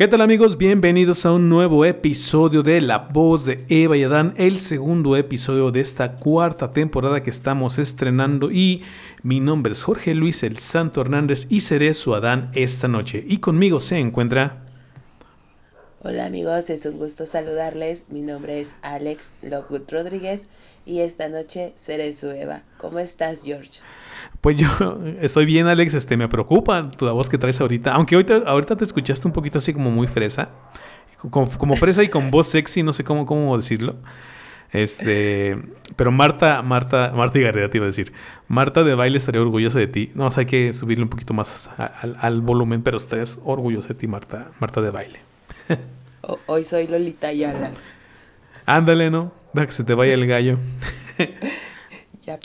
[0.00, 0.56] ¿Qué tal amigos?
[0.56, 5.70] Bienvenidos a un nuevo episodio de La voz de Eva y Adán, el segundo episodio
[5.70, 8.82] de esta cuarta temporada que estamos estrenando y
[9.22, 13.40] mi nombre es Jorge Luis El Santo Hernández y seré su Adán esta noche y
[13.40, 14.64] conmigo se encuentra...
[16.02, 20.48] Hola amigos, es un gusto saludarles, mi nombre es Alex Lockwood Rodríguez
[20.86, 22.62] y esta noche seré su Eva.
[22.78, 23.80] ¿Cómo estás George?
[24.40, 24.68] Pues yo
[25.20, 25.94] estoy bien, Alex.
[25.94, 27.92] Este, me preocupa tu la voz que traes ahorita.
[27.94, 30.50] Aunque ahorita, ahorita te escuchaste un poquito así como muy fresa.
[31.30, 33.96] Como, fresa y con voz sexy, no sé cómo, cómo decirlo.
[34.72, 35.58] Este,
[35.96, 38.12] pero Marta, Marta, Marta y Gareda te iba a decir.
[38.48, 40.12] Marta de baile estaría orgullosa de ti.
[40.14, 43.94] No, o sea, hay que subirle un poquito más al, volumen, pero estarías orgullosa de
[43.94, 45.20] ti, Marta, Marta de baile.
[46.46, 47.70] Hoy soy Lolita Yala.
[48.66, 49.32] Ándale, ¿no?
[49.52, 50.58] Deja que se te vaya el gallo.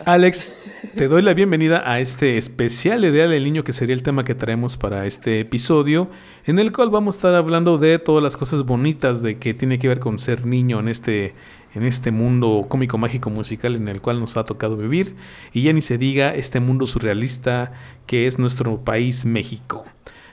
[0.05, 4.23] Alex, te doy la bienvenida a este especial Ideal del Niño, que sería el tema
[4.23, 6.09] que traemos para este episodio,
[6.45, 9.80] en el cual vamos a estar hablando de todas las cosas bonitas de que tiene
[9.80, 11.36] que ver con ser niño en este,
[11.73, 15.16] en este mundo cómico, mágico, musical en el cual nos ha tocado vivir,
[15.53, 17.73] y ya ni se diga este mundo surrealista
[18.06, 19.86] que es nuestro país México.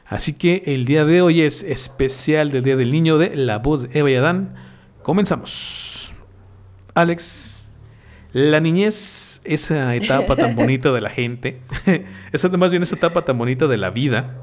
[0.07, 3.89] Así que el día de hoy es especial del Día del Niño de La Voz
[3.89, 4.55] de Eva y Adán.
[5.03, 6.15] Comenzamos.
[6.95, 7.52] Alex,
[8.33, 11.61] la niñez, esa etapa tan bonita de la gente,
[12.33, 14.39] esa más bien esa etapa tan bonita de la vida,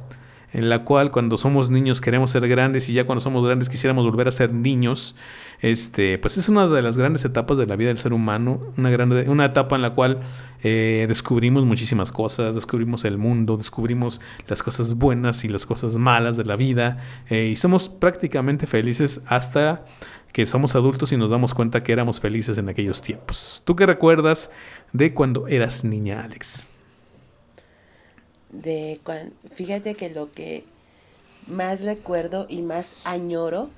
[0.54, 4.06] en la cual cuando somos niños queremos ser grandes y ya cuando somos grandes quisiéramos
[4.06, 5.16] volver a ser niños,
[5.62, 8.90] este, pues es una de las grandes etapas de la vida del ser humano, una,
[8.90, 10.20] grande, una etapa en la cual
[10.64, 16.36] eh, descubrimos muchísimas cosas, descubrimos el mundo, descubrimos las cosas buenas y las cosas malas
[16.36, 16.98] de la vida
[17.30, 19.86] eh, y somos prácticamente felices hasta
[20.32, 23.64] que somos adultos y nos damos cuenta que éramos felices en aquellos tiempos.
[23.66, 24.52] ¿Tú qué recuerdas
[24.94, 26.68] de cuando eras niña, Alex?
[28.52, 30.64] De cuando, fíjate que lo que
[31.48, 33.70] más recuerdo y más añoro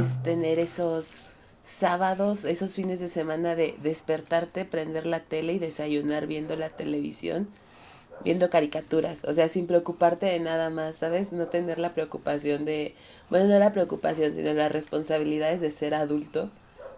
[0.00, 1.22] es tener esos
[1.62, 7.48] sábados, esos fines de semana de despertarte, prender la tele y desayunar viendo la televisión
[8.24, 11.32] viendo caricaturas, o sea, sin preocuparte de nada más, ¿sabes?
[11.32, 12.94] No tener la preocupación de,
[13.30, 16.50] bueno, no la preocupación, sino las responsabilidades de ser adulto,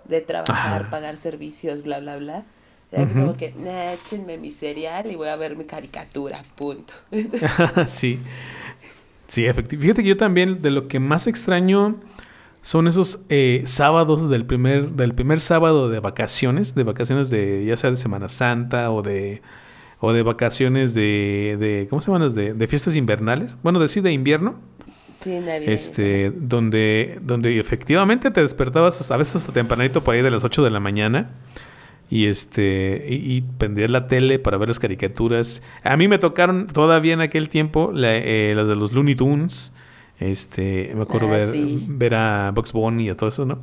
[0.04, 2.44] de trabajar, pagar servicios, bla, bla, bla.
[2.90, 6.92] Es como que, nah, échenme mi cereal y voy a ver mi caricatura, punto.
[7.86, 8.18] sí,
[9.26, 9.78] sí, efectivamente.
[9.78, 11.98] Fíjate que yo también de lo que más extraño
[12.60, 17.78] son esos eh, sábados del primer, del primer sábado de vacaciones, de vacaciones de ya
[17.78, 19.40] sea de Semana Santa o de
[20.04, 22.34] o de vacaciones de, de ¿cómo se llaman?
[22.34, 23.56] De, de fiestas invernales.
[23.62, 24.56] Bueno, de sí, de invierno.
[25.20, 25.40] Sí.
[25.62, 30.64] Este, donde, donde efectivamente te despertabas a veces hasta tempranito por ahí de las 8
[30.64, 31.30] de la mañana
[32.10, 35.62] y este y, y la tele para ver las caricaturas.
[35.84, 39.72] A mí me tocaron todavía en aquel tiempo eh, las de los Looney Tunes.
[40.18, 41.48] Este, me acuerdo ah, ver,
[41.88, 43.60] ver a Bugs Bunny y a todo eso, ¿no?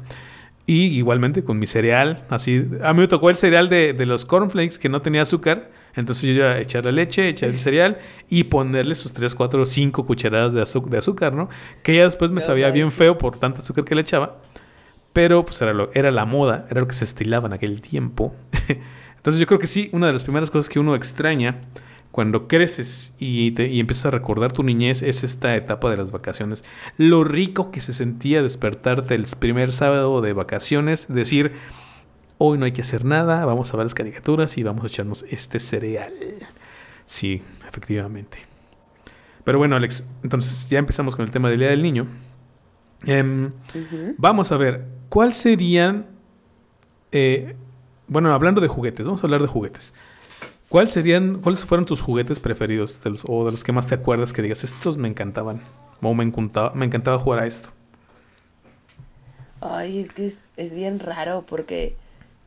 [0.65, 2.65] Y igualmente con mi cereal, así.
[2.81, 6.23] A mí me tocó el cereal de, de los cornflakes que no tenía azúcar entonces
[6.23, 7.99] yo iba a echar la leche, echar el cereal
[8.29, 11.49] y ponerle sus 3, 4 o 5 cucharadas de, azúcar, de azúcar, ¿no?
[11.83, 14.37] Que ya después me sabía bien feo por tanto azúcar que le echaba.
[15.13, 18.33] Pero pues era, lo, era la moda, era lo que se estilaba en aquel tiempo.
[19.17, 21.61] Entonces yo creo que sí, una de las primeras cosas que uno extraña
[22.11, 26.11] cuando creces y, te, y empiezas a recordar tu niñez es esta etapa de las
[26.11, 26.63] vacaciones.
[26.97, 31.53] Lo rico que se sentía despertarte el primer sábado de vacaciones, decir
[32.41, 35.25] Hoy no hay que hacer nada, vamos a ver las caricaturas y vamos a echarnos
[35.29, 36.13] este cereal.
[37.05, 38.37] Sí, efectivamente.
[39.43, 42.07] Pero bueno, Alex, entonces ya empezamos con el tema del Día del Niño.
[43.05, 43.51] Em,
[44.17, 46.05] vamos a ver, ¿cuál serían...
[47.11, 47.57] Eh,
[48.07, 49.93] bueno, hablando de juguetes, vamos a hablar de juguetes.
[50.69, 54.41] ¿Cuáles serían, cuáles fueron tus juguetes preferidos o de los que más te acuerdas que
[54.41, 55.59] digas, estos me encantaban
[56.01, 57.69] o me encantaba, me encantaba jugar a esto?
[59.59, 61.97] Ay, es que es bien raro porque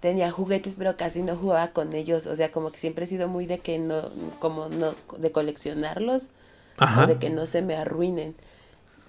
[0.02, 2.26] tenía juguetes, pero casi no jugaba con ellos.
[2.26, 4.10] O sea, como que siempre he sido muy de que no,
[4.40, 6.30] como no, de coleccionarlos
[6.76, 8.34] o de que no se me arruinen.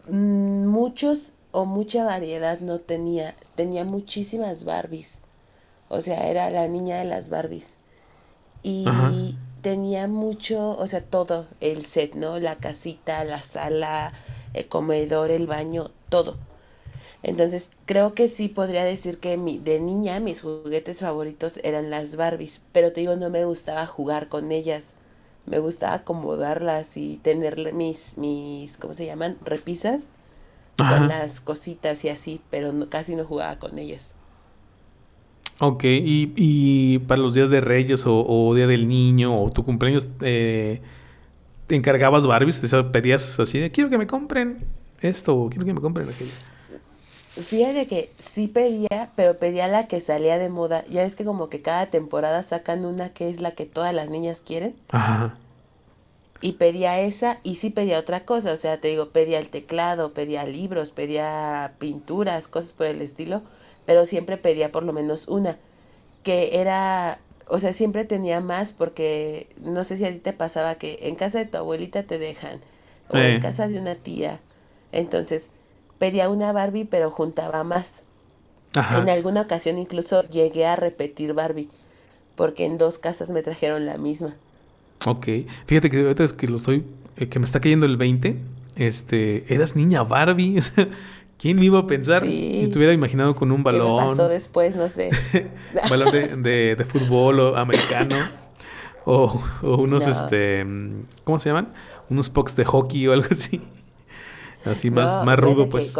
[0.08, 3.36] Mm, muchos o mucha variedad no tenía.
[3.56, 5.22] Tenía muchísimas Barbies.
[5.90, 7.80] O sea, era la niña de las Barbies.
[8.62, 8.86] Y
[9.64, 12.40] tenía mucho, o sea, todo el set, ¿no?
[12.40, 14.14] La casita, la sala,
[14.54, 16.38] el comedor, el baño, todo.
[17.24, 22.18] Entonces, creo que sí podría decir que mi, de niña mis juguetes favoritos eran las
[22.18, 24.96] Barbies, pero te digo, no me gustaba jugar con ellas.
[25.46, 29.38] Me gustaba acomodarlas y tener mis, mis ¿cómo se llaman?
[29.44, 30.10] Repisas
[30.78, 34.16] con las cositas y así, pero casi no jugaba con ellas.
[35.60, 40.10] Ok, y, y para los días de Reyes o, Día del Niño o tu cumpleaños,
[40.22, 40.82] eh,
[41.68, 42.60] ¿te encargabas Barbies?
[42.60, 44.66] ¿Te pedías así de, quiero que me compren
[45.00, 46.32] esto o quiero que me compren aquello?
[47.36, 50.86] Fíjate que sí pedía, pero pedía la que salía de moda.
[50.86, 54.12] Ya ves que como que cada temporada sacan una que es la que todas las
[54.12, 54.76] niñas quieren.
[54.90, 55.40] Ajá.
[56.42, 58.54] Y pedía esa y sí pedía otra cosa.
[58.54, 63.42] O sea, te digo, pedía el teclado, pedía libros, pedía pinturas, cosas por el estilo.
[63.88, 65.58] Pero siempre pedía por lo menos una.
[66.22, 70.76] Que era, o sea, siempre tenía más porque no sé si a ti te pasaba
[70.76, 72.60] que en casa de tu abuelita te dejan.
[73.10, 74.40] O en casa de una tía.
[74.92, 75.50] Entonces
[76.04, 78.08] pedía una Barbie pero juntaba más.
[78.76, 81.70] En alguna ocasión incluso llegué a repetir Barbie
[82.36, 84.36] porque en dos casas me trajeron la misma.
[85.06, 85.28] Ok,
[85.66, 86.84] fíjate que ahorita es que lo estoy,
[87.16, 88.38] eh, que me está cayendo el 20,
[88.76, 90.62] este, eras niña Barbie,
[91.38, 92.22] ¿quién me iba a pensar?
[92.22, 93.98] Si te hubiera imaginado con un balón.
[93.98, 94.76] ¿Qué pasó después?
[94.76, 95.10] No sé.
[95.90, 96.12] balón
[96.44, 98.18] de, de, fútbol o americano.
[99.06, 100.66] O, unos, este,
[101.24, 101.72] ¿cómo se llaman?
[102.10, 103.62] Unos pucks de hockey o algo así.
[104.66, 105.94] Así más, más rudo, pues.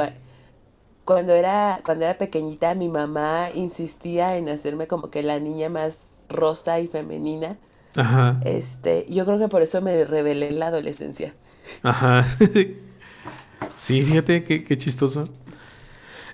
[1.06, 6.24] cuando era, cuando era pequeñita, mi mamá insistía en hacerme como que la niña más
[6.30, 7.58] rosa y femenina.
[7.96, 8.40] Ajá.
[8.44, 11.36] Este, yo creo que por eso me rebelé en la adolescencia.
[11.84, 12.26] Ajá.
[13.76, 15.26] sí, fíjate qué, qué chistoso.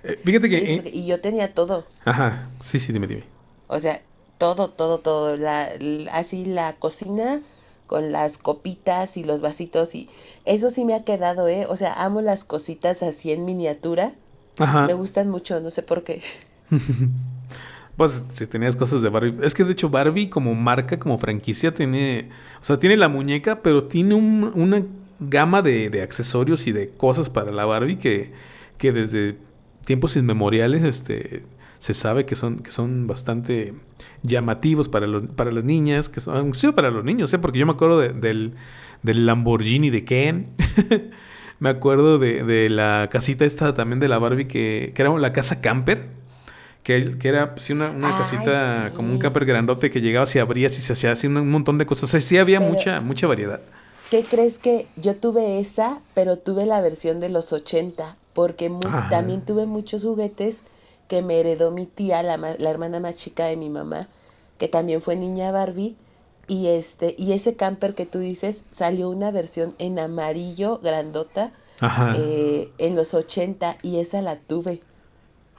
[0.04, 0.92] Eh, fíjate que.
[0.94, 1.86] y yo tenía todo.
[2.06, 2.50] Ajá.
[2.64, 3.24] Sí, sí, dime, dime.
[3.68, 4.02] O sea,
[4.38, 5.36] todo, todo, todo.
[5.36, 5.70] La,
[6.14, 7.42] así la cocina
[7.88, 10.10] con las copitas y los vasitos y
[10.50, 11.66] eso sí me ha quedado, ¿eh?
[11.70, 14.14] O sea, amo las cositas así en miniatura.
[14.58, 14.88] Ajá.
[14.88, 16.22] Me gustan mucho, no sé por qué.
[17.96, 19.36] pues si tenías cosas de Barbie.
[19.44, 22.30] Es que de hecho Barbie como marca, como franquicia, tiene...
[22.62, 24.84] O sea, tiene la muñeca, pero tiene una
[25.20, 28.32] gama de, de, accesorios y de cosas para la Barbie que,
[28.78, 29.38] que desde
[29.86, 31.44] tiempos inmemoriales este,
[31.80, 33.74] se sabe que son, que son bastante
[34.22, 37.40] llamativos para, para las niñas, que son, sí, para los niños, ¿eh?
[37.40, 38.54] porque yo me acuerdo del,
[39.04, 40.48] del Lamborghini de Ken.
[41.60, 45.62] me acuerdo de, la casita esta también de la Barbie, que, que era la casa
[45.62, 46.18] camper.
[46.84, 50.76] Que, que era pues, una, una casita como un camper grandote que llegaba y abrías
[50.78, 52.06] y se hacía así un, montón de cosas.
[52.06, 53.62] O sea, sí había mucha, mucha variedad.
[54.10, 58.16] ¿Qué crees que yo tuve esa, pero tuve la versión de los 80?
[58.34, 58.72] Porque
[59.10, 60.64] también tuve muchos juguetes
[61.08, 64.08] que me heredó mi tía, la, la hermana más chica de mi mamá,
[64.58, 65.96] que también fue niña Barbie.
[66.50, 71.54] Y, este, y ese camper que tú dices, salió una versión en amarillo, grandota,
[72.18, 74.82] eh, en los 80 y esa la tuve.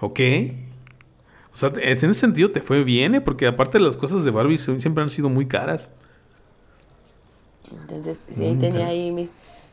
[0.01, 0.21] Ok.
[1.53, 3.21] O sea, en ese sentido te fue bien, ¿eh?
[3.23, 5.91] porque aparte las cosas de Barbie siempre han sido muy caras.
[7.71, 9.31] Entonces, sí, tenía ahí mis,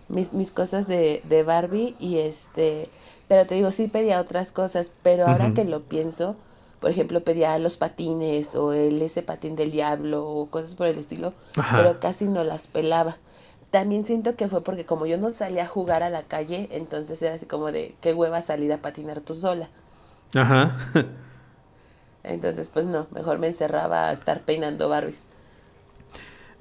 [0.08, 2.90] mis, mis cosas de, de Barbie y este
[3.28, 6.38] pero te digo, sí pedía otras cosas, pero ahora que lo pienso,
[6.80, 10.98] por ejemplo, pedía los patines o el ese patín del diablo o cosas por el
[10.98, 11.34] estilo,
[11.72, 13.18] pero casi no las pelaba.
[13.72, 17.22] También siento que fue porque como yo no salía a jugar a la calle, entonces
[17.22, 19.70] era así como de qué hueva salir a patinar tú sola.
[20.36, 20.78] Ajá.
[22.24, 25.28] entonces, pues no, mejor me encerraba a estar peinando Barbies.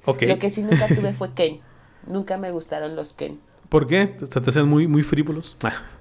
[0.05, 0.27] Okay.
[0.27, 1.61] Lo que sí nunca tuve fue Ken.
[2.07, 3.39] Nunca me gustaron los Ken.
[3.69, 4.07] ¿Por qué?
[4.07, 5.57] ¿Te hacían muy, muy frívolos?
[5.63, 5.83] Ah.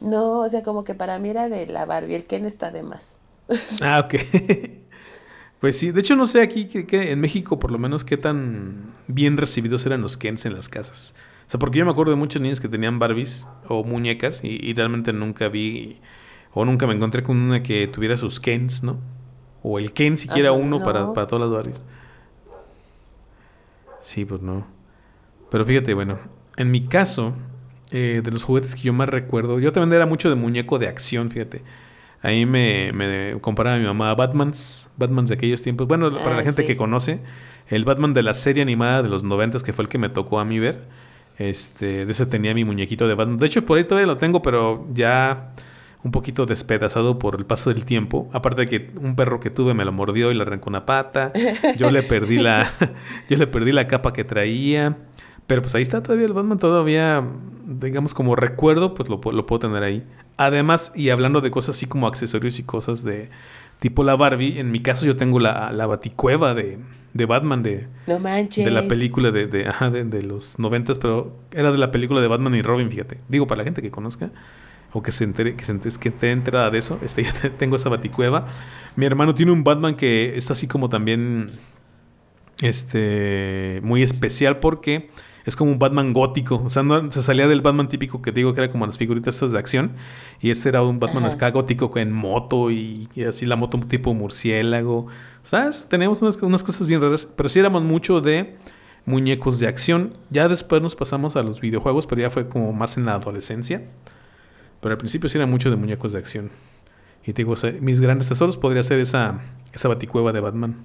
[0.00, 2.82] No, o sea, como que para mí era de la Barbie, el Ken está de
[2.82, 3.20] más.
[3.82, 4.14] ah, ok.
[5.60, 8.92] pues sí, de hecho no sé aquí que, en México por lo menos qué tan
[9.06, 11.14] bien recibidos eran los Kens en las casas.
[11.46, 14.72] O sea, porque yo me acuerdo de muchos niños que tenían Barbies o muñecas y,
[14.74, 16.00] realmente nunca vi
[16.52, 18.98] o nunca me encontré con una que tuviera sus Kens, ¿no?
[19.62, 21.84] O el Ken siquiera uno para, para todas las Barbies.
[24.00, 24.66] Sí, pues no.
[25.50, 26.18] Pero fíjate, bueno,
[26.56, 27.34] en mi caso,
[27.96, 29.60] eh, de los juguetes que yo más recuerdo.
[29.60, 31.62] Yo también era mucho de muñeco de acción, fíjate.
[32.22, 35.86] Ahí me, me comparaba mi mamá a Batmans, Batmans de aquellos tiempos.
[35.86, 37.20] Bueno, para la ah, gente que conoce,
[37.68, 40.40] el Batman de la serie animada de los noventas, que fue el que me tocó
[40.40, 40.82] a mí ver.
[41.38, 43.38] Este, de ese tenía mi muñequito de Batman.
[43.38, 45.52] De hecho, por ahí todavía lo tengo, pero ya
[46.02, 48.28] un poquito despedazado por el paso del tiempo.
[48.32, 51.32] Aparte de que un perro que tuve me lo mordió y le arrancó una pata.
[51.76, 52.68] Yo le perdí la,
[53.28, 54.96] yo le perdí la capa que traía.
[55.46, 57.22] Pero pues ahí está todavía el Batman, todavía,
[57.66, 60.04] digamos, como recuerdo, pues lo, lo puedo tener ahí.
[60.36, 63.30] Además, y hablando de cosas así como accesorios y cosas de
[63.78, 66.78] tipo la Barbie, en mi caso yo tengo la, la baticueva de,
[67.12, 68.64] de Batman de, no manches.
[68.64, 72.20] de la película de, de, ajá, de, de los noventas, pero era de la película
[72.20, 73.20] de Batman y Robin, fíjate.
[73.28, 74.30] Digo, para la gente que conozca
[74.92, 77.24] o que se entere, que, se entere, que esté enterada de eso, este,
[77.58, 78.48] tengo esa baticueva.
[78.96, 81.46] Mi hermano tiene un Batman que es así como también
[82.62, 85.10] este muy especial porque
[85.44, 86.62] es como un Batman gótico.
[86.64, 89.34] O sea, no, se salía del Batman típico que digo que era como las figuritas
[89.34, 89.92] estas de acción.
[90.40, 95.06] Y este era un Batman acá gótico en moto y, así la moto tipo murciélago.
[95.42, 95.86] ¿Sabes?
[95.88, 97.26] Teníamos unas, unas, cosas bien raras.
[97.36, 98.56] Pero sí éramos mucho de
[99.04, 100.10] muñecos de acción.
[100.30, 103.82] Ya después nos pasamos a los videojuegos, pero ya fue como más en la adolescencia.
[104.80, 106.50] Pero al principio sí era mucho de muñecos de acción.
[107.26, 109.40] Y te digo, mis grandes tesoros podría ser esa,
[109.72, 110.76] esa baticueva de Batman.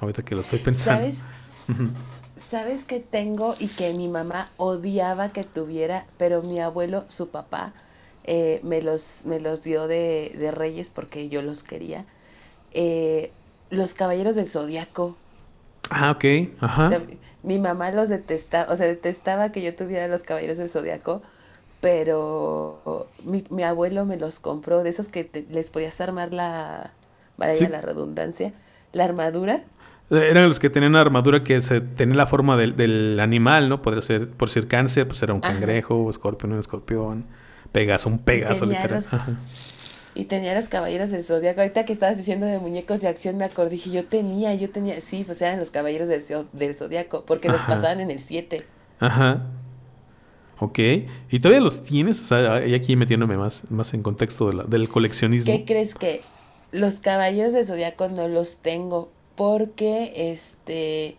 [0.00, 1.00] Ahorita que lo estoy pensando.
[1.00, 1.24] ¿Sabes?
[2.36, 7.72] ¿Sabes que tengo y que mi mamá odiaba que tuviera, pero mi abuelo, su papá,
[8.24, 12.04] eh, me, los, me los dio de, de, Reyes porque yo los quería?
[12.72, 13.32] Eh,
[13.70, 15.16] los Caballeros del Zodiaco.
[15.88, 16.24] Ah, ok.
[16.60, 17.00] Ajá.
[17.42, 21.22] mi mamá los detestaba, o sea, detestaba que yo tuviera los Caballeros del Zodiaco,
[21.80, 26.92] pero mi, mi abuelo me los compró, de esos que les podías armar la,
[27.38, 28.52] vaya la redundancia,
[28.92, 29.62] la armadura.
[30.10, 33.82] Eran los que tenían una armadura que se tenía la forma del, del animal, ¿no?
[33.82, 37.24] Podría ser, por ser cáncer, pues era un cangrejo, o escorpión, un escorpión,
[37.72, 39.02] pegaso, un pegaso, literal.
[40.14, 41.60] y tenía los caballeros del zodiaco.
[41.60, 45.00] Ahorita que estabas diciendo de muñecos de acción, me acordé, dije, yo tenía, yo tenía,
[45.00, 46.22] sí, pues eran los caballeros del,
[46.52, 48.64] del zodiaco, porque los pasaban en el 7.
[49.00, 49.42] Ajá.
[50.58, 50.78] Ok.
[51.30, 52.20] ¿Y todavía los tienes?
[52.20, 55.52] O sea, y aquí metiéndome más, más en contexto de la, del coleccionismo.
[55.52, 56.22] ¿Qué crees que
[56.70, 59.10] los caballeros del zodiaco no los tengo?
[59.36, 61.16] Porque este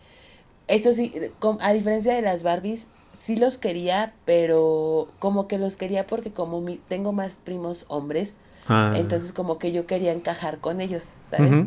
[0.67, 1.13] eso sí
[1.59, 6.61] a diferencia de las Barbies sí los quería pero como que los quería porque como
[6.61, 8.93] mi, tengo más primos hombres ah.
[8.95, 11.65] entonces como que yo quería encajar con ellos sabes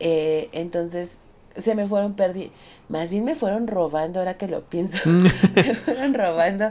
[0.00, 1.18] eh, entonces
[1.56, 2.52] se me fueron perdiendo
[2.88, 5.08] más bien me fueron robando ahora que lo pienso
[5.54, 6.70] me fueron robando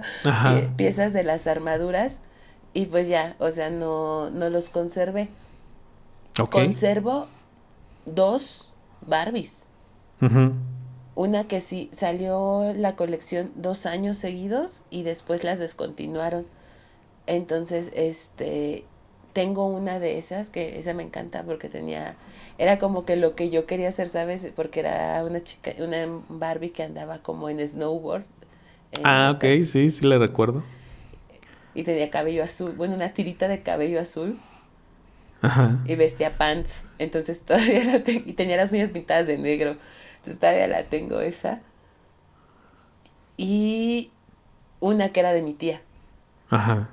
[0.75, 2.19] piezas de las armaduras
[2.73, 5.29] y pues ya o sea no no los conservé.
[6.49, 7.27] Conservo
[8.05, 8.62] dos
[9.07, 9.65] Barbies.
[11.15, 16.45] Una que sí salió la colección dos años seguidos y después las descontinuaron.
[17.27, 18.85] Entonces, este,
[19.33, 22.15] tengo una de esas que esa me encanta porque tenía,
[22.57, 24.51] era como que lo que yo quería hacer, ¿sabes?
[24.55, 28.23] Porque era una chica, una Barbie que andaba como en snowboard.
[29.03, 30.63] ah, ok, sí, sí le recuerdo.
[31.75, 34.39] Y tenía cabello azul, bueno, una tirita de cabello azul.
[35.85, 36.85] Y vestía pants.
[36.99, 38.23] Entonces todavía la tengo.
[38.25, 39.75] Y tenía las uñas pintadas de negro.
[40.17, 41.61] Entonces todavía la tengo esa.
[43.37, 44.11] Y
[44.79, 45.81] una que era de mi tía.
[46.49, 46.89] Ajá.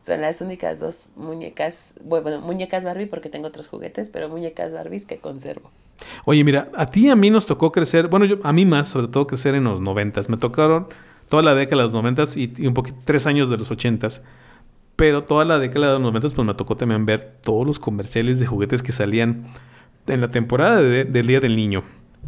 [0.00, 5.06] Son las únicas dos muñecas, bueno, muñecas Barbie porque tengo otros juguetes, pero muñecas Barbies
[5.06, 5.70] que conservo.
[6.24, 8.88] Oye, mira, a ti y a mí nos tocó crecer, bueno, yo, a mí más,
[8.88, 10.28] sobre todo crecer en los noventas.
[10.28, 10.88] Me tocaron
[11.28, 14.22] toda la década de los noventas y, y un poquito, tres años de los ochentas.
[15.02, 18.38] Pero toda la década de los 90 pues me tocó también ver todos los comerciales
[18.38, 19.48] de juguetes que salían
[20.06, 21.82] en la temporada del Día del Niño.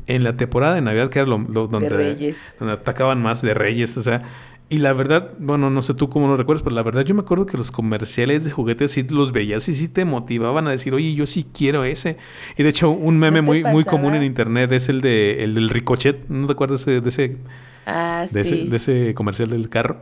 [0.09, 2.57] En la temporada de Navidad, que era lo, donde, Reyes.
[2.59, 3.97] donde atacaban más de Reyes.
[3.97, 4.25] O sea,
[4.69, 7.21] y la verdad, bueno, no sé tú cómo lo recuerdas, pero la verdad yo me
[7.21, 10.95] acuerdo que los comerciales de juguetes sí los veías y sí te motivaban a decir,
[10.95, 12.17] oye, yo sí quiero ese.
[12.59, 15.69] Y de hecho, un meme muy, muy común en internet es el de el del
[15.69, 16.29] ricochet.
[16.29, 17.37] ¿No te acuerdas de ese,
[17.87, 19.99] ah, de, ese, de ese comercial del carro?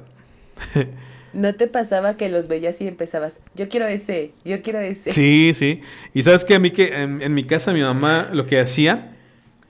[1.33, 5.11] ¿No te pasaba que los veías y empezabas, yo quiero ese, yo quiero ese?
[5.11, 5.81] Sí, sí.
[6.13, 9.17] Y sabes que a mí que en, mi casa mi mamá lo que hacía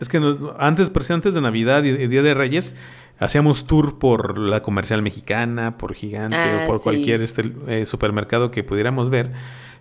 [0.01, 0.21] es que
[0.59, 2.75] antes, antes de Navidad y, Día de Reyes,
[3.19, 8.51] hacíamos tour por la comercial mexicana, por Gigante o ah, por cualquier este, eh, supermercado
[8.51, 9.31] que pudiéramos ver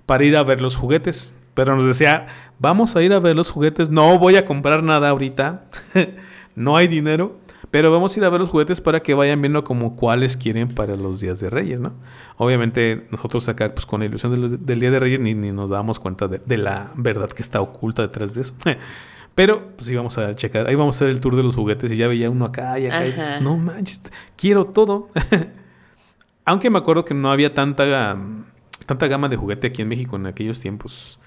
[0.05, 1.33] para ir a ver los juguetes.
[1.53, 2.27] Pero nos decía,
[2.59, 5.65] vamos a ir a ver los juguetes, no voy a comprar nada ahorita,
[6.55, 7.39] no hay dinero,
[7.71, 10.67] pero vamos a ir a ver los juguetes para que vayan viendo como cuáles quieren
[10.67, 11.93] para los días de Reyes, ¿no?
[12.35, 16.27] Obviamente nosotros acá pues con la ilusión del, Día de Reyes ni, nos dábamos cuenta
[16.27, 18.53] de, la verdad que está oculta detrás de eso.
[19.35, 21.95] Pero pues íbamos a checar, ahí vamos a hacer el tour de los juguetes y
[21.95, 24.01] ya veía uno acá y acá y dices, no manches,
[24.35, 25.09] quiero todo.
[26.45, 28.17] Aunque me acuerdo que no había tanta,
[28.85, 31.17] tanta gama de juguete aquí en México en aquellos tiempos.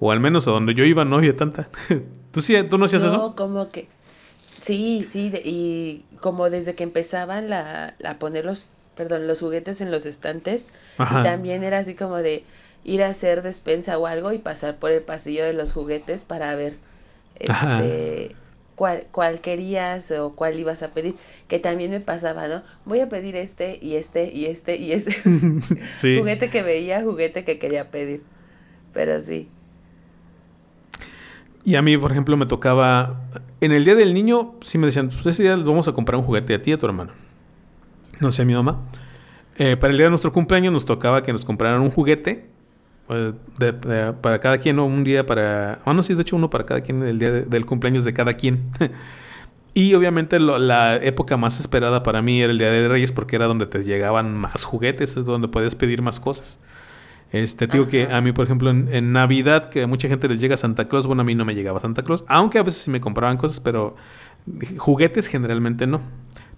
[0.00, 1.68] O al menos a donde yo iba no había tanta.
[2.32, 3.18] ¿Tú, sí, ¿tú no hacías eso?
[3.18, 3.88] No, como que
[4.62, 9.90] Sí, sí, y como desde que empezaban la, a poner los, perdón, los juguetes en
[9.90, 12.44] los estantes, y también era así como de
[12.84, 16.54] ir a hacer despensa o algo y pasar por el pasillo de los juguetes para
[16.54, 16.74] ver
[17.40, 18.36] este
[18.76, 21.14] cuál, cuál querías o cuál ibas a pedir,
[21.48, 22.62] que también me pasaba, ¿no?
[22.84, 25.12] Voy a pedir este y este y este y este.
[26.18, 28.22] juguete que veía, juguete que quería pedir.
[28.92, 29.48] Pero sí.
[31.64, 33.28] Y a mí, por ejemplo, me tocaba.
[33.60, 36.18] En el día del niño, sí me decían, pues ese día les vamos a comprar
[36.18, 37.12] un juguete a ti y a tu hermano.
[38.20, 38.80] No sé, a mi mamá.
[39.56, 42.48] Eh, para el día de nuestro cumpleaños nos tocaba que nos compraran un juguete.
[43.08, 45.80] Eh, para cada quien, o un día para.
[45.84, 48.34] Ah, no, sí, de hecho, uno para cada quien, el día del cumpleaños de cada
[48.34, 48.70] quien.
[49.74, 53.46] y obviamente la época más esperada para mí era el día de Reyes porque era
[53.46, 56.58] donde te llegaban más juguetes, es donde puedes pedir más cosas.
[57.32, 60.58] Este, digo que a mí, por ejemplo, en, Navidad, que a mucha gente les llega
[60.58, 63.00] Santa Claus, bueno, a mí no me llegaba Santa Claus, aunque a veces sí me
[63.00, 63.96] compraban cosas, pero
[64.76, 66.02] juguetes generalmente no.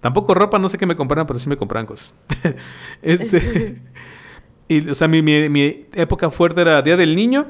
[0.01, 2.15] Tampoco ropa, no sé qué me compraban, pero sí me compraban cosas.
[3.01, 3.81] este,
[4.67, 7.45] y, o sea, mi, mi, época fuerte era Día del Niño,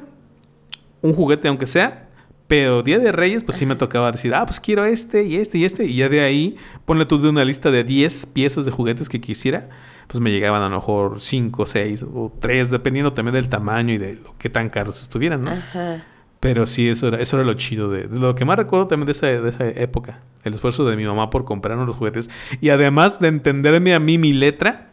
[1.01, 2.07] un juguete aunque sea,
[2.47, 5.57] pero Día de Reyes, pues sí me tocaba decir, ah, pues quiero este y este
[5.57, 8.71] y este, y ya de ahí ponle tú de una lista de 10 piezas de
[8.71, 9.69] juguetes que quisiera
[10.07, 13.97] pues me llegaban a lo mejor 5, 6 o 3, dependiendo también del tamaño y
[13.97, 15.51] de lo que tan caros estuvieran, ¿no?
[15.51, 16.03] Ajá.
[16.45, 19.13] Pero sí, eso era, eso era lo chido de, lo que más recuerdo también de
[19.13, 20.19] esa, de esa época.
[20.43, 22.29] El esfuerzo de mi mamá por comprarnos los juguetes.
[22.61, 24.91] Y además de entenderme a mí mi letra.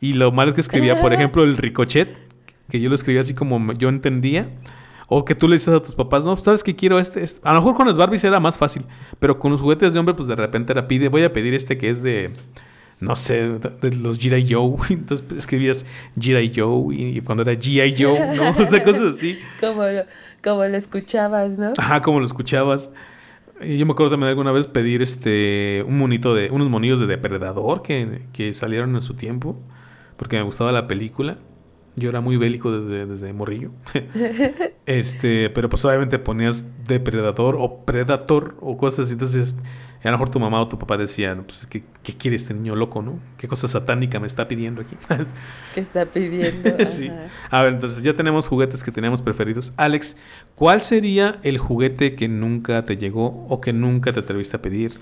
[0.00, 2.08] Y lo malo es que escribía, por ejemplo, el ricochet.
[2.70, 4.48] Que yo lo escribía así como yo entendía.
[5.06, 7.52] O que tú le dices a tus papás, no, sabes que quiero este, este, A
[7.52, 8.86] lo mejor con las Barbies era más fácil.
[9.18, 11.76] Pero con los juguetes de hombre, pues de repente era pide, voy a pedir este
[11.76, 12.30] que es de
[13.00, 14.52] no sé, de los G.I.
[14.52, 14.76] Joe.
[14.90, 16.52] Entonces escribías G.I.
[16.54, 17.94] Joe y cuando era G.I.
[17.98, 18.62] Joe, ¿no?
[18.62, 19.38] O sea, cosas así.
[19.60, 20.02] como, lo,
[20.42, 21.72] como lo escuchabas, ¿no?
[21.76, 22.90] Ajá, como lo escuchabas.
[23.62, 27.06] Y yo me acuerdo también alguna vez pedir este un monito de, unos monillos de
[27.06, 29.56] depredador que, que salieron en su tiempo,
[30.16, 31.38] porque me gustaba la película.
[31.96, 33.70] Yo era muy bélico desde, desde morrillo.
[34.86, 39.12] este, pero pues obviamente ponías depredador o predator o cosas así.
[39.14, 39.54] Entonces
[40.02, 42.74] a lo mejor tu mamá o tu papá decían, pues, ¿qué, ¿qué, quiere este niño
[42.74, 43.20] loco, no?
[43.36, 44.96] ¿Qué cosa satánica me está pidiendo aquí?
[45.74, 46.70] ¿Qué está pidiendo?
[46.88, 47.10] sí.
[47.50, 49.74] A ver, entonces ya tenemos juguetes que teníamos preferidos.
[49.76, 50.16] Alex,
[50.54, 54.94] ¿cuál sería el juguete que nunca te llegó o que nunca te atreviste a pedir?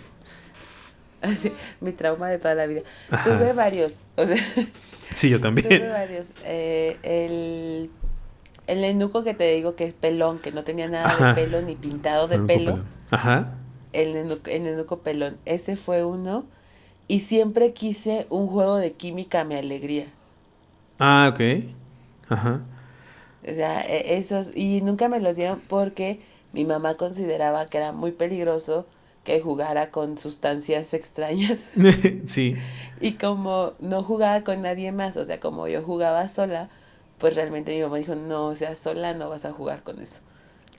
[1.81, 2.83] Mi trauma de toda la vida.
[3.25, 4.07] Tuve varios.
[4.17, 4.37] O sea,
[5.15, 5.69] sí, yo también.
[5.69, 6.33] Tuve varios.
[6.45, 7.91] Eh, el,
[8.67, 11.77] el enuco que te digo que es pelón, que no tenía nada de pelo ni
[11.77, 12.81] pintado de pelo.
[13.11, 13.55] Ajá
[13.93, 15.39] el nenuco, pelón.
[15.45, 16.45] Ese fue uno.
[17.07, 20.07] Y siempre quise un juego de química mi alegría.
[20.99, 21.65] Ah, ok.
[22.29, 22.61] Ajá.
[23.49, 24.51] O sea, e, esos.
[24.55, 26.21] Y nunca me los dieron porque
[26.53, 28.87] mi mamá consideraba que era muy peligroso
[29.29, 31.73] que jugara con sustancias extrañas.
[32.25, 32.55] sí.
[32.99, 36.71] Y como no jugaba con nadie más, o sea, como yo jugaba sola,
[37.19, 40.23] pues realmente mi mamá dijo, no, o sea, sola no vas a jugar con eso.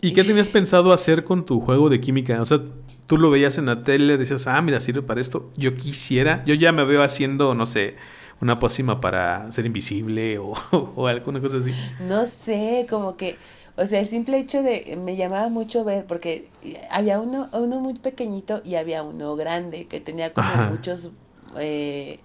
[0.02, 2.42] ¿Y qué tenías pensado hacer con tu juego de química?
[2.42, 2.60] O sea,
[3.06, 5.52] tú lo veías en la tele, decías, ah, mira, sirve para esto.
[5.56, 7.98] Yo quisiera, yo ya me veo haciendo, no sé,
[8.42, 11.72] una pócima para ser invisible o, o alguna cosa así.
[12.08, 13.38] No sé, como que,
[13.80, 16.50] o sea, el simple hecho de, me llamaba mucho ver, porque
[16.92, 21.12] había uno, uno muy pequeñito y había uno grande que tenía como muchos
[21.58, 22.20] eh,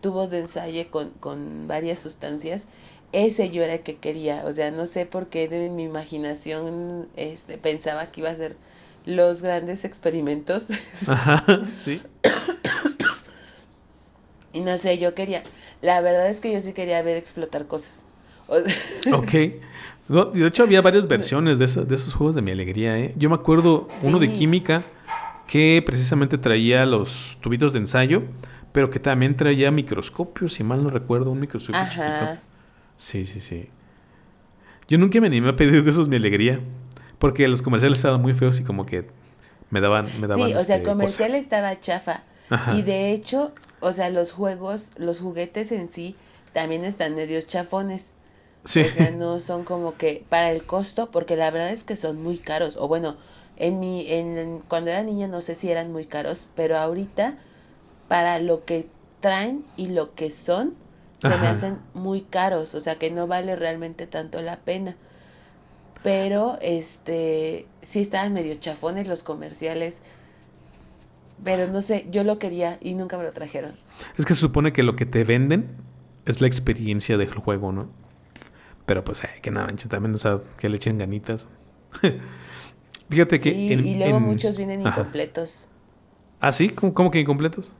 [0.00, 2.66] tubos de ensayo con, con varias sustancias
[3.12, 7.08] ese yo era el que quería, o sea, no sé por qué de mi imaginación
[7.16, 8.56] este, pensaba que iba a ser
[9.06, 10.68] los grandes experimentos.
[11.06, 11.44] Ajá,
[11.78, 12.02] sí.
[14.52, 15.42] y no sé, yo quería,
[15.80, 18.04] la verdad es que yo sí quería ver explotar cosas.
[19.12, 19.30] ok.
[20.32, 22.98] de hecho, había varias versiones de, de, esos juegos de mi alegría.
[22.98, 23.14] ¿eh?
[23.16, 24.82] Yo me acuerdo uno de química
[25.46, 28.22] que precisamente traía los tubitos de ensayo,
[28.72, 32.38] pero que también traía microscopios, si mal no recuerdo, un microscopio chiquito.
[32.96, 33.68] Sí, sí, sí.
[34.88, 36.60] Yo nunca me animé a pedir de esos mi alegría.
[37.18, 39.08] Porque los comerciales estaban muy feos y como que
[39.70, 40.06] me daban.
[40.20, 42.22] Me daban sí, o sea, el este, comercial estaba chafa.
[42.74, 46.16] Y de hecho, o sea, los juegos, los juguetes en sí
[46.52, 48.12] también están medios chafones.
[48.64, 48.80] Sí.
[48.80, 52.22] O sea, no son como que para el costo, porque la verdad es que son
[52.22, 52.76] muy caros.
[52.76, 53.16] O bueno,
[53.56, 57.38] en mi, en, cuando era niña no sé si eran muy caros, pero ahorita,
[58.06, 58.86] para lo que
[59.20, 60.74] traen y lo que son,
[61.18, 64.96] se me hacen muy caros, o sea que no vale realmente tanto la pena.
[66.04, 70.00] Pero este sí estaban medio chafones los comerciales.
[71.42, 73.72] Pero no sé, yo lo quería y nunca me lo trajeron.
[74.16, 75.68] Es que se supone que lo que te venden
[76.24, 77.88] es la experiencia del juego, ¿no?
[78.88, 81.46] Pero pues hay que nada, también, o sea, que le echen ganitas.
[83.10, 83.50] Fíjate que.
[83.50, 85.66] y luego muchos vienen incompletos.
[86.40, 86.70] ¿Ah, sí?
[86.70, 87.76] ¿Cómo, ¿Cómo, que incompletos?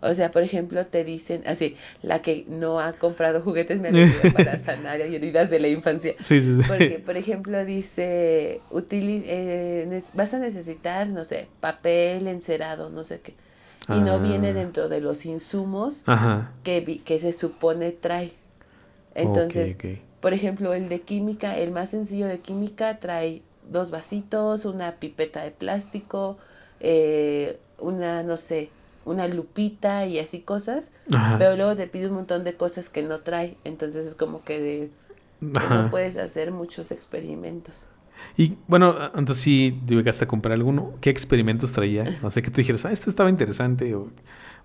[0.00, 4.32] O sea, por ejemplo, te dicen, así, la que no ha comprado juguetes me ha
[4.34, 6.14] para sanar heridas de la infancia.
[6.20, 6.62] Sí, sí, sí.
[6.68, 13.34] Porque, por ejemplo, dice, eh, vas a necesitar, no sé, papel encerado, no sé qué.
[13.88, 14.52] Y no viene ah.
[14.52, 16.04] dentro de los insumos
[16.62, 18.43] Que, que se supone trae.
[19.14, 19.76] Entonces,
[20.20, 25.42] por ejemplo, el de química, el más sencillo de química trae dos vasitos, una pipeta
[25.42, 26.36] de plástico,
[26.80, 28.70] eh, una, no sé,
[29.04, 30.92] una lupita y así cosas,
[31.38, 34.60] pero luego te pide un montón de cosas que no trae, entonces es como que
[34.60, 34.90] de,
[35.40, 37.86] no puedes hacer muchos experimentos.
[38.36, 40.94] Y bueno, entonces sí llegaste a comprar alguno.
[41.00, 42.04] ¿Qué experimentos traía?
[42.22, 43.94] No sé, que tú dijeras, ah, este estaba interesante.
[43.94, 44.08] O,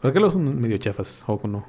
[0.02, 1.24] ¿Por qué los son medio chafas?
[1.28, 1.66] ¿O no?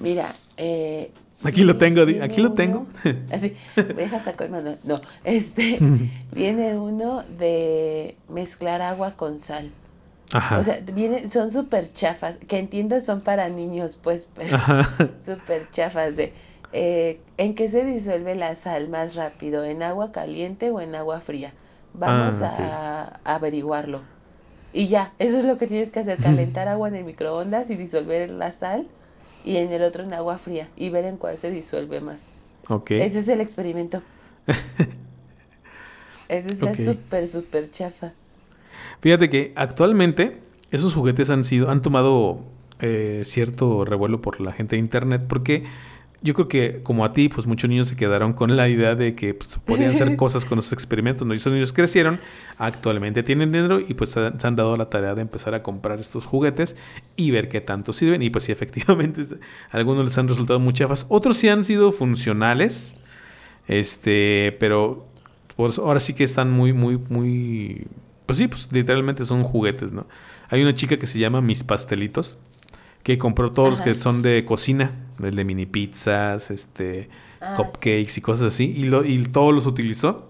[0.00, 1.10] Mira, eh,
[1.44, 2.86] Aquí lo tengo, aquí lo tengo.
[3.30, 3.56] Así,
[3.96, 4.76] deja sacar mano.
[4.82, 5.78] No, este,
[6.32, 9.70] viene uno de mezclar agua con sal.
[10.32, 10.58] Ajá.
[10.58, 14.58] O sea, viene, son súper chafas, que entiendo son para niños, pues, pero
[15.24, 16.32] súper chafas de,
[16.72, 19.64] eh, ¿en qué se disuelve la sal más rápido?
[19.64, 21.52] ¿En agua caliente o en agua fría?
[21.94, 24.02] Vamos ah, a, averiguarlo.
[24.72, 27.76] Y ya, eso es lo que tienes que hacer, calentar agua en el microondas y
[27.76, 28.86] disolver la sal
[29.48, 32.32] y en el otro en agua fría y ver en cuál se disuelve más.
[32.68, 32.90] Ok.
[32.90, 34.02] Ese es el experimento.
[36.28, 38.12] Ese está súper, súper chafa.
[39.00, 40.36] Fíjate que actualmente
[40.70, 42.40] esos juguetes han sido, han tomado
[42.80, 45.64] eh, cierto revuelo por la gente de internet porque
[46.20, 49.14] yo creo que como a ti, pues muchos niños se quedaron con la idea de
[49.14, 51.26] que pues, podían hacer cosas con esos experimentos.
[51.26, 51.34] ¿no?
[51.34, 52.20] Y esos niños crecieron,
[52.58, 56.26] actualmente tienen dinero y pues se han dado la tarea de empezar a comprar estos
[56.26, 56.76] juguetes
[57.16, 58.22] y ver qué tanto sirven.
[58.22, 59.22] Y pues sí, efectivamente,
[59.70, 61.06] algunos les han resultado muy chafas.
[61.08, 62.96] Otros sí han sido funcionales.
[63.68, 65.06] Este, pero
[65.56, 67.86] pues, ahora sí que están muy, muy, muy
[68.28, 70.06] pues sí, pues literalmente son juguetes, ¿no?
[70.50, 72.38] Hay una chica que se llama Mis Pastelitos,
[73.02, 77.08] que compró todos los que son de cocina, el de mini pizzas, este,
[77.40, 80.28] ah, cupcakes y cosas así, y, lo, y todos los utilizó.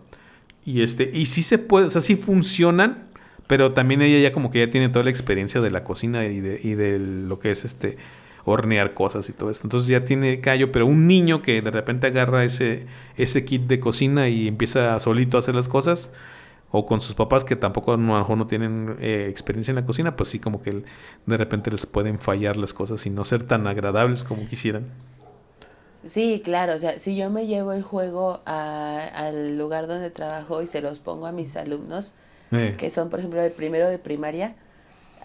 [0.65, 3.09] Y este, y sí se puede, o sea, sí funcionan,
[3.47, 6.41] pero también ella ya como que ya tiene toda la experiencia de la cocina y
[6.41, 7.97] de, y de lo que es este
[8.45, 9.67] hornear cosas y todo esto.
[9.67, 13.81] Entonces ya tiene callo, pero un niño que de repente agarra ese, ese kit de
[13.81, 16.13] cocina y empieza solito a hacer las cosas,
[16.71, 19.85] o con sus papás que tampoco a lo mejor no tienen eh, experiencia en la
[19.85, 20.83] cocina, pues sí como que
[21.27, 24.87] de repente les pueden fallar las cosas y no ser tan agradables como quisieran.
[26.05, 30.67] Sí, claro, o sea, si yo me llevo el juego al lugar donde trabajo y
[30.67, 32.13] se los pongo a mis alumnos,
[32.53, 32.77] eh.
[32.79, 34.55] que son por ejemplo de primero de primaria,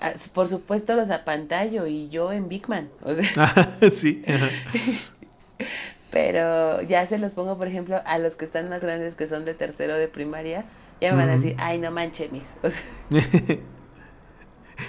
[0.02, 3.78] ah, por supuesto los apantallo y yo en Big Man, o sea.
[3.92, 4.24] sí.
[6.12, 9.46] Pero ya se los pongo, por ejemplo, a los que están más grandes que son
[9.46, 10.66] de tercero de primaria,
[11.02, 12.58] ya me van a decir, ay, no manches, mis.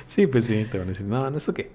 [0.06, 1.70] sí, pues sí, te van a decir, no, no, ¿esto qué?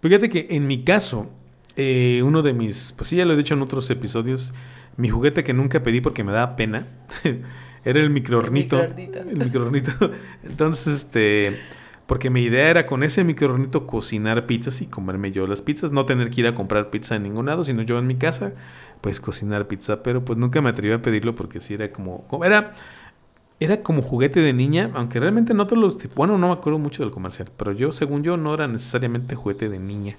[0.00, 1.30] Fíjate que en mi caso,
[1.76, 4.54] eh, uno de mis, pues sí, ya lo he dicho en otros episodios,
[4.96, 6.86] mi juguete que nunca pedí porque me daba pena,
[7.84, 8.80] era el microornito.
[8.80, 9.92] El microornito.
[10.44, 11.58] Entonces, este,
[12.06, 16.06] porque mi idea era con ese microornito cocinar pizzas y comerme yo las pizzas, no
[16.06, 18.52] tener que ir a comprar pizza en ningún lado, sino yo en mi casa,
[19.00, 22.74] pues cocinar pizza, pero pues nunca me atreví a pedirlo porque sí era como, era
[23.60, 27.02] era como juguete de niña, aunque realmente no todos los bueno, no me acuerdo mucho
[27.02, 30.16] del comercial, pero yo, según yo, no era necesariamente juguete de niña.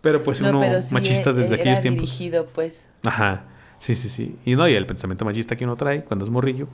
[0.00, 0.60] Pero pues uno
[0.92, 2.02] machista desde era aquellos tiempos.
[2.02, 2.88] dirigido, pues.
[3.06, 3.44] Ajá.
[3.78, 4.36] Sí, sí, sí.
[4.44, 6.68] Y no, y el pensamiento machista que uno trae cuando es morrillo,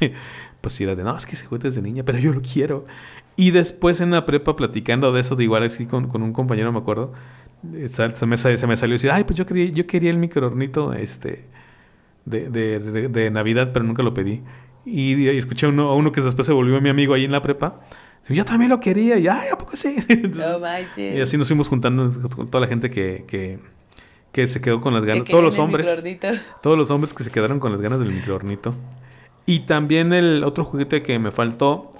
[0.60, 2.86] pues era de, no, es que ese juguete es de niña, pero yo lo quiero.
[3.36, 6.72] Y después en la prepa platicando de eso, de igual así con, con un compañero,
[6.72, 7.12] me acuerdo,
[7.74, 10.92] eh, se me, se me salió decir, ay, pues yo quería, yo quería el microornito
[10.92, 11.46] este,
[12.26, 14.42] de, de, de Navidad, pero nunca lo pedí.
[14.84, 17.42] Y, escuché a uno, a uno que después se volvió mi amigo ahí en la
[17.42, 17.80] prepa.
[18.28, 19.18] Yo también lo quería.
[19.18, 19.96] Y, ay, ¿a poco sí?
[20.96, 23.58] y así nos fuimos juntando con toda la gente que, que,
[24.30, 25.26] que se quedó con las ganas.
[25.26, 26.02] Todos los hombres.
[26.62, 28.74] Todos los hombres que se quedaron con las ganas del microornito.
[29.44, 31.92] Y también el otro juguete que me faltó.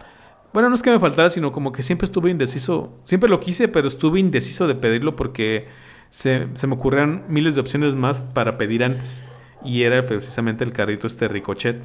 [0.53, 2.99] Bueno, no es que me faltara, sino como que siempre estuve indeciso.
[3.05, 5.67] Siempre lo quise, pero estuve indeciso de pedirlo porque
[6.11, 9.25] se, se me ocurrieron miles de opciones más para pedir antes.
[9.65, 11.83] Y era precisamente el carrito este Ricochet.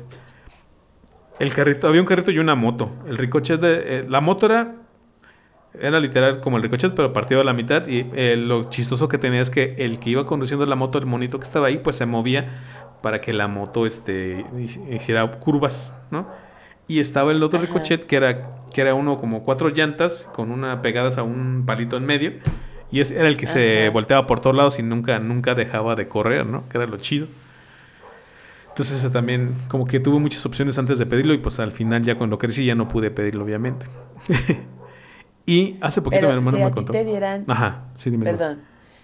[1.39, 2.91] El carrito, había un carrito y una moto.
[3.07, 3.99] El ricochet de.
[3.99, 4.75] Eh, la moto era.
[5.79, 7.87] Era literal como el ricochet, pero partido a la mitad.
[7.87, 11.05] Y eh, lo chistoso que tenía es que el que iba conduciendo la moto, el
[11.05, 12.63] monito que estaba ahí, pues se movía
[13.01, 14.43] para que la moto este,
[14.89, 16.27] hiciera curvas, ¿no?
[16.87, 20.81] Y estaba el otro ricochet que era, que era uno como cuatro llantas con una
[20.81, 22.33] pegadas a un palito en medio.
[22.91, 26.07] Y ese era el que se volteaba por todos lados y nunca, nunca dejaba de
[26.07, 26.67] correr, ¿no?
[26.69, 27.27] Que era lo chido.
[28.77, 32.15] Entonces también como que tuve muchas opciones antes de pedirlo y pues al final ya
[32.15, 33.87] cuando crecí ya no pude pedirlo obviamente.
[35.49, 36.91] Y hace poquito Pero mi hermano si a me ti contó.
[36.91, 38.25] te dieran, Ajá, sí, dime.
[38.25, 38.61] perdón,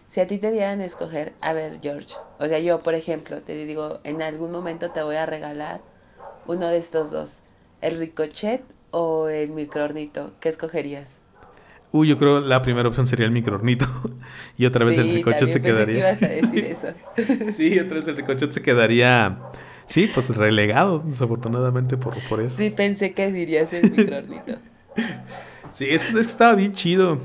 [0.08, 3.42] si a ti te dieran a escoger, a ver, George, o sea, yo, por ejemplo,
[3.42, 5.82] te digo, en algún momento te voy a regalar
[6.46, 7.40] uno de estos dos,
[7.82, 11.22] el ricochet o el microornito, ¿qué escogerías?
[11.92, 13.86] Uy, yo creo la primera opción sería el microornito.
[14.58, 16.00] y otra vez el Sí, ricochet se pensé que quedaría.
[16.00, 16.88] ibas a decir eso.
[17.52, 19.38] sí, otra vez el ricochet se quedaría.
[19.86, 22.56] Sí, pues relegado, desafortunadamente por, por eso.
[22.58, 24.54] Sí, pensé que dirías el microornito.
[25.72, 27.18] Sí, es que, es que estaba bien chido.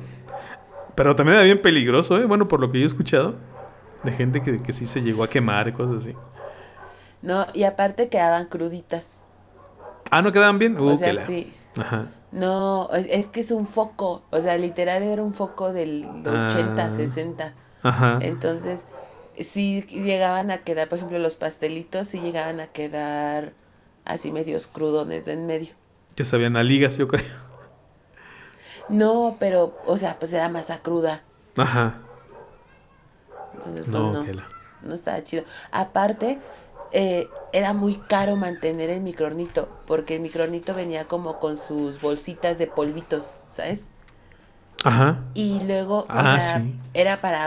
[0.94, 2.25] Pero también era bien peligroso, ¿eh?
[2.25, 3.35] Bueno, por lo que yo he escuchado.
[4.05, 6.14] De gente que, que sí se llegó a quemar y cosas así.
[7.21, 9.23] No, y aparte quedaban cruditas.
[10.11, 10.79] Ah, ¿no quedaban bien?
[10.81, 11.53] Uh, o sea, sí.
[11.77, 12.07] Ajá.
[12.33, 14.23] No, es, es que es un foco.
[14.31, 16.90] O sea, literal era un foco del de 80, Ah.
[16.90, 17.55] 60.
[17.83, 18.18] Ajá.
[18.23, 18.87] Entonces,
[19.40, 23.53] sí llegaban a quedar, por ejemplo, los pastelitos sí llegaban a quedar
[24.05, 25.74] así medios crudones de en medio.
[26.14, 27.24] Que sabían a ligas, yo creo.
[28.88, 31.22] No, pero, o sea, pues era masa cruda.
[31.57, 31.98] Ajá.
[33.55, 34.48] Entonces, pues No, no, que la.
[34.83, 35.44] no estaba chido.
[35.70, 36.38] Aparte,
[36.92, 42.57] eh, era muy caro mantener el microornito, porque el microornito venía como con sus bolsitas
[42.59, 43.88] de polvitos, ¿sabes?
[44.85, 45.20] Ajá.
[45.35, 46.74] Y luego, Ah, o sea, sí.
[46.94, 47.44] era para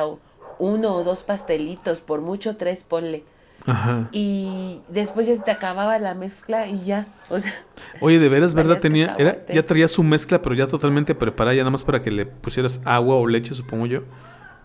[0.61, 3.25] uno o dos pastelitos, por mucho tres, ponle.
[3.65, 4.09] Ajá.
[4.11, 7.07] Y después ya se te acababa la mezcla y ya.
[7.29, 7.53] O sea,
[7.99, 8.79] Oye, de veras, ¿verdad?
[8.79, 12.11] Tenía, era, ya traía su mezcla, pero ya totalmente preparada, ya nada más para que
[12.11, 14.01] le pusieras agua o leche, supongo yo,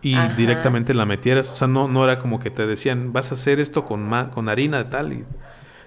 [0.03, 0.31] y Ajá.
[0.31, 1.51] directamente la metieras.
[1.53, 4.31] O sea, no, no era como que te decían, vas a hacer esto con, ma-
[4.31, 5.27] con harina de tal y,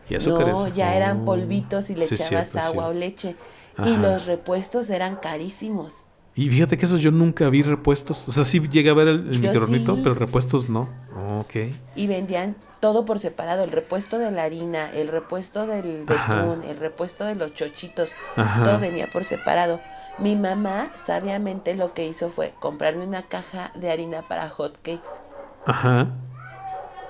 [0.10, 0.48] y azúcar.
[0.50, 3.36] no, ya eran Oh, polvitos y le sí, echabas cierto, agua o leche.
[3.78, 3.90] Ajá.
[3.90, 6.09] Y los repuestos eran carísimos.
[6.40, 8.30] Y fíjate que esos yo nunca vi repuestos.
[8.30, 10.02] O sea, sí llegué a ver el, el microornito, sí.
[10.02, 10.88] pero repuestos no.
[11.14, 11.74] Oh, ok.
[11.98, 16.78] Y vendían todo por separado, el repuesto de la harina, el repuesto del betún, el
[16.78, 18.64] repuesto de los chochitos, Ajá.
[18.64, 19.82] todo venía por separado.
[20.18, 25.10] Mi mamá sabiamente lo que hizo fue comprarme una caja de harina para hot cakes.
[25.66, 26.08] Ajá.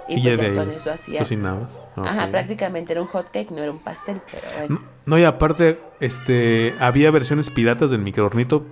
[0.07, 1.19] Y, pues ya con eso hacía.
[1.19, 1.87] cocinabas.
[1.97, 4.79] Ajá, prácticamente era un hot cake, no era un pastel, pero bueno.
[4.79, 8.65] No, no, y aparte, este, había versiones piratas del microornito,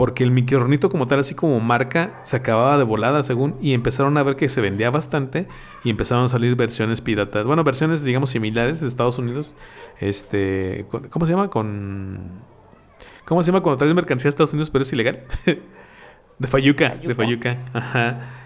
[0.00, 4.16] porque el microornito como tal, así como marca, se acababa de volada, según, y empezaron
[4.16, 5.46] a ver que se vendía bastante,
[5.84, 9.54] y empezaron a salir versiones piratas, bueno, versiones, digamos, similares de Estados Unidos,
[9.98, 11.50] este, ¿cómo se llama?
[11.50, 12.30] Con...
[13.26, 15.24] ¿Cómo se llama cuando traes mercancía a Estados Unidos pero es ilegal?
[16.38, 17.14] de Fayuca, de.
[17.14, 18.39] Fayuca, ajá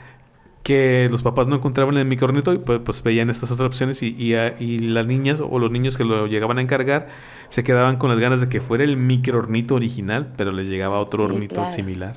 [0.65, 4.17] que los papás no encontraban el microornito y pues, pues veían estas otras opciones y,
[4.19, 7.09] y, a- y las niñas o los niños que lo llegaban a encargar
[7.49, 11.29] se quedaban con las ganas de que fuera el microornito original, pero les llegaba otro
[11.29, 11.71] Sí, hornito claro.
[11.71, 12.17] similar.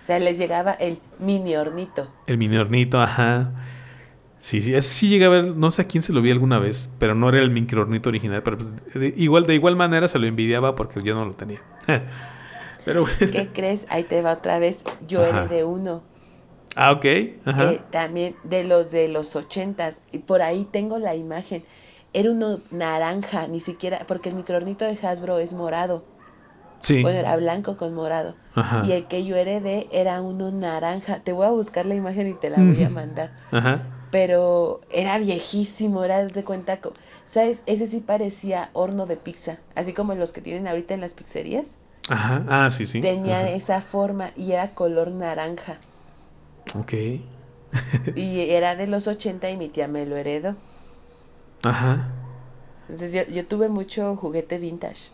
[0.00, 2.08] O sea, les llegaba el mini hornito.
[2.26, 3.50] El mini hornito, ajá.
[4.40, 6.58] Sí, sí, eso sí llegué a ver, no sé a quién se lo vi alguna
[6.58, 10.18] vez, pero no era el microornito original, pero pues, de, igual, de igual manera se
[10.18, 11.60] lo envidiaba porque yo no lo tenía.
[12.84, 13.16] pero bueno.
[13.32, 13.86] ¿Qué crees?
[13.90, 14.84] Ahí te va otra vez.
[15.06, 15.44] Yo Ajá.
[15.44, 16.02] heredé uno.
[16.76, 17.04] Ah, ok.
[17.44, 17.72] Ajá.
[17.72, 20.00] eh, también de los de los ochentas.
[20.12, 21.62] Y por ahí tengo la imagen.
[22.12, 26.04] Era uno naranja, ni siquiera, porque el microornito de Hasbro es morado.
[26.80, 27.02] sí.
[27.02, 28.34] Bueno, era blanco con morado.
[28.54, 28.82] Ajá.
[28.86, 31.20] Y el que yo heredé era uno naranja.
[31.20, 33.30] Te voy a buscar la imagen y te la voy a mandar.
[33.50, 33.82] Ajá.
[34.10, 36.80] Pero era viejísimo, era de cuenta.
[37.24, 37.62] ¿Sabes?
[37.66, 39.58] Ese sí parecía horno de pizza.
[39.76, 41.76] Así como los que tienen ahorita en las pizzerías.
[42.08, 42.44] Ajá.
[42.48, 43.00] Ah, sí, sí.
[43.00, 43.50] Tenía Ajá.
[43.50, 45.78] esa forma y era color naranja.
[46.74, 46.92] Ok.
[48.16, 50.56] Y era de los 80 y mi tía me lo heredó.
[51.62, 52.08] Ajá.
[52.88, 55.10] Entonces yo, yo tuve mucho juguete vintage.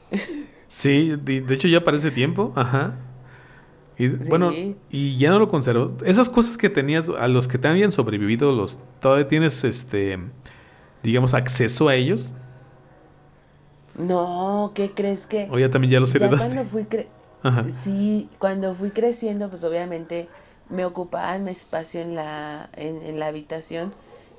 [0.68, 2.94] Sí, de, de hecho ya para ese tiempo, ajá.
[3.98, 4.52] Y bueno,
[4.90, 5.86] y ya no lo conservo.
[6.04, 10.18] Esas cosas que tenías, a los que te habían sobrevivido, los todavía tienes este
[11.02, 12.34] digamos acceso a ellos.
[13.96, 15.48] No, ¿qué crees que?
[15.50, 16.52] O ya también ya los Ya heredaste.
[16.54, 17.06] cuando fui cre-
[17.42, 17.64] Ajá.
[17.70, 20.28] sí, cuando fui creciendo, pues obviamente
[20.68, 23.92] me ocupaban espacio en la, en, en la habitación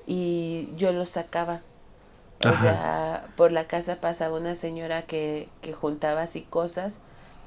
[0.05, 1.61] y yo los sacaba.
[2.43, 2.61] O Ajá.
[2.61, 6.99] sea, por la casa pasaba una señora que, que juntaba así cosas,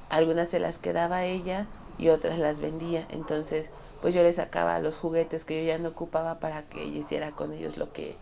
[0.09, 1.65] algunas se las quedaba ella
[1.97, 3.05] y otras las vendía.
[3.09, 3.69] Entonces,
[4.01, 7.31] pues yo le sacaba los juguetes que yo ya no ocupaba para que ella hiciera
[7.31, 8.15] con ellos lo que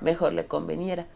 [0.00, 1.06] mejor le conveniera.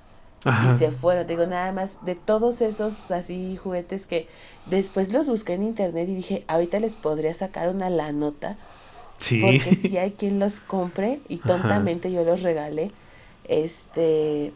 [0.44, 0.74] Ajá.
[0.74, 4.28] Y se fueron, digo, nada más de todos esos así juguetes que
[4.66, 8.56] después los busqué en internet y dije, ahorita les podría sacar una la nota,
[9.18, 9.40] Sí.
[9.40, 12.90] porque si hay quien los compre y tontamente yo los regalé,
[13.48, 14.52] este,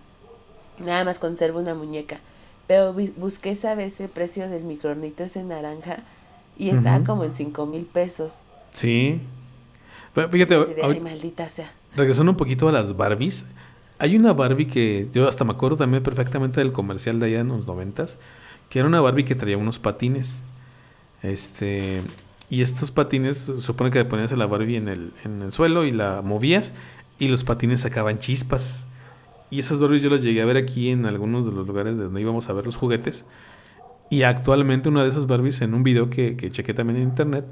[0.79, 2.20] nada más conservo una muñeca.
[2.66, 5.96] Pero busqué esa vez el precio del microornito ese naranja
[6.57, 8.42] y estaba como en cinco mil pesos.
[8.73, 9.20] Sí.
[10.14, 11.73] Pero fíjate, de, ay, maldita sea.
[11.96, 13.44] regresando un poquito a las Barbies,
[13.99, 17.49] hay una Barbie que yo hasta me acuerdo también perfectamente del comercial de allá en
[17.49, 18.18] los noventas,
[18.68, 20.42] que era una Barbie que traía unos patines.
[21.23, 22.01] Este.
[22.51, 25.93] Y estos patines, supone que ponías a la Barbie en el, en el suelo y
[25.93, 26.75] la movías
[27.21, 28.87] y los patines sacaban chispas.
[29.51, 32.21] Y esas Barbies yo las llegué a ver aquí en algunos de los lugares donde
[32.21, 33.25] íbamos a ver los juguetes.
[34.09, 37.45] Y actualmente una de esas Barbies en un video que, que chequé también en internet,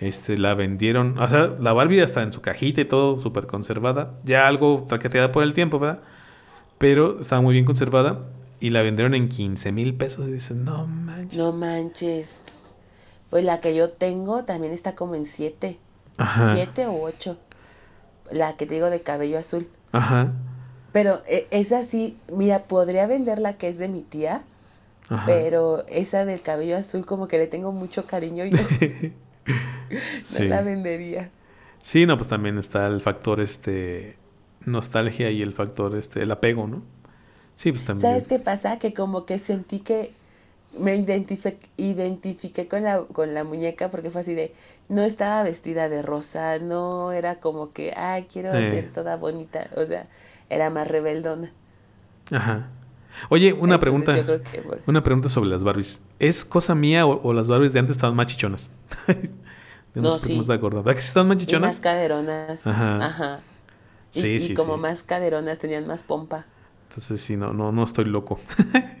[0.00, 4.18] este, la vendieron, o sea, la Barbie está en su cajita y todo, súper conservada,
[4.24, 6.00] ya algo traqueteada por el tiempo, ¿verdad?
[6.78, 8.26] Pero estaba muy bien conservada
[8.60, 11.38] y la vendieron en 15 mil pesos y dicen, no manches.
[11.38, 12.40] No manches.
[13.30, 15.78] Pues la que yo tengo también está como en 7.
[16.52, 17.38] 7 o 8.
[18.32, 19.68] La que te digo de cabello azul.
[19.92, 20.32] Ajá.
[20.92, 24.42] Pero e, esa sí, mira, podría vender la que es de mi tía,
[25.26, 28.50] pero esa del cabello azul como que le tengo mucho cariño y
[30.38, 31.30] no, la vendería.
[31.80, 34.16] Sí, no, pues también está el factor este
[34.66, 36.82] nostalgia y el factor este el apego, ¿no?
[37.54, 38.02] Sí, pues también.
[38.02, 38.78] ¿Sabes qué pasa?
[38.78, 40.12] Que como que sentí que
[40.78, 44.54] me identifiqué, identifiqué con la, con la muñeca porque fue así de,
[44.88, 49.84] no estaba vestida de rosa, no era como que, ay, quiero ser toda bonita, o
[49.84, 50.06] sea,
[50.48, 51.52] era más rebeldona.
[52.32, 52.68] Ajá.
[53.28, 54.14] Oye, una pregunta.
[54.86, 56.00] Una pregunta sobre las Barbies.
[56.18, 58.72] ¿Es cosa mía o, las Barbies de antes estaban más chichonas?
[59.94, 60.40] no, sí.
[60.46, 60.82] de acuerdo.
[60.82, 61.70] ¿Verdad que estaban más chichonas?
[61.70, 62.66] más caderonas.
[62.66, 63.04] Ajá.
[63.04, 63.40] Ajá.
[64.14, 66.46] Y, sí, y como más caderonas tenían más pompa.
[66.88, 68.40] Entonces sí, no, no, no estoy loco.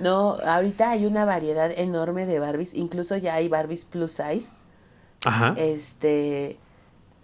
[0.00, 2.74] no, ahorita hay una variedad enorme de Barbies.
[2.74, 4.54] Incluso ya hay Barbies plus size.
[5.24, 5.54] Ajá.
[5.56, 6.58] Este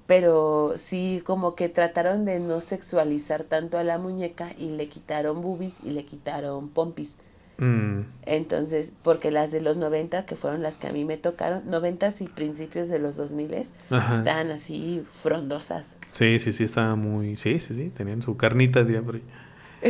[0.07, 5.43] pero sí como que trataron de no sexualizar tanto a la muñeca y le quitaron
[5.43, 7.17] boobies y le quitaron pompis.
[7.59, 8.03] Mm.
[8.27, 12.11] Entonces, porque las de los 90, que fueron las que a mí me tocaron, 90
[12.21, 15.97] y principios de los 2000 estaban así frondosas.
[16.11, 19.23] Sí, sí, sí, estaban muy, sí, sí, sí, tenían su carnita, diría por ahí.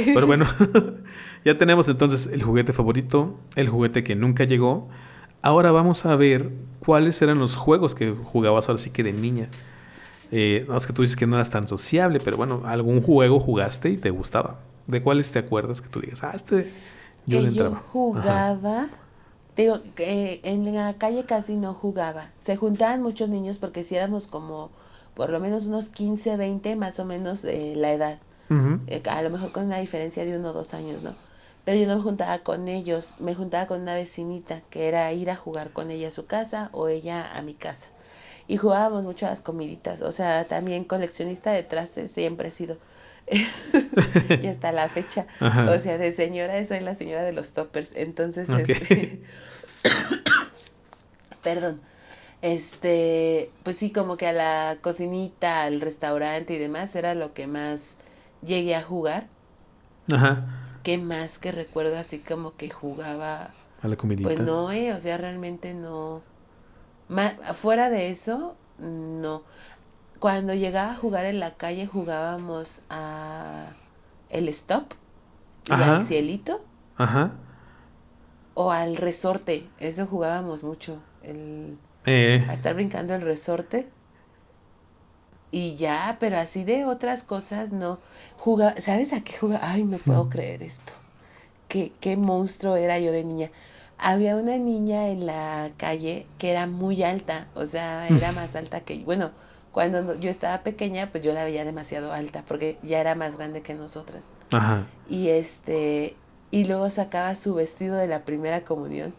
[0.04, 0.46] Pero bueno,
[1.44, 4.88] ya tenemos entonces el juguete favorito, el juguete que nunca llegó.
[5.42, 9.48] Ahora vamos a ver cuáles eran los juegos que jugabas ahora sí que de niña.
[10.32, 13.38] Eh, no, es que tú dices que no eras tan sociable, pero bueno, algún juego
[13.38, 14.58] jugaste y te gustaba.
[14.86, 16.72] ¿De cuáles te acuerdas que tú digas, ah, este
[17.26, 18.88] yo que Yo jugaba,
[19.56, 22.30] digo, en la calle casi no jugaba.
[22.38, 24.70] Se juntaban muchos niños porque si éramos como
[25.14, 28.18] por lo menos unos 15, 20, más o menos eh, la edad.
[28.86, 31.14] Eh, a lo mejor con una diferencia de uno o dos años, ¿no?
[31.64, 35.30] Pero yo no me juntaba con ellos, me juntaba con una vecinita, que era ir
[35.30, 37.90] a jugar con ella a su casa o ella a mi casa
[38.48, 40.02] y jugábamos mucho a las comiditas.
[40.02, 42.78] O sea, también coleccionista de trastes siempre he sido.
[43.28, 45.26] y hasta la fecha.
[45.40, 47.92] O sea, de señora soy la señora de los toppers.
[47.96, 49.20] Entonces, este,
[51.42, 51.80] perdón.
[52.42, 57.46] Este, pues sí, como que a la cocinita, al restaurante y demás era lo que
[57.46, 57.96] más
[58.46, 59.28] llegué a jugar.
[60.12, 60.46] Ajá.
[60.82, 63.50] ¿Qué más que recuerdo así como que jugaba?
[63.82, 64.28] A la comidita.
[64.28, 66.22] Pues no, eh, o sea, realmente no
[67.54, 69.42] fuera de eso, no.
[70.18, 73.66] Cuando llegaba a jugar en la calle jugábamos a
[74.30, 74.92] el stop
[75.68, 76.64] y al cielito.
[76.96, 77.32] Ajá.
[78.54, 80.98] O al resorte, eso jugábamos mucho.
[81.22, 82.44] El, eh.
[82.48, 83.88] A estar brincando el resorte.
[85.50, 87.98] Y ya, pero así de otras cosas no.
[88.38, 89.60] Jugaba, ¿Sabes a qué jugaba?
[89.62, 90.28] Ay, no puedo mm.
[90.28, 90.92] creer esto.
[91.68, 93.50] Qué, qué monstruo era yo de niña
[93.98, 98.80] había una niña en la calle que era muy alta, o sea, era más alta
[98.80, 99.30] que, bueno,
[99.72, 103.62] cuando yo estaba pequeña, pues yo la veía demasiado alta, porque ya era más grande
[103.62, 104.32] que nosotras.
[104.52, 104.86] Ajá.
[105.08, 106.16] Y este,
[106.50, 109.14] y luego sacaba su vestido de la primera comunión.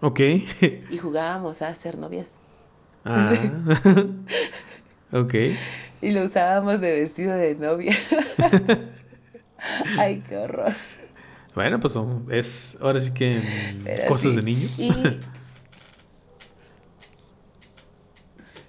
[0.00, 0.20] Ok.
[0.90, 2.40] y jugábamos a ser novias.
[3.04, 3.32] Ah.
[5.12, 5.34] ok.
[6.02, 7.94] Y lo usábamos de vestido de novia.
[9.96, 10.72] Ay, qué horror.
[11.54, 11.94] Bueno, pues
[12.30, 13.40] es ahora sí que
[14.08, 14.78] cosas de niños.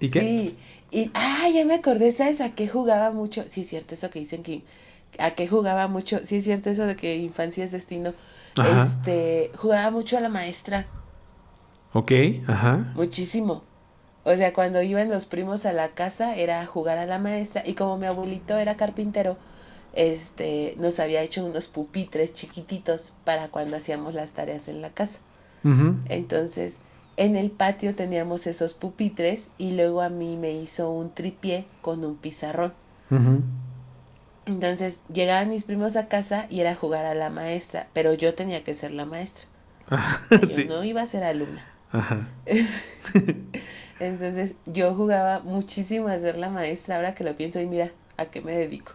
[0.00, 0.08] Y...
[0.10, 0.20] qué?
[0.20, 0.56] Sí.
[0.90, 3.42] Y, ah, ya me acordé, ¿sabes a qué jugaba mucho?
[3.48, 4.62] Sí, es cierto eso que dicen que
[5.18, 6.20] a qué jugaba mucho.
[6.22, 8.14] Sí, es cierto eso de que infancia es destino.
[8.80, 10.86] Este, jugaba mucho a la maestra.
[11.92, 12.12] Ok,
[12.46, 12.92] ajá.
[12.94, 13.64] Muchísimo.
[14.24, 17.74] O sea, cuando iban los primos a la casa era jugar a la maestra y
[17.74, 19.36] como mi abuelito era carpintero,
[19.92, 25.20] este, nos había hecho unos pupitres chiquititos para cuando hacíamos las tareas en la casa.
[26.08, 26.78] Entonces,
[27.16, 32.04] en el patio teníamos esos pupitres y luego a mí me hizo un tripié con
[32.04, 32.74] un pizarrón.
[34.46, 38.62] Entonces, llegaban mis primos a casa y era jugar a la maestra, pero yo tenía
[38.62, 39.48] que ser la maestra.
[40.54, 41.64] yo no iba a ser alumna.
[44.00, 48.26] Entonces, yo jugaba muchísimo a ser la maestra, ahora que lo pienso y mira, a
[48.26, 48.92] qué me dedico.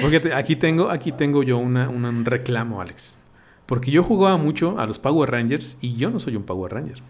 [0.00, 3.18] Porque aquí tengo, aquí tengo yo una, un reclamo, Alex.
[3.66, 7.02] Porque yo jugaba mucho a los Power Rangers y yo no soy un Power Ranger.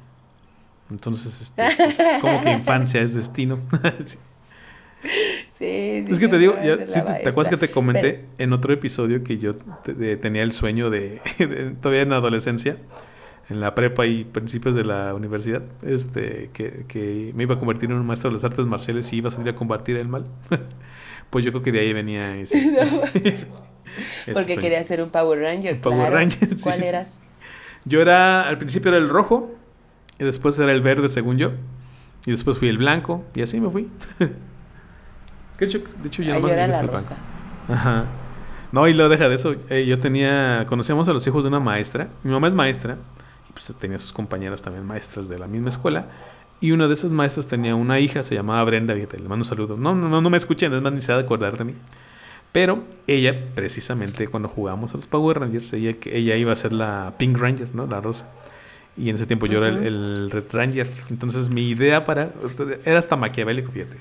[0.91, 1.63] Entonces, este,
[2.21, 3.61] como que infancia es destino.
[4.05, 4.19] sí.
[5.51, 9.39] Sí, es que te digo, ya, te, acuerdas que te comenté en otro episodio que
[9.39, 9.55] yo
[10.21, 11.21] tenía el sueño de,
[11.81, 12.79] todavía en la adolescencia,
[13.51, 17.91] en la prepa y principios de la universidad, este, que, que, me iba a convertir
[17.91, 20.25] en un maestro de las artes marciales y iba a salir a combatir el mal.
[21.31, 22.59] pues yo creo que de ahí venía ese.
[24.35, 25.81] Porque quería ser un Power Ranger.
[25.81, 26.57] Power Ranger.
[26.63, 27.23] ¿Cuál eras?
[27.87, 29.55] Yo era, al principio era el rojo,
[30.19, 31.53] y después era el verde, según yo.
[32.27, 33.89] Y después fui el blanco, y así me fui.
[35.59, 37.17] de hecho, de hecho ya no era la rosa.
[37.67, 38.05] Ajá.
[38.73, 39.57] No, y lo deja de eso.
[39.71, 42.09] Eh, yo tenía, conocíamos a los hijos de una maestra.
[42.23, 42.99] Mi mamá es maestra
[43.67, 46.07] pues, tenía sus compañeras también maestras de la misma escuela.
[46.61, 49.45] Y una de esas maestras tenía una hija, se llamaba Brenda, fíjate, le mando un
[49.45, 49.77] saludo.
[49.77, 51.75] No, no, no me escuchen, es más ni se de acordar de mí.
[52.53, 57.15] Pero ella, precisamente cuando jugábamos a los Power Rangers, ella, ella iba a ser la
[57.19, 57.87] Pink Ranger, ¿no?
[57.87, 58.33] La rosa.
[58.97, 60.91] Y en ese tiempo yo era el, Red Ranger.
[61.11, 62.33] Entonces mi idea para...
[62.85, 63.99] Era hasta maquiavélico, fíjate.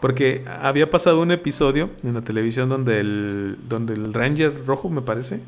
[0.00, 5.02] Porque había pasado un episodio en la televisión donde el, donde el Ranger rojo, me
[5.02, 5.40] parece,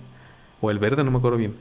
[0.61, 1.55] o el verde, no me acuerdo bien,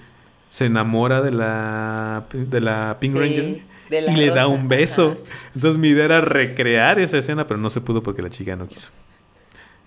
[0.49, 5.17] se enamora de la, de la Pink Ranger y le da un beso.
[5.55, 8.67] Entonces mi idea era recrear esa escena, pero no se pudo porque la chica no
[8.67, 8.91] quiso.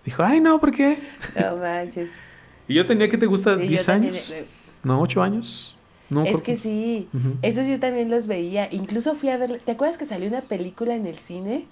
[0.05, 0.99] Dijo, ay, no, ¿por qué?
[1.39, 2.09] No manches.
[2.69, 4.31] y yo tenía que te gusta 10 años.
[4.31, 4.47] Eh,
[4.83, 5.77] no, 8 años.
[6.11, 7.09] No, es que sí,
[7.41, 8.69] esos yo también los veía.
[8.71, 11.65] Incluso fui a ver, ¿te acuerdas que salió una película en el cine?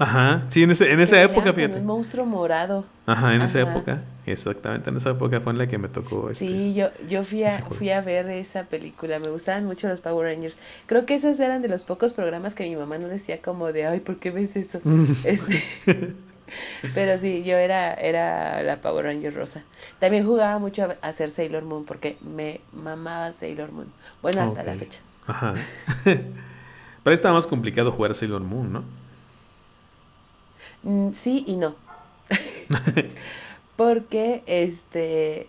[0.00, 1.80] Ajá, sí, en, ese, en esa época, fíjate.
[1.80, 2.84] un monstruo morado.
[3.04, 6.30] Ajá, en esa época, exactamente, en esa época fue en la que me tocó.
[6.30, 10.00] Este, sí, yo, yo fui, a, fui a ver esa película, me gustaban mucho los
[10.00, 10.56] Power Rangers.
[10.86, 13.86] Creo que esos eran de los pocos programas que mi mamá no decía como de,
[13.86, 14.80] ay, ¿por qué ves eso?
[15.24, 15.60] este,
[16.94, 19.64] pero sí, yo era, era la Power Ranger rosa.
[19.98, 23.88] También jugaba mucho a hacer Sailor Moon porque me mamaba Sailor Moon.
[24.22, 25.00] Bueno, hasta la fecha.
[25.26, 25.54] Ajá.
[27.02, 29.07] pero estaba más complicado jugar a Sailor Moon, ¿no?
[30.82, 31.76] Mm, sí y no.
[33.76, 35.48] Porque este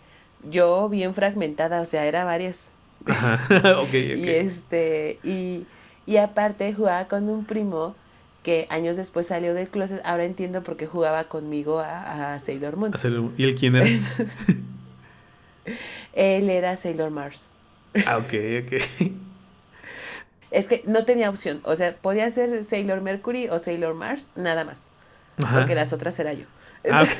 [0.49, 2.73] yo bien fragmentada, o sea, era varias.
[3.93, 5.65] Y este, y,
[6.05, 7.95] y aparte jugaba con un primo
[8.43, 10.01] que años después salió del closet.
[10.05, 12.93] Ahora entiendo por qué jugaba conmigo a, Sailor Moon.
[13.37, 13.85] ¿Y él quién era?
[16.13, 17.51] él era Sailor Mars.
[18.05, 19.11] Ah, ok, ok.
[20.51, 21.61] Es que no tenía opción.
[21.63, 24.88] O sea, podía ser Sailor Mercury o Sailor Mars, nada más.
[25.39, 26.45] Porque las otras era yo.
[26.89, 27.03] Ah,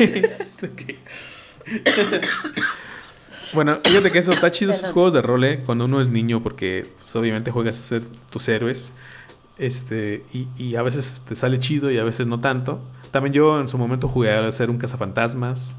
[3.54, 5.62] bueno, fíjate que eso está chido esos juegos de rol, ¿eh?
[5.66, 8.94] cuando uno es niño, porque pues, obviamente juegas a ser tus héroes.
[9.58, 12.80] Este, y, y, a veces te sale chido y a veces no tanto.
[13.12, 15.76] También yo en su momento jugué a ser un cazafantasmas.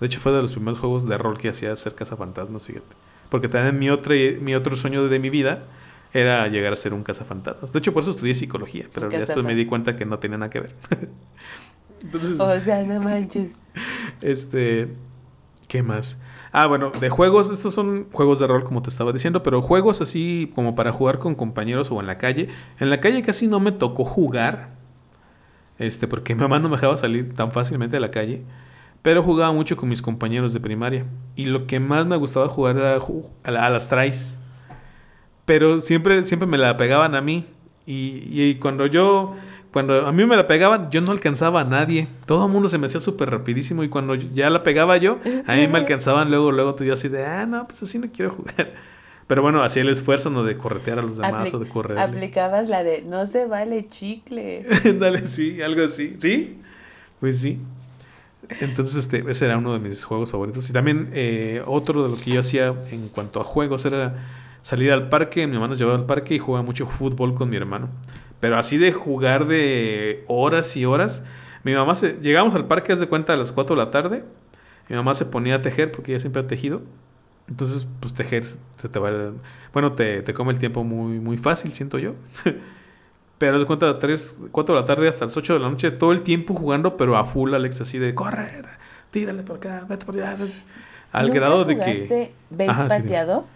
[0.00, 2.94] De hecho, fue de los primeros juegos de rol que hacía ser cazafantasmas, fíjate.
[3.30, 5.64] Porque también mi otro, mi otro sueño de mi vida
[6.12, 7.72] era llegar a ser un cazafantasmas.
[7.72, 10.36] De hecho, por eso estudié psicología, pero ya después me di cuenta que no tenía
[10.36, 10.74] nada que ver.
[12.38, 13.54] o sea, no manches.
[14.20, 14.94] Este,
[15.68, 16.18] ¿qué más?
[16.52, 20.02] Ah, bueno, de juegos, estos son juegos de rol como te estaba diciendo, pero juegos
[20.02, 22.48] así como para jugar con compañeros o en la calle.
[22.78, 24.70] En la calle casi no me tocó jugar,
[25.78, 28.42] este, porque mi mamá no me dejaba salir tan fácilmente de la calle,
[29.00, 31.06] pero jugaba mucho con mis compañeros de primaria.
[31.36, 32.98] Y lo que más me gustaba jugar era
[33.44, 34.38] a, las tries.
[35.46, 37.46] Pero siempre, siempre me la pegaban a mí.
[37.86, 39.34] Y, y cuando yo
[39.72, 42.06] cuando a mí me la pegaban, yo no alcanzaba a nadie.
[42.26, 45.56] Todo el mundo se me hacía súper rapidísimo y cuando ya la pegaba yo, a
[45.56, 48.32] mí me alcanzaban luego, luego tú yo así de, ah, no, pues así no quiero
[48.32, 48.72] jugar.
[49.26, 50.44] Pero bueno, hacía el esfuerzo, ¿no?
[50.44, 51.98] De corretear a los demás o de correr.
[51.98, 54.66] Aplicabas la de, no se vale chicle.
[54.98, 56.16] Dale, sí, algo así.
[56.18, 56.58] ¿Sí?
[57.18, 57.58] Pues sí.
[58.60, 60.68] Entonces, este, ese era uno de mis juegos favoritos.
[60.68, 64.16] Y también eh, otro de lo que yo hacía en cuanto a juegos era
[64.60, 65.46] salir al parque.
[65.46, 67.88] Mi hermano nos llevaba al parque y jugaba mucho fútbol con mi hermano.
[68.42, 71.22] Pero así de jugar de horas y horas.
[71.62, 72.14] Mi mamá se.
[72.14, 74.24] Llegamos al parque, hace cuenta, a las 4 de la tarde.
[74.88, 76.82] Mi mamá se ponía a tejer porque ella siempre ha tejido.
[77.48, 79.34] Entonces, pues tejer se te va el,
[79.72, 82.16] Bueno, te, te, come el tiempo muy, muy fácil, siento yo.
[83.38, 85.92] pero se cuenta a 3, 4 de la tarde hasta las 8 de la noche,
[85.92, 88.62] todo el tiempo jugando, pero a full, Alex, así de corre,
[89.12, 90.36] tírale por acá, vete por allá.
[91.12, 92.32] Al grado de que.
[92.50, 93.46] ¿Veis pateado?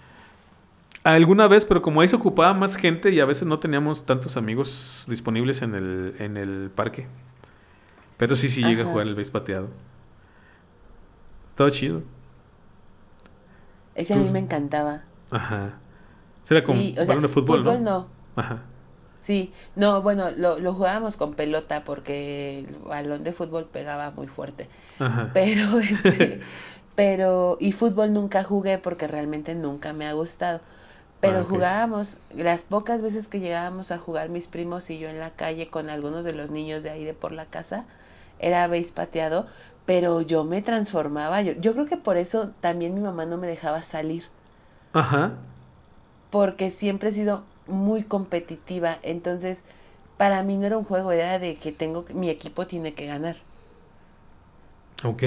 [1.06, 4.36] Alguna vez, pero como ahí se ocupaba más gente y a veces no teníamos tantos
[4.36, 7.06] amigos disponibles en el, en el parque.
[8.16, 9.68] Pero sí, sí llega a jugar el base pateado.
[11.46, 12.02] Estaba chido.
[13.94, 15.04] Ese a mí me encantaba.
[15.30, 15.74] Ajá.
[16.50, 18.08] Era como sí, balón de fútbol, fútbol ¿no?
[18.34, 18.62] Ajá.
[19.20, 24.26] Sí, no, bueno, lo, lo jugábamos con pelota porque el balón de fútbol pegaba muy
[24.26, 24.68] fuerte.
[24.98, 25.30] Ajá.
[25.32, 26.40] Pero, este,
[26.96, 30.60] pero, y fútbol nunca jugué porque realmente nunca me ha gustado
[31.26, 35.30] Pero jugábamos, las pocas veces que llegábamos a jugar mis primos y yo en la
[35.30, 37.84] calle con algunos de los niños de ahí de por la casa,
[38.38, 39.46] era veis pateado,
[39.84, 41.42] pero yo me transformaba.
[41.42, 44.24] Yo, yo creo que por eso también mi mamá no me dejaba salir.
[44.92, 45.34] Ajá.
[46.30, 48.98] Porque siempre he sido muy competitiva.
[49.02, 49.62] Entonces,
[50.16, 53.36] para mí no era un juego, era de que tengo, mi equipo tiene que ganar.
[55.04, 55.22] Ok.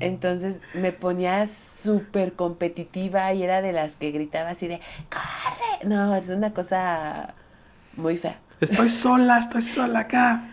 [0.00, 5.88] Entonces me ponía súper competitiva y era de las que gritaba así de ¡Corre!
[5.88, 7.34] No, es una cosa
[7.96, 8.38] muy fea.
[8.60, 10.50] Estoy sola, estoy sola acá.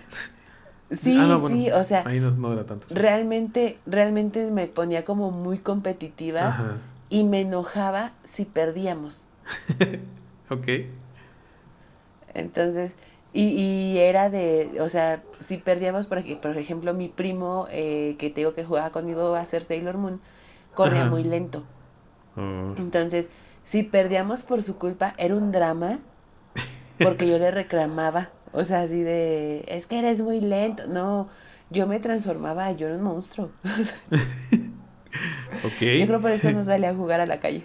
[0.90, 2.04] Sí, ah, sí, o sea.
[2.06, 2.88] Ahí no, era tanto.
[2.90, 9.28] Realmente, realmente me ponía como muy competitiva y me enojaba si perdíamos.
[10.50, 10.68] ok.
[12.34, 12.96] Entonces,
[13.34, 18.30] y, y, era de, o sea, si perdíamos, por, por ejemplo, mi primo, eh, que
[18.30, 20.22] tengo que jugaba conmigo a ser Sailor Moon,
[20.74, 21.64] corría muy lento.
[22.36, 22.74] Oh.
[22.78, 23.30] Entonces,
[23.64, 26.00] si perdíamos por su culpa, era un drama,
[27.00, 30.88] porque yo le reclamaba, o sea, así de, es que eres muy lento.
[30.88, 31.30] No,
[31.70, 33.52] yo me transformaba, yo era un monstruo.
[35.66, 36.00] okay.
[36.00, 37.64] Yo creo por eso no salía a jugar a la calle.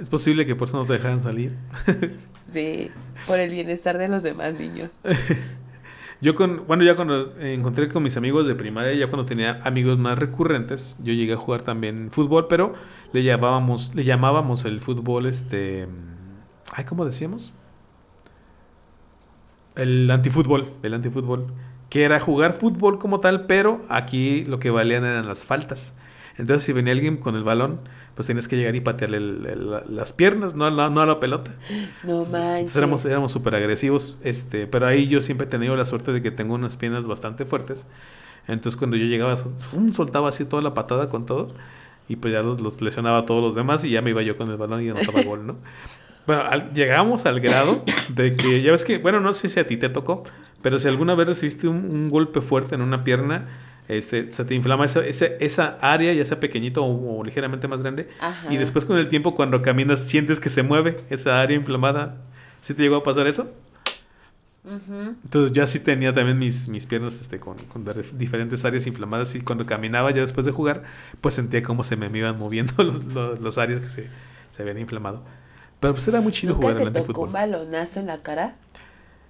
[0.00, 1.52] Es posible que por eso no te dejaran salir.
[2.48, 2.92] Sí,
[3.26, 5.00] por el bienestar de los demás niños.
[6.20, 9.98] Yo con, bueno, ya cuando encontré con mis amigos de primaria, ya cuando tenía amigos
[9.98, 12.72] más recurrentes, yo llegué a jugar también fútbol, pero
[13.12, 15.86] le llamábamos, le llamábamos el fútbol, este,
[16.72, 17.52] ay, ¿cómo decíamos?
[19.74, 21.52] El antifútbol, el antifútbol,
[21.90, 25.96] que era jugar fútbol como tal, pero aquí lo que valían eran las faltas.
[26.38, 27.80] Entonces, si venía alguien con el balón,
[28.14, 29.20] pues tenías que llegar y patearle
[29.88, 31.54] las piernas, no, no, a la pelota.
[32.02, 32.76] No manches.
[32.76, 36.30] Entonces éramos súper agresivos, este, pero ahí yo siempre he tenido la suerte de que
[36.30, 37.86] tengo unas piernas bastante fuertes.
[38.48, 39.36] Entonces, cuando yo llegaba,
[39.92, 41.48] soltaba así toda la patada con todo,
[42.08, 44.48] y pues ya los, lesionaba a todos los demás, y ya me iba yo con
[44.48, 45.56] el balón y anotaba gol, ¿no?
[46.26, 46.42] Bueno,
[46.74, 49.88] llegamos al grado de que, ya ves que, bueno, no sé si a ti te
[49.88, 50.24] tocó,
[50.60, 53.46] pero si alguna vez recibiste un golpe fuerte en una pierna,
[53.88, 58.08] este, se te inflama esa, esa, área, ya sea pequeñito o, ligeramente más grande.
[58.50, 62.16] Y después con el tiempo, cuando caminas, sientes que se mueve esa área inflamada.
[62.60, 63.52] ¿Sí te llegó a pasar eso?
[65.22, 67.84] Entonces ya sí tenía también mis, mis piernas este, con, con,
[68.14, 70.82] diferentes áreas inflamadas y cuando caminaba ya después de jugar,
[71.20, 73.04] pues sentía como se me iban moviendo los,
[73.40, 74.08] los, áreas que se,
[74.50, 75.22] se, habían inflamado.
[75.78, 78.56] Pero pues era muy chido jugar en el tocó un balonazo en la cara?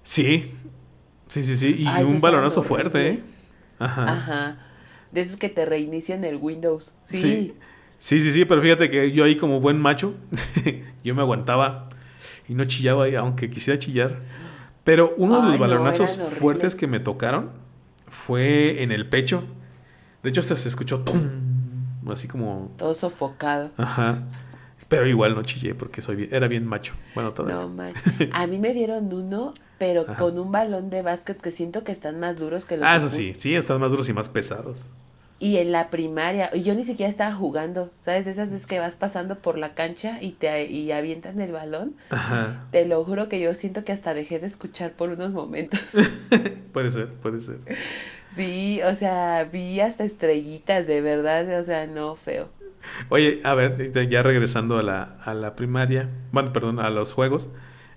[0.02, 0.54] Sí,
[1.26, 1.76] sí, sí, sí.
[1.78, 3.18] Y un balonazo fuerte, ¿eh?
[3.79, 4.05] Ajá.
[4.05, 4.57] Ajá.
[5.12, 6.97] De esos que te reinician el Windows.
[7.05, 7.16] Sí.
[7.18, 7.57] sí.
[7.99, 10.14] Sí, sí, pero fíjate que yo ahí como buen macho,
[11.05, 11.89] yo me aguantaba
[12.49, 14.20] y no chillaba, aunque quisiera chillar.
[14.85, 17.51] Pero uno de los balonazos fuertes que me tocaron
[18.07, 19.45] fue en el pecho.
[20.22, 21.29] De hecho, hasta se escuchó ¡pum!
[22.12, 22.72] así como...
[22.77, 23.72] Todo sofocado.
[23.77, 24.22] Ajá.
[24.89, 26.95] Pero igual no chillé porque soy era bien macho.
[27.14, 27.57] Bueno, todavía.
[27.57, 27.93] No, man.
[28.33, 32.18] A mí me dieron uno pero con un balón de básquet que siento que están
[32.18, 34.89] más duros que los Ah, eso sí, sí, están más duros y más pesados.
[35.39, 38.24] Y en la primaria, y yo ni siquiera estaba jugando, ¿sabes?
[38.24, 41.95] De esas veces que vas pasando por la cancha y te y avientan el balón.
[42.09, 42.64] Ajá.
[42.70, 45.93] Te lo juro que yo siento que hasta dejé de escuchar por unos momentos.
[46.72, 47.59] puede ser, puede ser.
[48.29, 52.49] Sí, o sea, vi hasta estrellitas, de verdad, o sea, no feo.
[53.11, 57.51] Oye, a ver, ya regresando a la, a la primaria, bueno, perdón, a los juegos,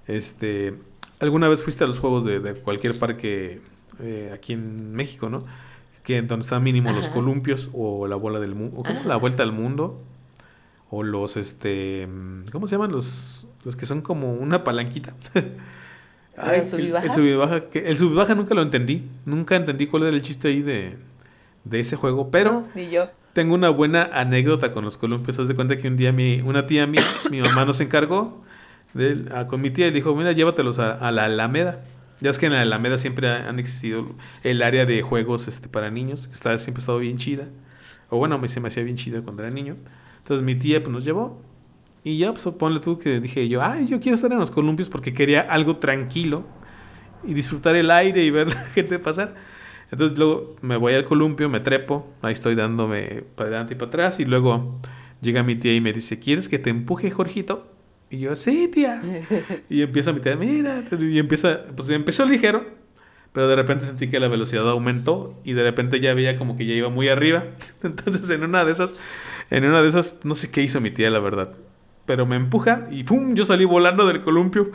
[0.07, 0.75] este,
[1.19, 3.61] ¿Alguna vez fuiste a los juegos de, cualquier parque
[3.99, 5.43] eh, aquí en México, no?
[6.03, 10.01] Que donde están mínimo los columpios o la bola del mundo, la vuelta al mundo
[10.89, 12.07] o los este,
[12.51, 15.13] ¿cómo se llaman los los que son como una palanquita?
[16.53, 17.05] ¿El subibaja?
[17.05, 20.97] El, subibaja, el subibaja nunca lo entendí, nunca entendí cuál era el chiste ahí de,
[21.65, 23.09] de ese juego, pero ni yo.
[23.33, 25.37] Tengo una buena anécdota con los columpios.
[25.37, 28.43] Haz de cuenta que un día mi, una tía mía, mi mamá nos encargó
[29.47, 31.81] con mi tía y dijo, mira, llévatelos a, la Alameda.
[32.21, 34.05] Ya es que en la Alameda siempre han existido
[34.43, 37.47] el área de juegos este, para niños, está, siempre ha estado bien chida.
[38.09, 39.77] O bueno, me, se me hacía bien chida cuando era niño.
[40.17, 41.41] Entonces mi tía pues, nos llevó.
[42.03, 44.89] Y ya, pues ponle tú que dije yo, ay, yo quiero estar en los columpios
[44.89, 46.45] porque quería algo tranquilo
[47.23, 49.35] y disfrutar el aire y ver la gente pasar.
[49.91, 53.89] Entonces luego me voy al columpio, me trepo, ahí estoy dándome para adelante y para
[53.89, 54.79] atrás y luego
[55.21, 57.78] llega mi tía y me dice, ¿quieres que te empuje, Jorgito?
[58.09, 59.01] Y yo, sí, tía.
[59.69, 60.83] Y empieza mi tía, mira.
[60.99, 62.65] Y empieza, pues empezó ligero,
[63.33, 66.65] pero de repente sentí que la velocidad aumentó y de repente ya veía como que
[66.65, 67.43] ya iba muy arriba.
[67.83, 68.99] Entonces en una de esas,
[69.51, 71.53] en una de esas, no sé qué hizo mi tía, la verdad.
[72.05, 73.35] Pero me empuja y ¡pum!
[73.35, 74.71] Yo salí volando del columpio.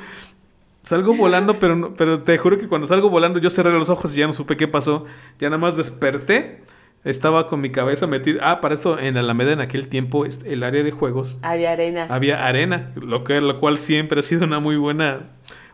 [0.85, 4.21] Salgo volando, pero, pero te juro que cuando salgo volando yo cerré los ojos y
[4.21, 5.07] ya no supe qué pasó.
[5.39, 6.63] Ya nada más desperté
[7.05, 8.51] estaba con mi cabeza metida.
[8.51, 11.39] Ah, para eso en Alameda en aquel tiempo, el área de juegos.
[11.43, 12.07] Había arena.
[12.09, 15.23] Había arena, lo, que, lo cual siempre ha sido una muy buena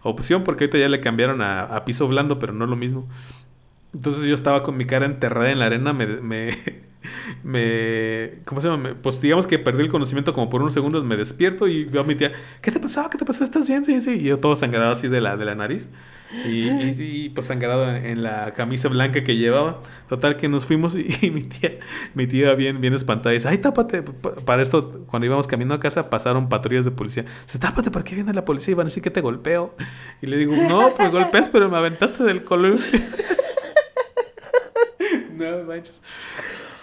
[0.02, 3.08] opción, porque ahorita ya le cambiaron a, piso blando, pero no lo mismo.
[3.94, 6.50] Entonces yo estaba con mi cara enterrada en la arena, me, me,
[7.42, 8.94] me ¿cómo se llama?
[9.02, 12.04] pues digamos que perdí el conocimiento como por unos segundos, me despierto y veo a
[12.04, 13.08] mi tía, ¿qué te pasó?
[13.10, 13.44] ¿Qué te pasó?
[13.44, 13.84] ¿Estás bien?
[13.84, 14.12] Sí, sí.
[14.12, 15.88] Y yo todo sangrado así de la, de la nariz.
[16.46, 19.82] Y, pues sangrado en, la camisa blanca que llevaba.
[20.08, 21.78] Total que nos fuimos y, mi tía,
[22.14, 24.02] mi tía bien, bien espantada dice, ay, tápate.
[24.02, 27.24] Para esto, cuando íbamos caminando a casa, pasaron patrullas de policía.
[27.44, 28.72] Dice, tápate, ¿por qué viene la policía?
[28.72, 29.74] Y van a decir que te golpeo.
[30.22, 32.84] Y le digo, no, pues golpeas, pero me aventaste del columpio.
[35.32, 36.00] no manches.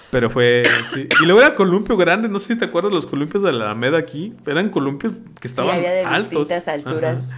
[0.09, 0.63] Pero fue.
[0.93, 1.07] Sí.
[1.21, 2.29] Y luego era columpio grande.
[2.29, 4.33] No sé si te acuerdas los columpios de la Alameda aquí.
[4.45, 6.49] Eran columpios que estaban sí, había de altos.
[6.67, 7.29] alturas.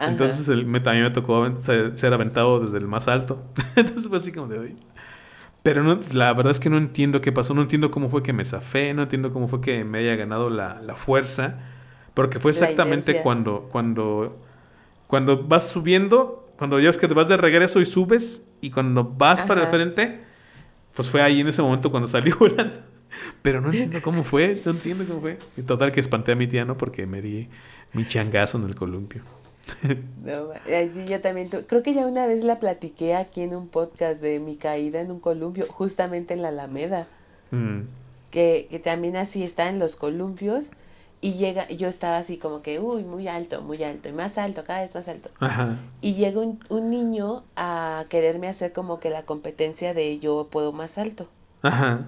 [0.00, 3.42] Entonces el, me, también me tocó ser, aventado desde el más alto.
[3.76, 4.76] Entonces fue así como de hoy.
[5.62, 7.54] Pero no, la verdad es que no entiendo qué pasó.
[7.54, 8.94] No entiendo cómo fue que me zafé.
[8.94, 11.58] No entiendo cómo fue que me haya ganado la, la fuerza.
[12.14, 14.38] Porque fue exactamente cuando, cuando,
[15.06, 16.46] cuando vas subiendo.
[16.58, 18.46] Cuando ya es que te vas de regreso y subes.
[18.60, 20.27] Y cuando vas para el frente.
[20.98, 22.74] Pues fue ahí en ese momento cuando salí volando.
[23.40, 24.60] Pero no entiendo cómo fue.
[24.64, 25.38] No entiendo cómo fue.
[25.56, 26.76] Y total que espanté a mi tía, ¿no?
[26.76, 27.46] Porque me di
[27.92, 29.22] mi changazo en el columpio.
[30.24, 34.20] No, sí, yo también, creo que ya una vez la platiqué aquí en un podcast
[34.20, 37.06] de mi caída en un columpio, justamente en la Alameda,
[37.52, 37.82] mm.
[38.32, 40.70] que, que, también así está en los columpios
[41.20, 44.64] y llega, yo estaba así como que, uy, muy alto, muy alto, y más alto,
[44.64, 45.30] cada vez más alto.
[46.00, 50.72] Y llega un, un niño a quererme hacer como que la competencia de yo puedo
[50.72, 51.28] más alto.
[51.62, 52.06] Ajá.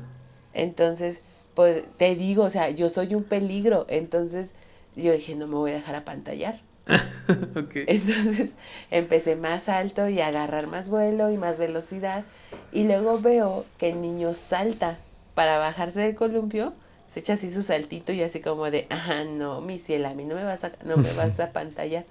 [0.53, 1.23] Entonces,
[1.55, 4.55] pues te digo, o sea, yo soy un peligro, entonces
[4.97, 6.61] yo dije, no me voy a dejar apantallar.
[7.75, 8.55] Entonces
[8.91, 12.25] empecé más alto y a agarrar más vuelo y más velocidad.
[12.73, 14.99] Y luego veo que el niño salta
[15.35, 16.73] para bajarse del columpio,
[17.11, 20.25] se echa así su saltito y así como de, ajá, no, mi cielo, a mí
[20.25, 22.05] no me vas a, no me vas a pantalla.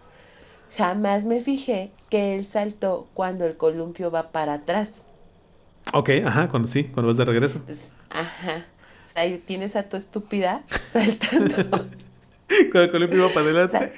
[0.78, 5.08] Jamás me fijé que él saltó cuando el columpio va para atrás.
[5.94, 7.62] Ok, ajá, cuando sí, cuando vas de regreso.
[7.66, 8.66] Pues, ajá.
[9.16, 11.56] Ahí tienes a tu estúpida saltando.
[12.72, 13.92] cuando el columpio va para adelante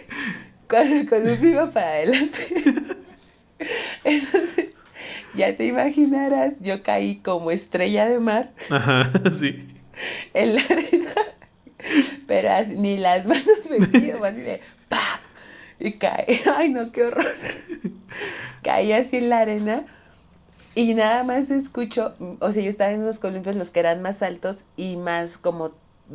[1.09, 2.63] con, un vivo para adelante.
[4.03, 4.69] Entonces,
[5.35, 8.51] ya te imaginarás, yo caí como estrella de mar.
[8.69, 9.67] Ajá, sí.
[10.33, 11.13] En la arena.
[12.27, 15.19] Pero ni las manos me así de ¡pam!
[15.79, 16.41] Y cae.
[16.55, 17.25] Ay, no, qué horror.
[18.63, 19.85] Caí así en la arena.
[20.75, 24.21] Y nada más escucho, o sea, yo estaba en los columpios, los que eran más
[24.23, 25.71] altos y más como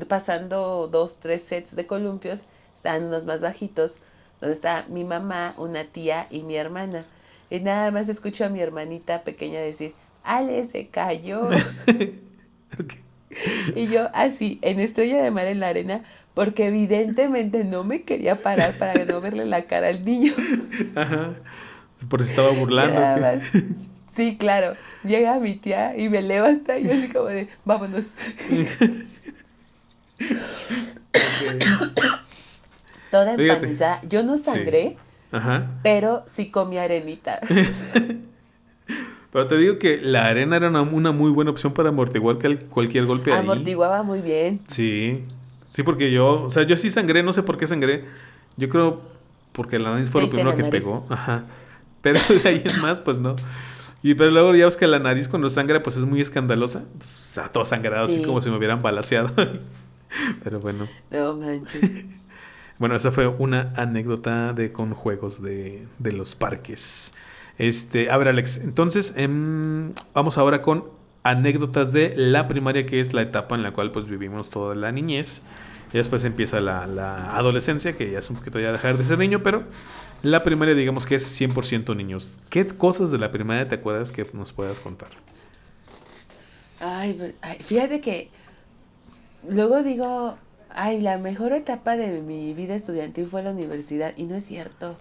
[0.08, 2.42] pasando dos, tres sets de columpios,
[2.74, 3.98] estaban los más bajitos
[4.40, 7.04] donde está mi mamá, una tía y mi hermana.
[7.50, 11.48] Y nada más escucho a mi hermanita pequeña decir, Ale se cayó.
[13.74, 16.02] Y yo así, en estrella de mar en la arena,
[16.34, 20.32] porque evidentemente no me quería parar para no verle la cara al niño.
[20.94, 21.34] Ajá.
[22.08, 23.42] Por si estaba burlando.
[24.12, 24.76] Sí, claro.
[25.02, 28.14] Llega mi tía y me levanta y yo así como de, vámonos.
[33.10, 34.00] Toda empanizada.
[34.08, 34.96] Yo no sangré,
[35.82, 37.40] pero sí comí arenita.
[39.36, 42.38] pero te digo que la arena era una, muy buena opción para amortiguar
[42.70, 44.60] cualquier golpe Amortiguaba muy bien.
[44.66, 45.26] Sí.
[45.68, 48.06] Sí, porque yo, o sea, yo sí sangré, no sé por qué sangré.
[48.56, 49.02] Yo creo
[49.52, 51.04] porque la nariz fue lo primero que pegó.
[51.10, 51.44] Ajá.
[52.00, 53.36] Pero de ahí en más, pues no.
[54.02, 56.84] Y pero luego ya ves que la nariz cuando sangra, pues es muy escandalosa.
[57.02, 59.34] sea, todo sangrado, así como si me hubieran balaseado.
[60.44, 60.88] pero bueno.
[61.10, 61.90] No manches.
[62.78, 67.12] Bueno, esa fue una anécdota de con juegos de, de los parques.
[67.58, 70.84] Este, a ver, Alex, entonces em, vamos ahora con
[71.22, 74.92] anécdotas de la primaria, que es la etapa en la cual pues vivimos toda la
[74.92, 75.42] niñez.
[75.92, 79.18] Y después empieza la, la adolescencia, que ya es un poquito ya dejar de ser
[79.18, 79.64] niño, pero
[80.22, 82.38] la primaria digamos que es 100% niños.
[82.50, 85.08] ¿Qué cosas de la primaria te acuerdas que nos puedas contar?
[86.80, 88.30] Ay, fíjate que
[89.48, 90.36] luego digo,
[90.70, 94.12] ay, la mejor etapa de mi vida estudiantil fue la universidad.
[94.16, 94.96] Y no es cierto.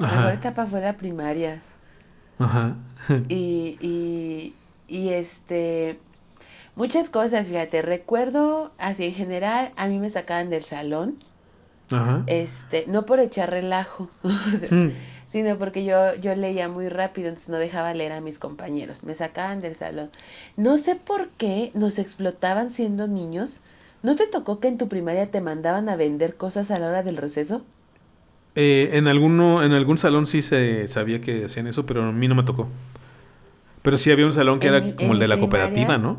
[0.00, 1.62] La mejor etapa fue la primaria.
[2.40, 2.76] Ajá.
[3.28, 4.54] y, y,
[4.88, 6.00] y este,
[6.74, 11.16] muchas cosas, fíjate, recuerdo, así en general, a mí me sacaban del salón.
[11.92, 12.24] Ajá.
[12.26, 14.10] Este, no por echar relajo,
[14.70, 14.88] mm.
[15.26, 19.04] sino porque yo, yo leía muy rápido, entonces no dejaba leer a mis compañeros.
[19.04, 20.10] Me sacaban del salón.
[20.56, 23.62] No sé por qué nos explotaban siendo niños
[24.02, 27.02] ¿No te tocó que en tu primaria te mandaban a vender cosas a la hora
[27.02, 27.62] del receso?
[28.54, 32.28] Eh, en, alguno, en algún salón sí se sabía que hacían eso, pero a mí
[32.28, 32.68] no me tocó.
[33.82, 36.18] Pero sí había un salón que era como el de la cooperativa, ¿no?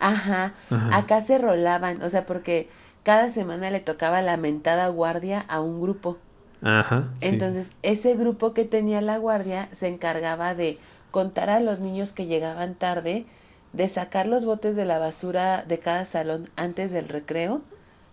[0.00, 0.54] Ajá.
[0.92, 2.68] Acá se rolaban, o sea, porque
[3.02, 6.18] cada semana le tocaba la mentada guardia a un grupo.
[6.62, 7.08] Ajá.
[7.20, 10.78] Entonces, ese grupo que tenía la guardia se encargaba de
[11.10, 13.26] contar a los niños que llegaban tarde,
[13.72, 17.60] de sacar los botes de la basura de cada salón antes del recreo,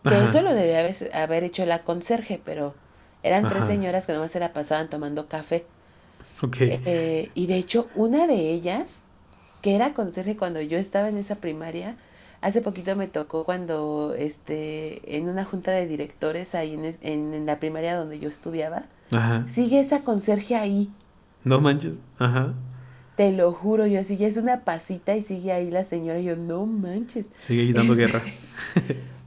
[0.04, 0.80] que eso lo debía
[1.14, 2.74] haber, hecho la conserje, pero
[3.24, 5.66] eran tres señoras que nomás se la pasaban tomando café.
[6.42, 6.82] Okay.
[6.86, 9.02] Eh, y de hecho, una de ellas,
[9.62, 11.96] que era conserje cuando yo estaba en esa primaria,
[12.42, 17.60] hace poquito me tocó cuando, este, en una junta de directores ahí en, en, la
[17.60, 19.46] primaria donde yo estudiaba, Ajá.
[19.48, 20.90] sigue esa conserje ahí.
[21.44, 22.54] No manches, ajá.
[23.16, 26.24] Te lo juro, yo así, ya es una pasita y sigue ahí la señora, y
[26.24, 27.28] yo, no manches.
[27.40, 28.22] Sigue ahí dando guerra.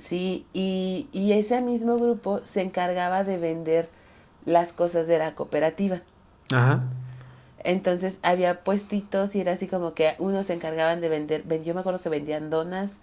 [0.00, 3.88] sí, y, y ese mismo grupo se encargaba de vender
[4.44, 6.02] las cosas de la cooperativa.
[6.52, 6.82] Ajá.
[7.62, 11.80] Entonces había puestitos y era así como que unos se encargaban de vender, yo me
[11.80, 13.00] acuerdo que vendían donas,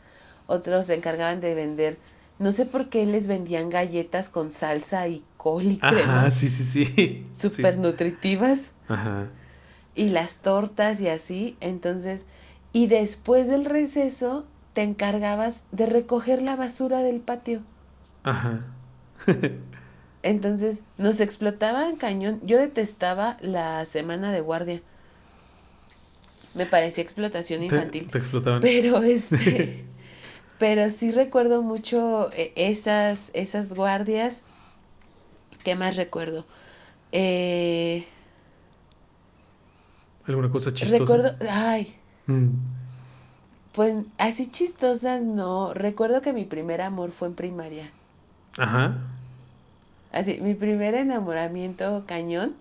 [0.47, 1.97] otros se encargaban de vender,
[2.39, 6.19] no sé por qué les vendían galletas con salsa y col y crema.
[6.19, 7.27] Ajá, sí, sí, sí.
[7.31, 8.73] Súper nutritivas.
[8.87, 9.27] Ajá.
[9.95, 11.57] Y las tortas y así.
[11.61, 12.27] Entonces,
[12.73, 14.45] y después del receso
[14.77, 17.63] te encargabas de recoger la basura del patio.
[18.21, 18.63] Ajá.
[20.21, 22.39] Entonces nos explotaban cañón.
[22.43, 24.83] Yo detestaba la semana de guardia.
[26.53, 28.07] Me parecía explotación infantil.
[28.11, 28.59] Te, explotaban.
[28.59, 29.83] Pero este.
[30.59, 34.43] pero sí recuerdo mucho eh, esas, esas guardias.
[35.63, 36.45] ¿Qué más recuerdo?
[37.11, 38.05] Eh,
[40.27, 40.99] ¿Alguna cosa chistosa?
[40.99, 41.35] Recuerdo.
[41.49, 41.95] Ay.
[42.27, 42.49] Mm.
[43.77, 45.71] Pues así chistosas no.
[45.71, 47.91] Recuerdo que mi primer amor fue en primaria.
[48.57, 48.97] Ajá.
[50.11, 52.55] Así, mi primer enamoramiento cañón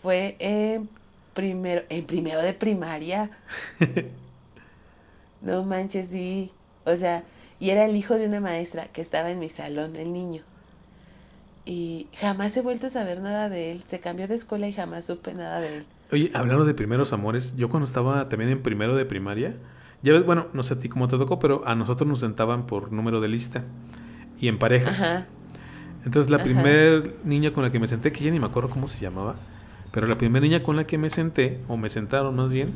[0.00, 0.88] fue en
[1.34, 3.32] primero, en primero de primaria.
[5.40, 6.52] no manches, sí.
[6.84, 7.24] O sea,
[7.58, 10.42] y era el hijo de una maestra que estaba en mi salón, el niño.
[11.64, 13.82] Y jamás he vuelto a saber nada de él.
[13.82, 15.86] Se cambió de escuela y jamás supe nada de él.
[16.12, 19.56] Oye, hablando de primeros amores, yo cuando estaba también en primero de primaria,
[20.06, 22.66] ya ves, bueno, no sé a ti cómo te tocó, pero a nosotros nos sentaban
[22.66, 23.64] por número de lista
[24.40, 25.02] y en parejas.
[25.02, 25.26] Ajá.
[26.04, 28.86] Entonces la primera niña con la que me senté, que ya ni me acuerdo cómo
[28.86, 29.34] se llamaba,
[29.90, 32.68] pero la primera niña con la que me senté, o me sentaron más bien,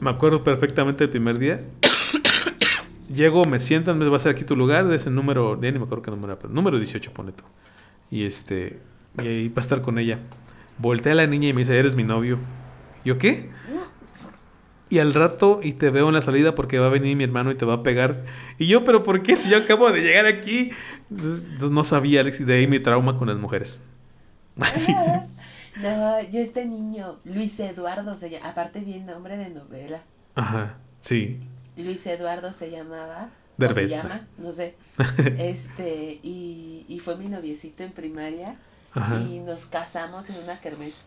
[0.00, 1.60] me acuerdo perfectamente el primer día.
[3.14, 5.78] Llego, me sientan, me va a ser aquí tu lugar, de ese número, ya ni
[5.78, 7.44] me acuerdo qué número era, pero número 18, pone tú.
[8.10, 8.78] Y este,
[9.22, 10.18] y ahí va a estar con ella.
[10.76, 12.36] Voltea a la niña y me dice, eres mi novio.
[13.06, 13.48] ¿Yo qué?
[14.90, 17.50] Y al rato y te veo en la salida porque va a venir mi hermano
[17.50, 18.22] y te va a pegar.
[18.58, 19.36] Y yo, pero ¿por qué?
[19.36, 20.70] Si yo acabo de llegar aquí.
[21.10, 23.82] Entonces, no sabía, Alex, y de ahí mi trauma con las mujeres.
[25.76, 30.02] no, yo este niño, Luis Eduardo, se llama, aparte bien nombre de novela.
[30.34, 31.40] Ajá, sí.
[31.76, 33.30] Luis Eduardo se llamaba.
[33.60, 34.76] O se llama, no sé.
[35.38, 38.54] este, y, y fue mi noviecito en primaria.
[39.28, 41.06] Y nos casamos en una kermés.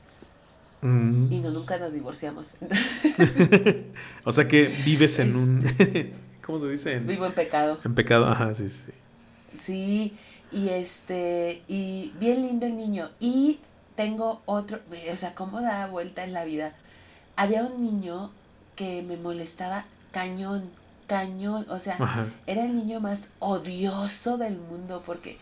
[0.81, 1.31] Mm.
[1.31, 2.57] Y no, nunca nos divorciamos.
[4.23, 5.65] o sea que vives en un...
[6.41, 6.99] ¿Cómo se dice?
[6.99, 7.79] Vivo en pecado.
[7.85, 8.91] En pecado, ajá, sí, sí.
[9.55, 10.17] Sí,
[10.51, 13.09] y este, y bien lindo el niño.
[13.19, 13.59] Y
[13.95, 14.79] tengo otro,
[15.11, 16.73] o sea, cómo da vuelta en la vida.
[17.35, 18.31] Había un niño
[18.75, 20.69] que me molestaba cañón,
[21.07, 21.65] cañón.
[21.69, 21.97] O sea,
[22.47, 25.37] era el niño más odioso del mundo porque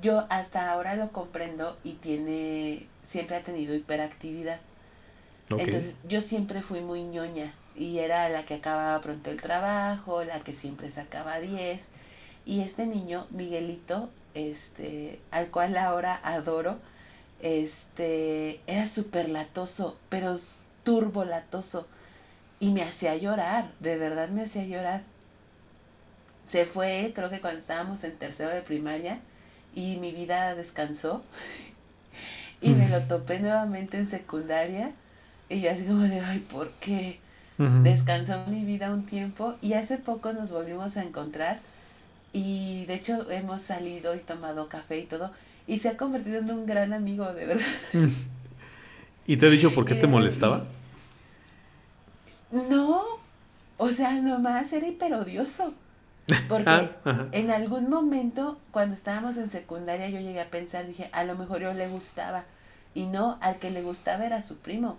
[0.00, 4.60] yo hasta ahora lo comprendo y tiene, siempre ha tenido hiperactividad.
[5.58, 10.40] Entonces yo siempre fui muy ñoña y era la que acababa pronto el trabajo, la
[10.40, 11.80] que siempre sacaba 10.
[12.46, 16.78] Y este niño, Miguelito, este, al cual ahora adoro,
[17.40, 20.36] este, era súper latoso, pero
[20.84, 21.86] turbo latoso.
[22.60, 25.02] Y me hacía llorar, de verdad me hacía llorar.
[26.48, 29.20] Se fue, creo que cuando estábamos en tercero de primaria,
[29.74, 31.22] y mi vida descansó.
[32.60, 34.92] y me lo topé nuevamente en secundaria
[35.50, 37.18] y yo así como de, ay, ¿por qué?
[37.82, 41.60] Descansó mi vida un tiempo y hace poco nos volvimos a encontrar
[42.32, 45.30] y de hecho hemos salido y tomado café y todo
[45.66, 47.66] y se ha convertido en un gran amigo, de verdad.
[49.26, 50.64] ¿Y te ha dicho por qué te molestaba?
[52.50, 53.04] No,
[53.76, 55.74] o sea, nomás era hiperodioso.
[56.48, 61.24] Porque ah, en algún momento, cuando estábamos en secundaria, yo llegué a pensar, dije, a
[61.24, 62.44] lo mejor yo le gustaba.
[62.94, 64.98] Y no, al que le gustaba era su primo.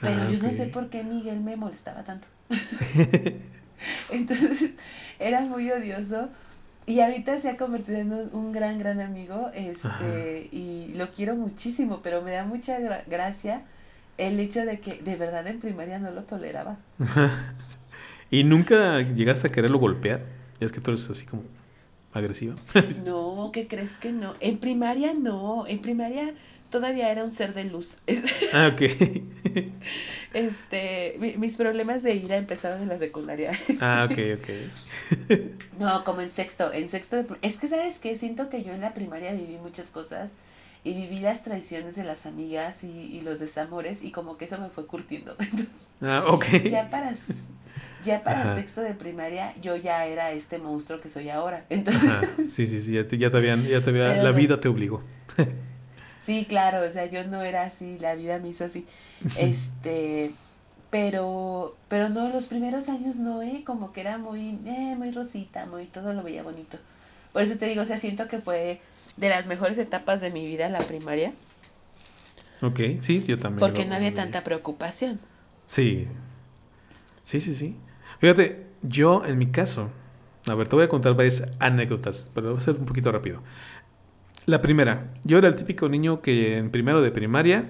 [0.00, 2.26] Pero ah, yo no sé por qué Miguel me molestaba tanto.
[4.10, 4.70] Entonces,
[5.18, 6.28] era muy odioso.
[6.86, 9.50] Y ahorita se ha convertido en un, gran, gran amigo.
[9.54, 13.62] Este, y lo quiero muchísimo, pero me da mucha gracia
[14.18, 16.76] el hecho de que de verdad en primaria no lo toleraba.
[18.30, 20.24] ¿Y nunca llegaste a quererlo golpear?
[20.60, 21.42] Ya es que tú eres así como
[22.12, 22.54] agresiva.
[23.04, 24.34] no, ¿qué crees que no?
[24.40, 26.34] En primaria no, en primaria
[26.70, 27.98] todavía era un ser de luz.
[28.54, 28.82] ah, ok.
[30.32, 33.52] este, mis problemas de ira empezaron en la secundaria.
[33.80, 35.40] ah, ok, ok.
[35.78, 38.94] no, como en sexto, en sexto, es que sabes que siento que yo en la
[38.94, 40.30] primaria viví muchas cosas
[40.82, 44.70] y viví las traiciones de las amigas y, los desamores y como que eso me
[44.70, 45.36] fue curtiendo.
[46.00, 46.46] ah, ok.
[46.70, 47.12] Ya para,
[48.04, 51.66] ya para sexto de primaria yo ya era este monstruo que soy ahora.
[51.68, 52.10] Entonces,
[52.48, 55.02] Sí, sí, sí, ya te, ya te habían, ya te había, la vida te obligó.
[56.24, 58.86] Sí, claro, o sea, yo no era así, la vida me hizo así.
[59.36, 60.32] Este,
[60.90, 65.66] pero, pero no, los primeros años no, eh, como que era muy, eh, muy rosita,
[65.66, 66.78] muy, todo lo veía bonito.
[67.32, 68.80] Por eso te digo, o sea, siento que fue
[69.16, 71.32] de las mejores etapas de mi vida la primaria.
[72.62, 73.60] Ok, sí, yo también.
[73.60, 75.18] Porque no había tanta preocupación.
[75.64, 76.08] Sí.
[77.22, 77.76] Sí, sí, sí.
[78.18, 79.90] Fíjate, yo en mi caso,
[80.48, 83.42] a ver, te voy a contar varias anécdotas, pero voy a ser un poquito rápido.
[84.50, 87.66] La primera, yo era el típico niño que en primero de primaria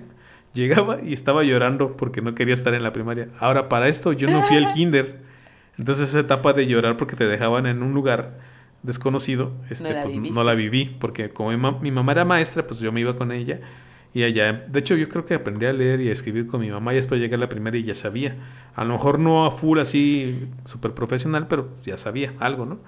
[0.55, 3.29] llegaba y estaba llorando porque no quería estar en la primaria.
[3.39, 5.19] Ahora, para esto yo no fui al kinder.
[5.77, 8.39] Entonces esa etapa de llorar porque te dejaban en un lugar
[8.83, 12.81] desconocido, este, no, la pues, no la viví, porque como mi, mamá era maestra, pues
[12.81, 13.61] yo me iba con ella
[14.15, 16.71] y allá, de hecho yo creo que aprendí a leer y a escribir con mi
[16.71, 18.37] mamá y después llegué a la primera y ya sabía,
[18.75, 22.79] a lo mejor no a full así súper profesional, pero ya sabía algo, ¿no?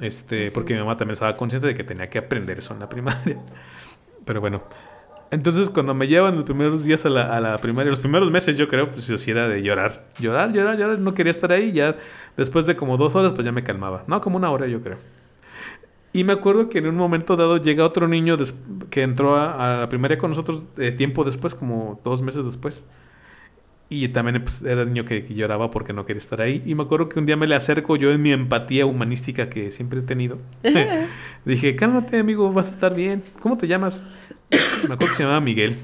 [0.00, 2.88] Este, porque mi mamá también estaba consciente de que tenía que aprender eso en la
[2.88, 3.38] primaria.
[4.24, 4.62] Pero bueno,
[5.30, 8.56] entonces cuando me llevan los primeros días a la, a la primaria, los primeros meses
[8.56, 11.96] yo creo, pues sí era de llorar, llorar, llorar, llorar, no quería estar ahí, ya
[12.36, 14.98] después de como dos horas pues ya me calmaba, no, como una hora yo creo.
[16.12, 18.36] Y me acuerdo que en un momento dado llega otro niño
[18.90, 22.84] que entró a, la primaria con nosotros eh, tiempo después, como dos meses después.
[23.92, 26.62] Y también pues, era el niño que, lloraba porque no quería estar ahí.
[26.64, 29.70] Y me acuerdo que un día me le acerco yo en mi empatía humanística que
[29.70, 30.38] siempre he tenido.
[31.44, 33.22] Dije, cálmate amigo, vas a estar bien.
[33.40, 34.02] ¿Cómo te llamas?
[34.88, 35.76] me acuerdo que se llamaba Miguel.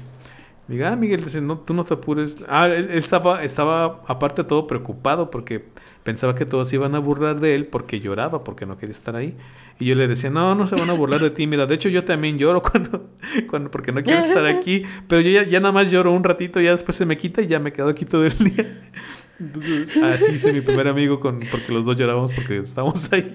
[0.67, 2.39] Diga, ah, Miguel, dice, no, tú no te apures.
[2.47, 5.65] Ah, él, estaba, estaba, aparte de todo, preocupado porque
[6.03, 9.37] pensaba que todos iban a burlar de él porque lloraba, porque no quería estar ahí.
[9.79, 11.47] Y yo le decía, no, no se van a burlar de ti.
[11.47, 13.11] Mira, de hecho yo también lloro cuando,
[13.47, 14.83] cuando porque no quiero estar aquí.
[15.07, 17.47] Pero yo ya, ya nada más lloro un ratito, ya después se me quita y
[17.47, 18.65] ya me quedo aquí todo el día.
[19.39, 23.33] Entonces, así hice mi primer amigo con, porque los dos llorábamos porque estábamos ahí.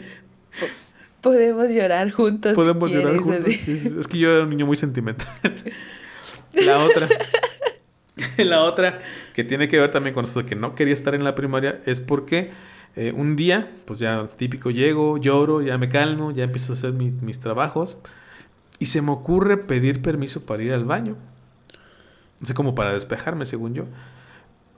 [1.23, 2.53] Podemos llorar juntos.
[2.53, 3.67] Podemos llorar juntos.
[3.67, 5.27] Es que yo era un niño muy sentimental.
[6.67, 7.09] La otra.
[8.37, 8.99] la otra
[9.33, 11.81] que tiene que ver también con eso de que no quería estar en la primaria
[11.87, 12.53] es porque
[12.97, 16.93] eh, un día, pues ya típico, llego, lloro, ya me calmo, ya empiezo a hacer
[16.93, 17.99] mis trabajos
[18.79, 21.17] y se me ocurre pedir permiso para ir al baño.
[22.41, 23.85] No sé, como para despejarme, según yo.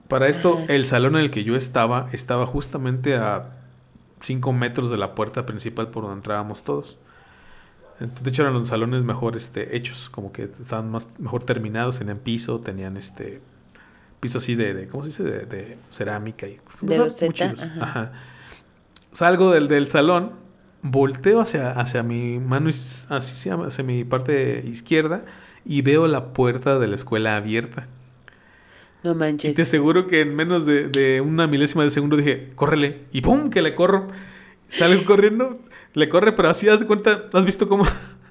[0.08, 3.56] Para esto, el salón en el que yo estaba estaba justamente a
[4.20, 6.98] 5 metros de la puerta principal por donde entrábamos todos.
[7.98, 12.18] De hecho, eran los salones mejor este, hechos, como que estaban más, mejor terminados, tenían
[12.18, 13.40] piso, tenían este
[14.20, 15.22] piso así de, de ¿cómo se dice?
[15.24, 18.12] De, cerámica y de roseta, ajá.
[19.12, 20.32] Salgo del, del salón,
[20.82, 25.24] volteo hacia, hacia mi mano, así hacia mi parte izquierda
[25.64, 27.88] y veo la puerta de la escuela abierta.
[29.02, 29.52] No manches.
[29.52, 33.04] Y te aseguro que en menos de, de una milésima de segundo dije, córrele.
[33.12, 33.50] Y ¡pum!
[33.50, 34.08] que le corro.
[34.68, 35.60] Salgo corriendo,
[35.94, 37.84] le corre, pero así, haz de cuenta, ¿has visto cómo?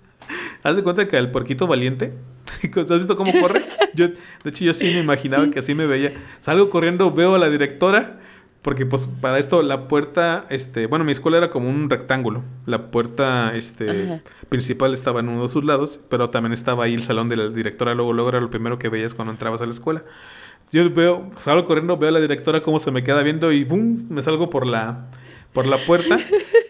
[0.64, 2.14] haz de cuenta que el porquito valiente,
[2.76, 3.64] ¿has visto cómo corre?
[3.94, 6.12] Yo, de hecho, yo sí me imaginaba que así me veía.
[6.40, 8.20] Salgo corriendo, veo a la directora,
[8.62, 12.44] porque pues para esto la puerta, este, bueno, mi escuela era como un rectángulo.
[12.66, 17.04] La puerta, este, principal estaba en uno de sus lados, pero también estaba ahí el
[17.04, 19.72] salón de la directora, luego, luego era lo primero que veías cuando entrabas a la
[19.72, 20.04] escuela.
[20.72, 24.08] Yo veo, salgo corriendo, veo a la directora cómo se me queda viendo y ¡bum!
[24.10, 25.10] Me salgo por la,
[25.56, 26.18] por la puerta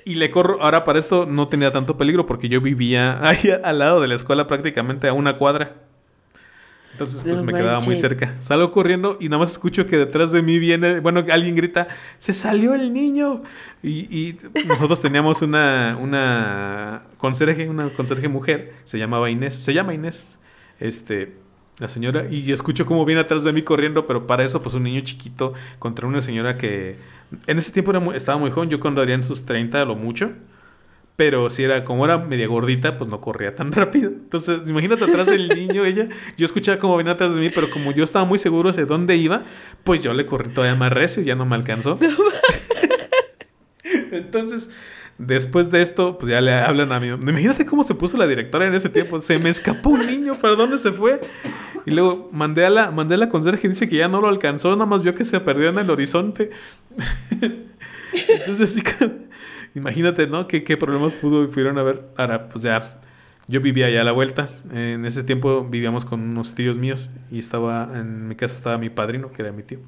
[0.06, 0.62] y le corro.
[0.62, 4.16] Ahora, para esto no tenía tanto peligro porque yo vivía ahí al lado de la
[4.16, 5.82] escuela prácticamente a una cuadra.
[6.94, 8.36] Entonces, pues me quedaba muy cerca.
[8.40, 12.32] Salgo corriendo y nada más escucho que detrás de mí viene, bueno, alguien grita, se
[12.32, 13.44] salió el niño.
[13.84, 20.40] Y, nosotros teníamos una, una conserje, una conserje mujer, se llamaba Inés, se llama Inés.
[20.80, 21.34] Este,
[21.80, 24.84] la señora, y escucho cómo viene atrás de mí corriendo, pero para eso, pues un
[24.84, 26.98] niño chiquito contra una señora que
[27.48, 29.96] en ese tiempo era estaba muy joven, yo cuando haría en sus 30 a lo
[29.96, 30.32] mucho,
[31.16, 34.10] pero si era como era media gordita, pues no corría tan rápido.
[34.10, 36.08] Entonces, imagínate atrás del niño, ella,
[36.38, 39.16] yo escuchaba cómo venía atrás de mí, pero como yo estaba muy seguro de dónde
[39.16, 39.44] iba,
[39.84, 41.98] pues yo le corrí todavía más recio y ya no me alcanzó.
[44.12, 44.70] Entonces,
[45.18, 47.08] Después de esto, pues ya le hablan a mí.
[47.08, 49.22] Imagínate cómo se puso la directora en ese tiempo.
[49.22, 51.22] Se me escapó un niño, ¿para dónde se fue?
[51.86, 54.28] Y luego mandé a la, mandé a la conserje y dice que ya no lo
[54.28, 56.50] alcanzó, nada más vio que se perdió en el horizonte.
[58.40, 58.84] Entonces,
[59.74, 60.48] imagínate, ¿no?
[60.48, 62.10] ¿Qué, ¿Qué, problemas pudo, pudieron haber?
[62.18, 63.00] Ahora, pues ya,
[63.48, 64.50] yo vivía allá a la vuelta.
[64.74, 68.90] En ese tiempo vivíamos con unos tíos míos y estaba, en mi casa estaba mi
[68.90, 69.80] padrino, que era mi tío.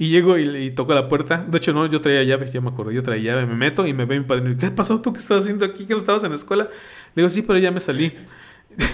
[0.00, 1.44] Y llego y, toco la puerta.
[1.46, 2.90] De hecho, no, yo traía llave, ya me acuerdo.
[2.90, 4.56] Yo traía llave, me meto y me ve mi padrino.
[4.58, 4.98] ¿Qué pasó?
[4.98, 5.84] ¿Tú qué estás haciendo aquí?
[5.84, 6.70] ¿Que no estabas en la escuela?
[7.14, 8.10] Le digo, sí, pero ya me salí.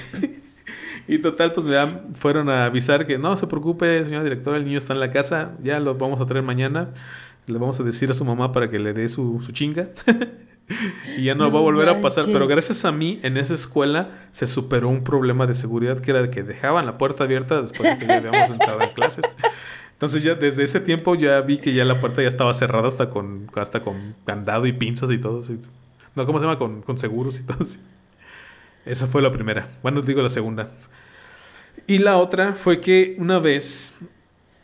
[1.06, 1.76] y total, pues me
[2.16, 5.52] fueron a avisar que no se preocupe, señora directora, el niño está en la casa.
[5.62, 6.88] Ya lo vamos a traer mañana.
[7.46, 9.90] Le vamos a decir a su mamá para que le dé su, su chinga.
[11.18, 12.24] y ya no, va a volver a pasar.
[12.26, 16.22] Pero gracias a mí, en esa escuela se superó un problema de seguridad que era
[16.22, 19.24] de que dejaban la puerta abierta después de que ya habíamos entrado en clases.
[19.96, 23.08] Entonces ya desde ese tiempo ya vi que ya la puerta ya estaba cerrada hasta
[23.08, 25.40] con, hasta con candado y pinzas y todo.
[26.14, 26.58] No, ¿cómo se llama?
[26.58, 27.56] Con, con seguros y todo.
[27.62, 27.78] Así.
[28.84, 29.68] Esa fue la primera.
[29.82, 30.70] Bueno, digo la segunda.
[31.86, 33.94] Y la otra fue que una vez,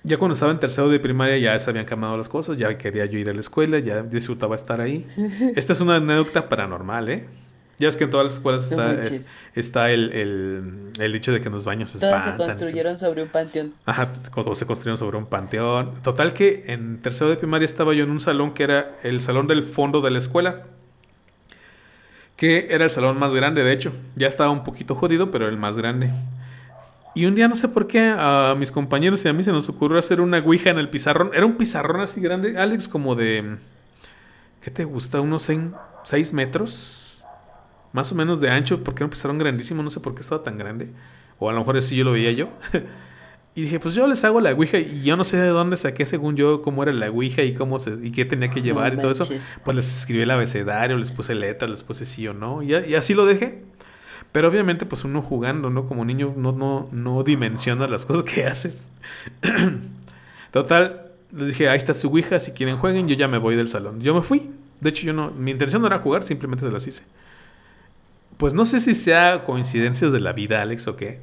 [0.03, 3.07] ya cuando estaba en tercero de primaria, ya se habían cambiado las cosas, ya quería
[3.07, 5.07] yo ir a la escuela, ya disfrutaba estar ahí.
[5.57, 7.27] Esta es una anécdota paranormal, ¿eh?
[7.83, 8.71] Ya es que en todas las escuelas
[9.57, 13.25] está, el, el, el, hecho de que en los baños se Todas se construyeron sobre
[13.25, 13.75] un panteón.
[13.85, 15.93] Ajá, o se construyeron sobre un panteón.
[16.01, 19.49] Total que en tercero de primaria estaba yo en un salón que era el salón
[19.49, 20.63] del fondo de la escuela.
[22.37, 23.91] Que era el salón más grande, de hecho.
[24.15, 26.11] Ya estaba un poquito jodido, pero el más grande.
[27.17, 29.69] Y un día no sé por qué a mis compañeros y a mí se nos
[29.69, 31.33] ocurrió hacer una ouija en el pizarrón.
[31.35, 33.57] Era un pizarrón así grande, Alex, como de...
[34.61, 35.21] ¿Qué te gusta?
[35.21, 35.51] ¿Unos
[36.05, 37.02] 6 metros?
[37.93, 40.43] Más o menos de ancho, porque era un pizarrón grandísimo, no sé por qué estaba
[40.43, 40.89] tan grande.
[41.39, 42.49] O a lo mejor así yo lo veía yo.
[43.55, 46.07] y dije, pues yo les hago la Ouija y yo no sé de dónde saqué
[46.07, 48.97] según yo cómo era la Ouija y cómo se, y qué tenía que llevar y
[48.97, 49.27] todo eso.
[49.65, 52.63] Pues les escribí el abecedario, les puse letras, les puse sí o no.
[52.63, 53.63] Y, y, así lo dejé.
[54.31, 55.87] Pero obviamente pues uno jugando, ¿no?
[55.87, 58.89] Como niño no, no, no dimensiona las cosas que haces.
[60.51, 63.69] Total, les dije, ahí está su Ouija, si quieren jueguen, yo ya me voy del
[63.69, 64.01] salón.
[64.01, 64.51] Yo me fui.
[64.81, 67.05] De hecho, yo no, mi intención no era jugar, simplemente se las hice
[68.43, 71.21] pues no sé si sea coincidencias de la vida, Alex, o qué.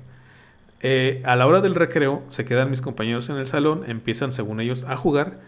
[0.80, 4.62] Eh, a la hora del recreo se quedan mis compañeros en el salón, empiezan según
[4.62, 5.42] ellos a jugar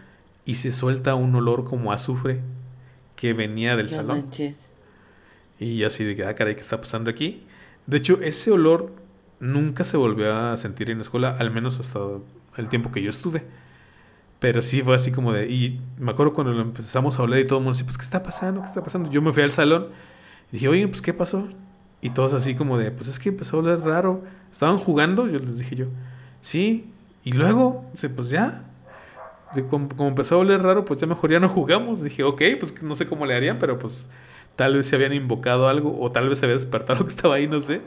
[0.44, 2.42] y se suelta un olor como azufre
[3.16, 4.18] que venía del salón.
[4.18, 4.72] Manches.
[5.60, 7.46] Y así de que, ah, caray, ¿qué está pasando aquí?
[7.88, 8.92] De hecho, ese olor
[9.40, 12.02] nunca se volvió a sentir en la escuela, al menos hasta
[12.58, 13.46] el tiempo que yo estuve.
[14.42, 15.50] Pero sí fue así como de.
[15.50, 18.24] Y me acuerdo cuando empezamos a hablar y todo el mundo decía, pues, ¿qué está
[18.24, 18.60] pasando?
[18.60, 19.10] ¿Qué está pasando?
[19.10, 19.88] Yo me fui al salón
[20.52, 21.48] y dije, oye, pues, ¿qué pasó?
[22.02, 24.24] Y todos así como de, pues es que empezó a oler raro.
[24.52, 25.28] ¿Estaban jugando?
[25.28, 25.86] Yo les dije yo,
[26.42, 26.92] sí.
[27.24, 27.86] Y luego,
[28.16, 28.66] pues ya.
[29.70, 32.02] Como, empezó a oler raro, pues ya mejor ya no jugamos.
[32.02, 34.10] Dije, ok, pues no sé cómo le harían, pero pues
[34.56, 37.36] tal vez se habían invocado algo o tal vez se había despertado lo que estaba
[37.36, 37.82] ahí, no sé.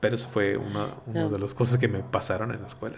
[0.00, 2.96] Pero eso fue una, una de las cosas que me pasaron en la escuela.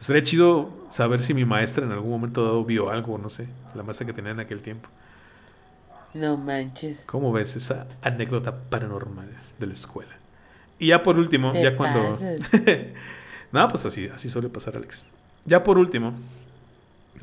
[0.00, 3.82] Sería chido saber si mi maestra en algún momento dado vio algo, no sé, la
[3.82, 4.88] maestra que tenía en aquel tiempo.
[6.14, 7.04] No manches.
[7.06, 9.28] ¿Cómo ves esa anécdota paranormal
[9.58, 10.16] de la escuela?
[10.78, 12.18] Y ya por último, ya cuando...
[13.52, 15.06] no, pues así, así suele pasar, Alex.
[15.44, 16.14] Ya por último,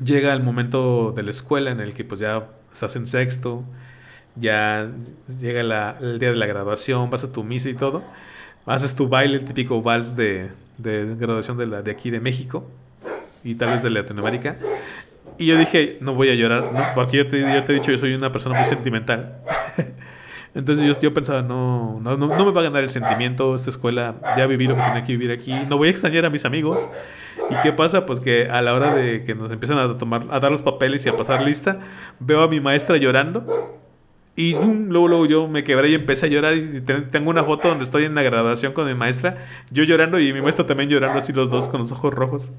[0.02, 3.64] llega el momento de la escuela en el que pues ya estás en sexto,
[4.34, 4.86] ya
[5.40, 5.60] llega
[6.00, 8.02] el día de la graduación, vas a tu misa y todo,
[8.66, 12.68] haces tu baile, el típico vals de, de graduación de, la, de aquí de México
[13.42, 14.56] y tal vez de Latinoamérica.
[15.38, 16.80] Y yo dije, no voy a llorar, ¿no?
[16.94, 19.42] porque yo te, yo te he dicho, yo soy una persona muy sentimental.
[20.54, 24.14] Entonces yo, yo pensaba, no, no, no, me va a ganar el sentimiento, esta escuela,
[24.38, 26.88] ya viví lo que tenía que vivir aquí, no voy a extrañar a mis amigos.
[27.50, 28.06] ¿Y qué pasa?
[28.06, 31.04] Pues que a la hora de que nos empiezan a tomar, a dar los papeles
[31.04, 31.80] y a pasar lista,
[32.20, 33.78] veo a mi maestra llorando.
[34.34, 37.84] Y luego, luego yo me quebré y empecé a llorar y tengo una foto donde
[37.84, 39.36] estoy en la graduación con mi maestra,
[39.70, 42.52] yo llorando y mi maestra también llorando así los dos con los ojos rojos.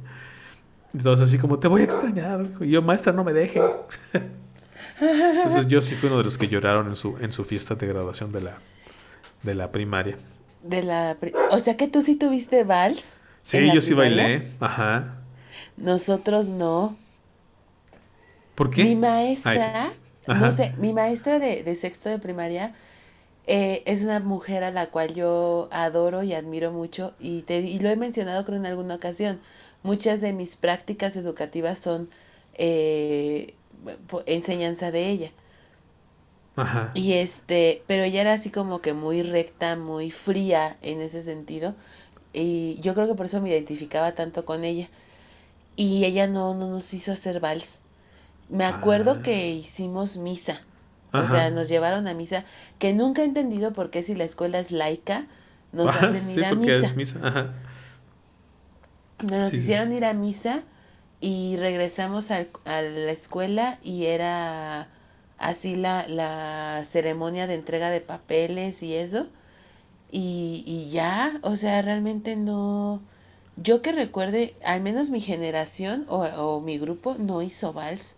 [0.94, 2.46] Entonces así como, te voy a extrañar.
[2.62, 3.62] Y yo, maestra, no me deje.
[5.00, 7.88] Entonces yo sí fui uno de los que lloraron en su, en su fiesta de
[7.88, 8.58] graduación de la,
[9.44, 10.18] de la primaria.
[10.64, 11.16] De la
[11.52, 13.18] o sea que tú sí tuviste vals.
[13.42, 14.52] Sí, yo sí bailé.
[14.60, 15.18] Ajá.
[15.78, 16.98] Nosotros no.
[18.56, 18.84] ¿Por qué?
[18.84, 19.92] Mi maestra,
[20.26, 22.74] no sé, mi maestra de, de sexto de primaria
[23.48, 27.80] eh, es una mujer a la cual yo adoro y admiro mucho y, te, y
[27.80, 29.40] lo he mencionado creo en alguna ocasión
[29.84, 32.10] muchas de mis prácticas educativas son
[32.56, 33.54] eh,
[34.26, 35.32] enseñanza de ella.
[36.58, 36.92] Ajá.
[36.96, 41.76] Y este, pero ella era así como que muy recta, muy fría en ese sentido.
[42.34, 44.90] Y yo creo que por eso me identificaba tanto con ella.
[45.76, 47.80] Y ella no, no nos hizo hacer vals.
[48.50, 49.22] Me acuerdo ah.
[49.22, 50.62] que hicimos misa.
[51.14, 52.46] O sea, nos llevaron a misa,
[52.80, 55.28] que nunca he entendido por qué si la escuela es laica,
[55.72, 56.94] nos hacen ir a misa.
[56.96, 57.20] misa.
[57.24, 57.56] Ajá.
[59.20, 60.64] Nos hicieron ir a misa
[61.22, 64.90] Y regresamos al, a la escuela y era
[65.40, 69.28] así la, la ceremonia de entrega de papeles y eso.
[70.12, 73.04] Y, y ya, o sea, realmente no...
[73.58, 78.17] Yo que recuerde, al menos mi generación o, o mi grupo no hizo vals.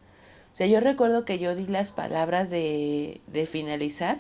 [0.59, 4.19] O sea, yo recuerdo que yo di las palabras de, de finalizar.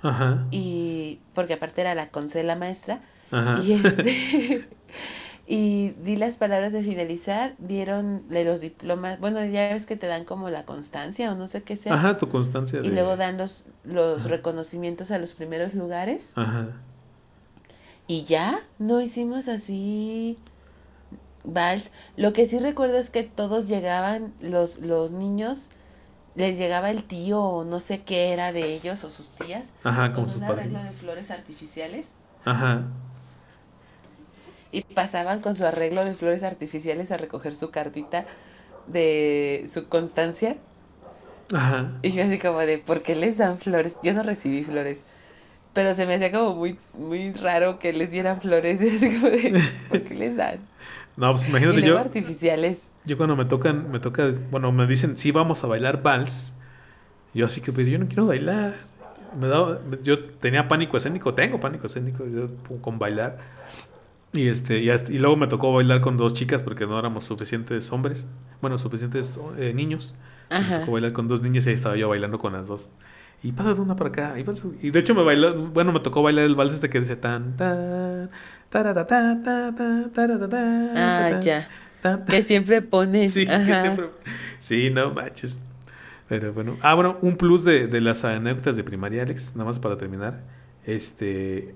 [0.00, 0.46] Ajá.
[0.50, 3.02] Y porque aparte era la concela maestra.
[3.30, 3.60] Ajá.
[3.62, 4.66] Y este
[5.46, 10.06] y di las palabras de finalizar, dieron de los diplomas, bueno, ya ves que te
[10.06, 11.92] dan como la constancia o no sé qué sea.
[11.92, 12.80] Ajá, tu constancia.
[12.82, 16.32] Y luego dan los, los reconocimientos a los primeros lugares.
[16.36, 16.68] Ajá.
[18.06, 20.38] Y ya, no hicimos así
[21.44, 21.90] vals.
[22.16, 25.70] Lo que sí recuerdo es que todos llegaban, los, los niños,
[26.34, 29.68] les llegaba el tío o no sé qué era de ellos o sus tías.
[29.84, 32.12] Ajá, con, un arreglo de flores artificiales.
[32.44, 32.84] Ajá
[34.72, 38.24] y pasaban con su arreglo de flores artificiales a recoger su cartita
[38.86, 40.56] de su constancia.
[41.52, 41.98] Ajá.
[42.02, 43.96] Y yo así como de, ¿por qué les dan flores?
[44.02, 45.04] Yo no recibí flores.
[45.72, 48.80] Pero se me hacía como muy, muy raro que les dieran flores.
[48.94, 50.60] así como de, ¿por qué les dan?
[51.20, 51.98] No, pues imagínate yo.
[51.98, 52.90] artificiales.
[53.04, 56.54] Yo cuando me tocan, me toca, bueno, me dicen, sí, vamos a bailar vals.
[57.34, 58.74] Yo así que, pero yo no quiero bailar.
[59.38, 62.24] Me daba, yo tenía pánico escénico, tengo pánico escénico
[62.80, 63.36] con bailar.
[64.32, 67.92] Y, este, y, y, luego me tocó bailar con dos chicas porque no éramos suficientes
[67.92, 68.26] hombres,
[68.62, 70.16] bueno, suficientes eh, niños.
[70.50, 72.90] Me tocó bailar con dos niñas y ahí estaba yo bailando con las dos.
[73.42, 74.34] Y pasa de una para acá.
[74.38, 77.16] Y, y de hecho me bailó, bueno, me tocó bailar el vals este que dice
[77.16, 78.30] tan, tan,
[80.96, 81.68] Ah, ya.
[82.26, 83.28] Que siempre pone.
[83.28, 84.06] Sí, que siempre.
[84.58, 85.60] Sí, no manches.
[86.28, 86.76] Pero bueno.
[86.80, 90.44] Ah, bueno, un plus de, de las anécdotas de primaria, Alex, nada más para terminar.
[90.86, 91.74] Este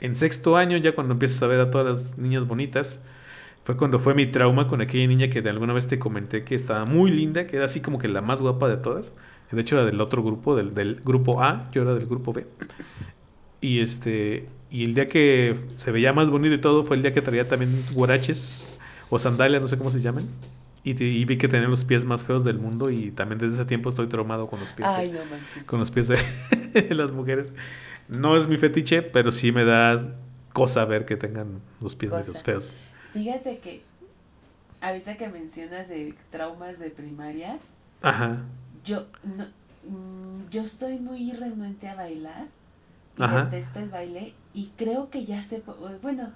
[0.00, 3.02] en sexto año, ya cuando empiezas a ver a todas las niñas bonitas,
[3.64, 6.54] fue cuando fue mi trauma con aquella niña que de alguna vez te comenté que
[6.54, 9.12] estaba muy linda, que era así como que la más guapa de todas.
[9.50, 12.46] De hecho, era del otro grupo, del, del grupo A, yo era del grupo B.
[13.60, 17.12] Y este y el día que se veía más bonito y todo fue el día
[17.12, 18.72] que traía también guaraches
[19.08, 20.28] o sandalias, no sé cómo se llaman.
[20.82, 23.90] Y, vi que tenía los pies más feos del mundo y también desde ese tiempo
[23.90, 24.88] estoy traumado con los pies.
[24.88, 25.20] Ay, no
[25.66, 26.16] Con los pies de
[26.94, 27.48] las mujeres.
[28.08, 30.16] No es mi fetiche, pero sí me da
[30.52, 32.74] cosa ver que tengan los pies medio feos.
[33.12, 33.82] Fíjate que
[34.80, 37.58] ahorita que mencionas de traumas de primaria,
[38.00, 38.38] Ajá.
[38.84, 39.44] yo no,
[39.84, 42.46] mm, yo estoy muy renuente a bailar
[43.28, 45.62] detesto el baile y creo que ya sé,
[46.02, 46.32] bueno,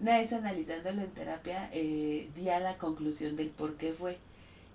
[0.00, 4.18] una vez analizándolo en terapia, eh, di a la conclusión del por qué fue.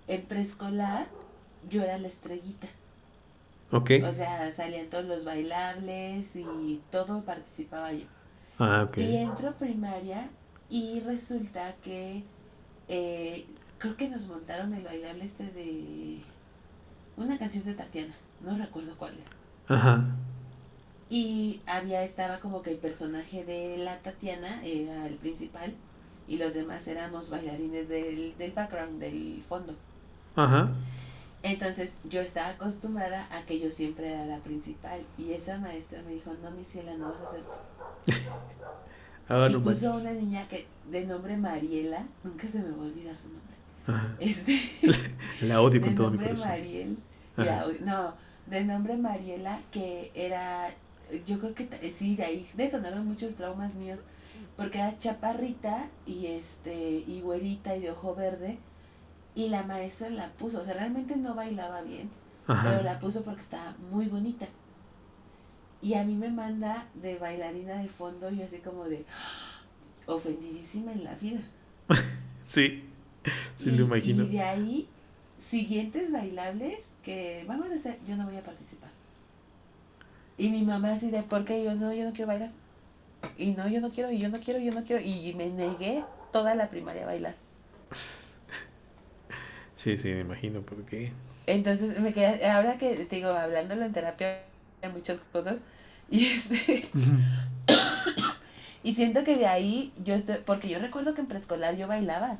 [0.06, 1.06] En preescolar
[1.68, 2.68] yo era la estrellita.
[4.02, 8.06] O sea, salían todos los bailables y todo participaba yo.
[8.58, 10.30] Ah, Y entro primaria
[10.70, 12.24] y resulta que
[12.88, 13.46] eh,
[13.78, 16.20] creo que nos montaron el bailable este de
[17.16, 19.76] una canción de Tatiana, no recuerdo cuál era.
[19.76, 20.06] Ajá.
[21.10, 25.74] Y había, estaba como que el personaje de la Tatiana era el principal
[26.26, 29.74] y los demás éramos bailarines del, del background, del fondo.
[30.36, 30.70] Ajá.
[31.42, 36.14] Entonces yo estaba acostumbrada a que yo siempre era la principal y esa maestra me
[36.14, 38.12] dijo, no, mi ciela, no vas a ser tú.
[39.58, 43.30] y puso una niña que de nombre Mariela, nunca se me va a olvidar su
[43.32, 43.48] nombre.
[44.20, 44.58] Este,
[45.42, 46.50] la odio con todo mi corazón.
[46.50, 46.98] Mariel,
[47.84, 48.14] no,
[48.46, 50.70] de nombre Mariela, que era,
[51.26, 54.00] yo creo que sí, de ahí detonaron muchos traumas míos,
[54.56, 58.58] porque era chaparrita y este, y güerita y de ojo verde
[59.38, 62.10] y la maestra la puso, o sea, realmente no bailaba bien,
[62.44, 64.48] pero la puso porque estaba muy bonita.
[65.80, 69.62] Y a mí me manda de bailarina de fondo y así como de ¡ah!
[70.06, 71.40] ofendidísima en la vida.
[72.46, 72.82] sí,
[73.54, 74.24] sí lo imagino.
[74.24, 74.88] Y de ahí,
[75.38, 78.90] siguientes bailables que vamos a hacer, yo no voy a participar.
[80.38, 81.62] Y mi mamá así de, ¿por qué?
[81.62, 82.50] Yo no, yo no quiero bailar.
[83.36, 85.02] Y no, yo no quiero, y yo no quiero, yo no quiero.
[85.02, 87.34] Y me negué toda la primaria a bailar.
[89.78, 91.12] Sí, sí, me imagino, porque...
[91.46, 94.40] Entonces me quedé, ahora que te digo, hablándolo en terapia
[94.92, 95.60] muchas cosas,
[96.10, 96.88] y este...
[98.82, 102.38] y siento que de ahí yo estoy, porque yo recuerdo que en preescolar yo bailaba.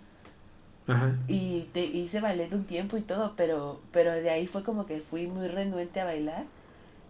[0.89, 1.17] Ajá.
[1.29, 4.99] Y te hice ballet un tiempo y todo, pero, pero de ahí fue como que
[4.99, 6.45] fui muy renuente a bailar.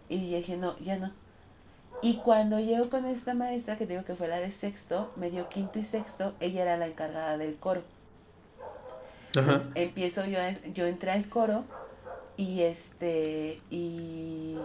[0.09, 1.11] Y dije, no, ya no.
[2.01, 5.49] Y cuando llego con esta maestra, que digo que fue la de sexto, me dio
[5.49, 7.83] quinto y sexto, ella era la encargada del coro.
[9.75, 10.39] Empiezo yo,
[10.73, 11.63] yo entré al coro
[12.37, 14.57] y este, y,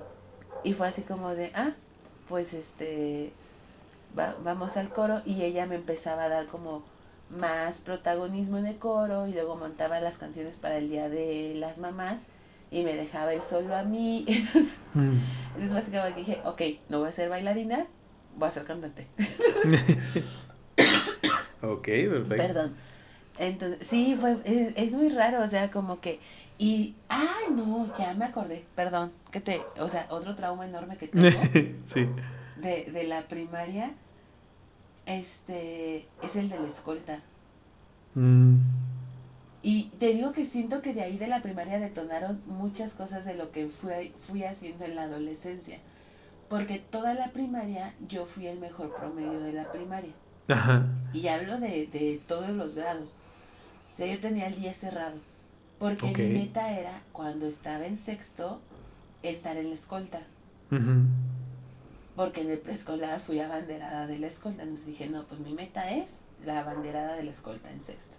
[0.62, 1.72] y fue así como de, ah,
[2.28, 3.32] pues este,
[4.14, 6.82] vamos al coro y ella me empezaba a dar como
[7.30, 11.78] más protagonismo en el coro y luego montaba las canciones para el Día de las
[11.78, 12.26] Mamás
[12.70, 14.26] y me dejaba él solo a mí.
[14.94, 15.18] Mm.
[15.54, 17.84] Entonces, básicamente dije, ok, no voy a ser bailarina,
[18.36, 19.08] voy a ser cantante.
[21.62, 22.36] ok, perfecto.
[22.36, 22.76] Perdón.
[23.38, 26.20] Entonces, sí, fue, es, es, muy raro, o sea, como que,
[26.58, 31.08] y, ay, no, ya me acordé, perdón, que te, o sea, otro trauma enorme que
[31.08, 31.26] tengo.
[31.84, 32.06] sí.
[32.56, 33.90] De, de la primaria,
[35.06, 37.20] este, es el de la escolta.
[38.14, 38.58] Mm.
[40.04, 43.50] Te digo que siento que de ahí de la primaria detonaron muchas cosas de lo
[43.52, 45.78] que fui, fui haciendo en la adolescencia.
[46.50, 50.12] Porque toda la primaria yo fui el mejor promedio de la primaria.
[50.48, 50.84] Ajá.
[51.14, 53.16] Y hablo de, de todos los grados.
[53.94, 55.16] O sea, yo tenía el 10 cerrado.
[55.78, 58.60] Porque mi meta era, cuando estaba en sexto,
[59.22, 60.20] estar en la escolta.
[62.14, 64.64] Porque en el preescolar fui abanderada de la escolta.
[64.64, 68.18] Entonces dije, no, pues mi meta es la abanderada de la escolta en sexto.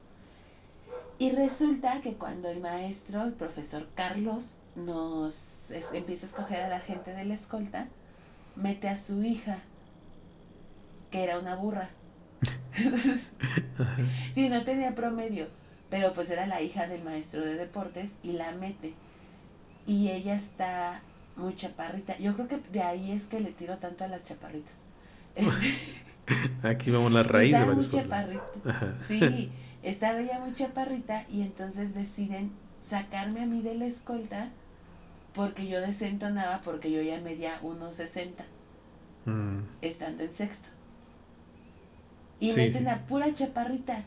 [1.17, 6.79] Y resulta que cuando el maestro, el profesor Carlos, nos empieza a escoger a la
[6.79, 7.87] gente de la escolta,
[8.55, 9.59] mete a su hija,
[11.11, 11.89] que era una burra.
[14.33, 15.47] sí, no tenía promedio,
[15.89, 18.93] pero pues era la hija del maestro de deportes y la mete.
[19.87, 21.01] Y ella está
[21.37, 22.17] muy chaparrita.
[22.17, 24.83] Yo creo que de ahí es que le tiro tanto a las chaparritas.
[26.63, 28.97] Aquí vamos a la raíz de muy chaparrita.
[29.07, 29.51] Sí,
[29.85, 32.51] estaba ella muy chaparrita y entonces deciden
[32.83, 34.49] sacarme a mí de la escolta
[35.33, 38.31] porque yo desentonaba porque yo ya medía 1.60
[39.25, 39.59] mm.
[39.81, 40.69] estando en sexto.
[42.39, 44.03] Y meten a pura chaparrita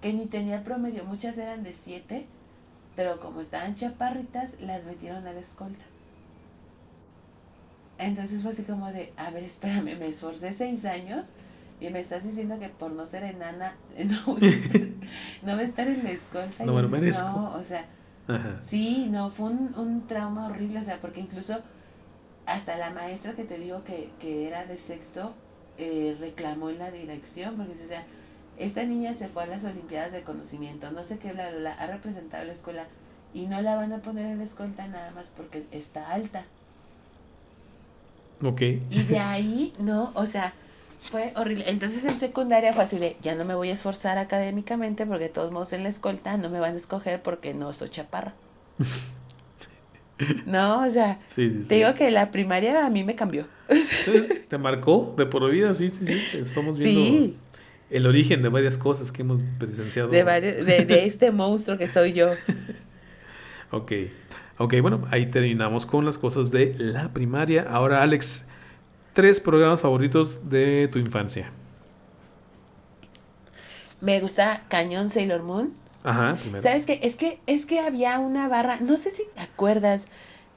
[0.00, 2.26] que ni tenía promedio, muchas eran de 7,
[2.96, 5.84] pero como estaban chaparritas, las metieron a la escolta.
[7.98, 11.28] Entonces fue así como de, a ver, espérame, me esforcé seis años
[11.80, 14.80] y me estás diciendo que por no ser enana no voy a estar,
[15.42, 16.64] no estar en la escolta.
[16.64, 17.26] No me lo merezco.
[17.26, 17.86] No, o sea,
[18.62, 21.60] sí, no, fue un, un, trauma horrible, o sea, porque incluso
[22.46, 25.34] hasta la maestra que te digo que, que era de sexto
[25.78, 28.04] eh, reclamó en la dirección, porque o sea,
[28.58, 31.86] esta niña se fue a las Olimpiadas de Conocimiento, no sé qué, bla, bla, ha
[31.86, 32.86] representado la escuela
[33.32, 36.44] y no la van a poner en la escolta nada más porque está alta.
[38.42, 38.60] Ok.
[38.90, 40.52] Y de ahí, no, o sea,
[41.10, 41.64] fue horrible.
[41.68, 45.52] Entonces en secundaria fue así de, ya no me voy a esforzar académicamente porque todos
[45.52, 48.34] modos en la escolta no me van a escoger porque no soy chaparra.
[50.46, 53.46] no, o sea, te digo que la primaria a mí me cambió.
[54.48, 55.74] ¿Te marcó de por vida?
[55.74, 56.38] Sí, sí, sí.
[56.38, 57.34] Estamos viendo
[57.90, 60.08] el origen de varias cosas que hemos presenciado.
[60.08, 62.30] De, de, de este monstruo que soy yo.
[63.70, 63.92] ok.
[64.56, 67.66] Ok, bueno, ahí terminamos con las cosas de la primaria.
[67.68, 68.46] Ahora, Alex,
[69.14, 71.50] tres programas favoritos de tu infancia.
[74.02, 75.72] Me gusta Cañón Sailor Moon.
[76.02, 76.60] Ajá, primero.
[76.60, 77.00] ¿Sabes qué?
[77.02, 80.08] Es que, es que había una barra, no sé si te acuerdas,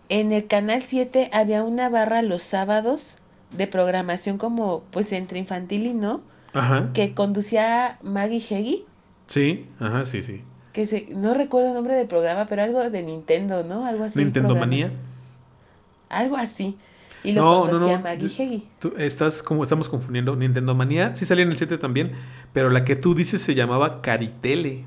[0.10, 3.16] en el canal 7 había una barra los sábados
[3.56, 6.22] de programación como pues entre infantil y no.
[6.52, 6.90] Ajá.
[6.94, 8.86] Que conducía Maggie Heggie.
[9.28, 10.44] Sí, ajá, sí, sí
[10.78, 13.84] que se, no recuerdo el nombre del programa, pero algo de Nintendo, ¿no?
[13.84, 14.20] Algo así.
[14.20, 14.92] Nintendo Manía.
[16.08, 16.78] Algo así.
[17.28, 20.36] Y lo no, conocía Maggie Tú estás como estamos confundiendo.
[20.36, 22.14] Nintendo Manía sí salía en el 7 también,
[22.54, 24.86] pero la que tú dices se llamaba Caritele.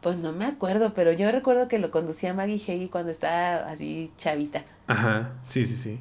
[0.00, 4.10] Pues no me acuerdo, pero yo recuerdo que lo conducía Maggie Heggie cuando estaba así
[4.16, 4.64] chavita.
[4.86, 6.00] Ajá, sí, sí, sí.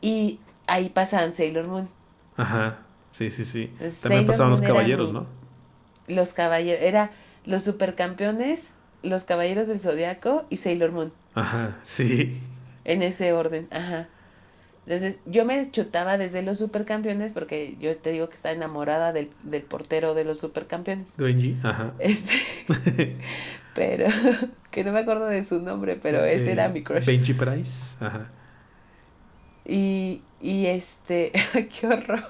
[0.00, 1.88] Y ahí pasaban Sailor Moon.
[2.36, 2.78] Ajá,
[3.10, 3.72] sí, sí, sí.
[4.00, 5.26] También pasaban los caballeros, ¿no?
[6.08, 7.10] los caballeros, era
[7.44, 11.12] los supercampeones, los caballeros del zodiaco y Sailor Moon.
[11.34, 12.40] Ajá, sí.
[12.88, 14.08] En ese orden, ajá.
[14.86, 19.28] Entonces, yo me chutaba desde los supercampeones porque yo te digo que estaba enamorada del,
[19.68, 21.18] portero de los supercampeones.
[21.18, 21.92] Benji, ajá.
[21.98, 22.34] Este,
[23.74, 24.06] pero,
[24.70, 27.04] que no me acuerdo de su nombre, pero ese era mi crush.
[27.04, 28.30] Benji Price, ajá.
[29.66, 32.24] Y, y este, qué horror.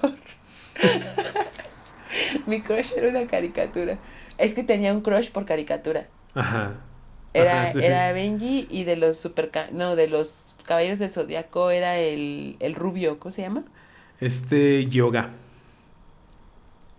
[2.45, 3.97] Mi crush era una caricatura.
[4.37, 6.07] Es que tenía un crush por caricatura.
[6.35, 6.73] Ajá.
[7.33, 12.57] Era, era Benji y de los super no, de los caballeros del zodiaco era el,
[12.59, 13.63] el rubio, ¿cómo se llama?
[14.19, 15.29] Este yoga.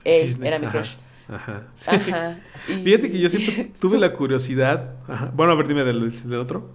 [0.05, 0.95] Él era mi crush.
[1.29, 1.63] Ajá.
[1.87, 2.39] Ajá.
[2.67, 4.95] Fíjate que yo siempre tuve la curiosidad.
[5.09, 5.31] Ajá.
[5.35, 6.71] Bueno, a ver, dime del, otro.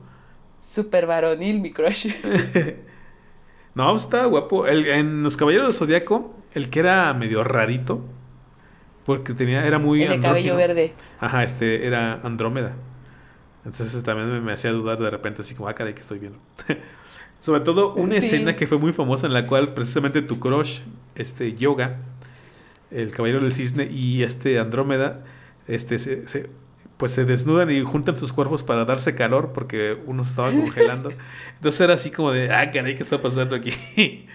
[0.60, 2.08] Super varonil, mi crush.
[3.76, 4.68] no, pues, estaba guapo.
[4.68, 8.02] El, en Los Caballeros del Zodíaco, el que era medio rarito,
[9.06, 10.04] porque tenía, era muy...
[10.04, 10.94] El de cabello verde.
[11.20, 12.76] Ajá, este era Andrómeda.
[13.66, 16.40] Entonces también me, hacía dudar de repente, así como, ah, caray, que estoy viendo.
[17.40, 20.82] Sobre todo una escena que fue muy famosa en la cual precisamente tu crush,
[21.16, 21.98] este Yoga,
[22.92, 25.24] el caballero del cisne y este Andrómeda,
[25.68, 26.50] este, se,
[26.98, 31.10] pues se desnudan y juntan sus cuerpos para darse calor porque uno se estaba congelando.
[31.56, 33.72] Entonces era así como de, ah, caray, ¿qué está pasando aquí?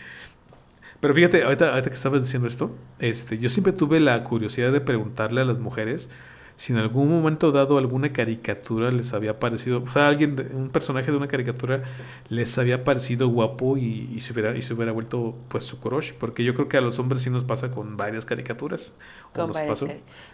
[1.00, 4.80] Pero fíjate, ahorita, ahorita que estabas diciendo esto, este, yo siempre tuve la curiosidad de
[4.80, 6.10] preguntarle a las mujeres
[6.60, 11.10] si en algún momento dado alguna caricatura les había parecido, o sea, alguien, un personaje
[11.10, 11.84] de una caricatura
[12.28, 16.44] les había parecido guapo y, se, hubiera, y se hubiera vuelto pues su crush, porque
[16.44, 18.92] yo creo que a los hombres sí nos pasa con varias caricaturas.
[19.32, 19.86] Con varias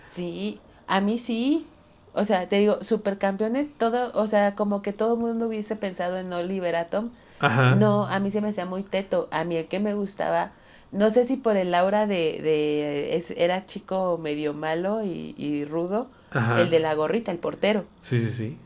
[0.03, 0.59] sí,
[0.89, 1.69] a mí sí.
[2.13, 6.19] O sea, te digo, supercampeones, todo, o sea, como que todo el mundo hubiese pensado
[6.19, 7.11] en Oliver Atom.
[7.39, 7.77] Ajá.
[7.77, 9.29] No, a mí se me hacía muy teto.
[9.31, 10.51] A mí el que me gustaba
[10.93, 16.09] no sé si por el aura de, de era chico medio malo y, rudo,
[16.57, 17.85] el de la gorrita, el portero.
[18.01, 18.59] Sí, sí, sí.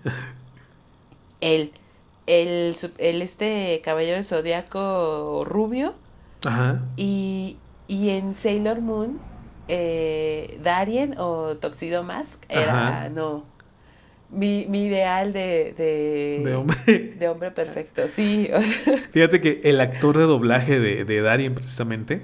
[1.40, 1.72] el,
[2.26, 5.94] el, el este caballero zodiaco rubio.
[6.44, 6.82] Ajá.
[6.97, 9.20] Y, y en Sailor Moon,
[9.68, 13.44] eh, Darien o Toxido Mask era, no,
[14.31, 16.77] mi, mi ideal de, de, hombre.
[17.19, 18.48] De hombre perfecto, sí.
[19.12, 22.23] Fíjate que el actor de doblaje de, de Darien, precisamente,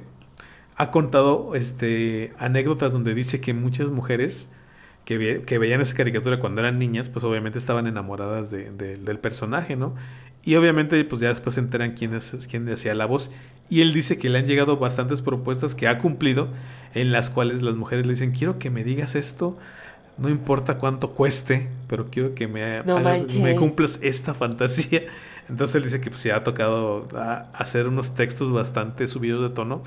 [0.76, 4.50] ha contado este, anécdotas donde dice que muchas mujeres
[5.04, 9.76] que, que veían esa caricatura cuando eran niñas, pues obviamente estaban enamoradas de, del personaje,
[9.76, 9.94] ¿no?
[10.42, 13.32] Y obviamente, pues ya después se enteran quién, es, quién hacía la voz.
[13.68, 16.50] Y él dice que le han llegado bastantes propuestas que ha cumplido,
[16.94, 19.58] en las cuales las mujeres le dicen, quiero que me digas esto
[20.18, 25.02] no importa cuánto cueste, pero quiero que me, me cumplas esta fantasía.
[25.48, 27.08] Entonces él dice que pues, se ha tocado
[27.52, 29.82] hacer unos textos bastante subidos de tono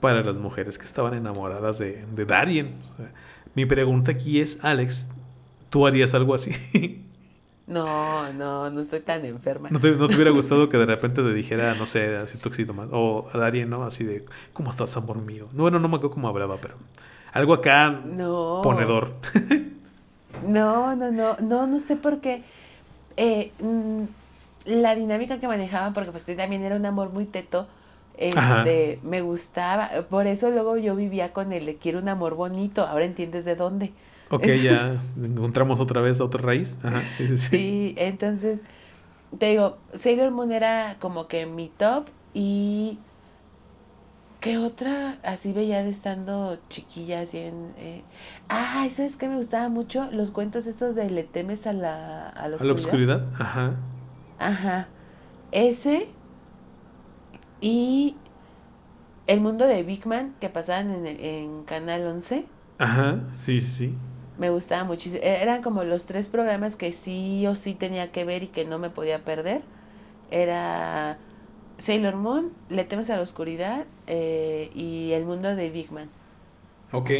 [0.00, 2.74] para las mujeres que estaban enamoradas de, de Darien.
[3.54, 5.10] mi pregunta aquí es, Alex,
[5.70, 7.00] ¿tú harías algo así?
[7.66, 9.70] No, no, no estoy tan enferma.
[9.70, 12.88] ¿No te, hubiera gustado que de repente te dijera, no sé, así toxito más?
[12.92, 13.84] O a Darien, ¿no?
[13.84, 15.48] Así de, ¿cómo estás, amor mío?
[15.52, 16.74] No, bueno, no me acuerdo cómo hablaba, pero
[17.34, 18.60] algo acá no.
[18.62, 19.12] ponedor.
[20.46, 22.42] No, no, no, no, no sé por qué.
[23.16, 24.04] Eh, mm,
[24.66, 27.66] la dinámica que manejaba, porque pues también era un amor muy teto,
[28.16, 29.90] este, me gustaba.
[30.08, 33.56] Por eso luego yo vivía con él, le quiero un amor bonito, ahora entiendes de
[33.56, 33.92] dónde.
[34.30, 36.78] Ok, ya encontramos otra vez otra raíz.
[36.82, 37.48] Ajá, sí, sí, sí.
[37.48, 38.60] Sí, entonces,
[39.38, 42.98] te digo, Sailor Moon era como que mi top y
[44.44, 47.72] ¿Qué otra así veía de estando chiquilla así en...
[47.78, 48.02] Eh?
[48.50, 50.10] Ah, ¿sabes qué me gustaba mucho?
[50.12, 52.60] Los cuentos estos de Le temes a la, a la oscuridad.
[52.60, 53.76] A la oscuridad, ajá.
[54.38, 54.88] Ajá.
[55.50, 56.08] Ese
[57.62, 58.16] y
[59.26, 62.44] El mundo de Big Man que pasaban en, en Canal 11.
[62.76, 63.94] Ajá, sí, sí, sí.
[64.36, 65.22] Me gustaba muchísimo.
[65.24, 68.66] E-, eran como los tres programas que sí o sí tenía que ver y que
[68.66, 69.62] no me podía perder.
[70.30, 71.16] Era
[71.78, 76.08] Sailor Moon, Le temes a la oscuridad eh, y El mundo de Big Man.
[76.92, 77.10] Ok,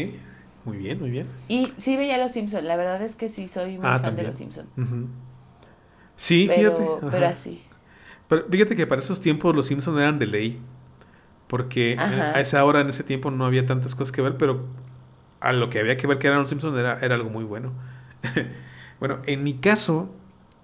[0.63, 1.27] muy bien, muy bien.
[1.47, 4.23] Y sí veía Los Simpsons, la verdad es que sí soy muy ah, fan de
[4.23, 4.67] Los Simpsons.
[6.15, 6.87] Sí, fíjate.
[7.11, 7.63] Pero así.
[8.27, 10.61] Pero fíjate que para esos tiempos Los Simpsons eran de ley.
[11.47, 14.65] Porque eh, a esa hora, en ese tiempo, no había tantas cosas que ver, pero
[15.41, 17.71] a lo que había que ver que eran Los Simpsons era, era algo muy bueno.
[18.99, 20.09] bueno, en mi caso,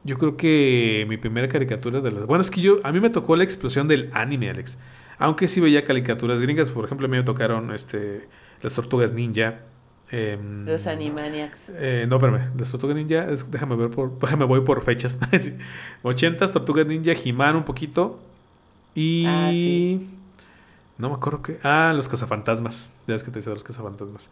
[0.04, 2.26] yo creo que mi primera caricatura de las...
[2.26, 2.80] Bueno, es que yo...
[2.84, 4.80] A mí me tocó la explosión del anime, Alex.
[5.20, 6.70] Aunque sí veía caricaturas gringas.
[6.70, 8.28] Por ejemplo, a mí me tocaron este,
[8.62, 9.60] las tortugas ninja.
[10.10, 11.74] Em, los Animaniacs.
[11.76, 12.52] Eh, no, espérame.
[12.58, 13.28] Las tortugas ninja...
[13.50, 14.18] déjame ver por...
[14.20, 15.20] Déjame voy por fechas.
[16.02, 18.20] 80 tortugas ninja, He-Man un poquito.
[18.96, 19.26] Y...
[19.28, 20.10] Ah, sí.
[20.98, 21.60] No me acuerdo qué...
[21.62, 22.94] Ah, los cazafantasmas.
[23.08, 24.32] Ya es que te decía los cazafantasmas.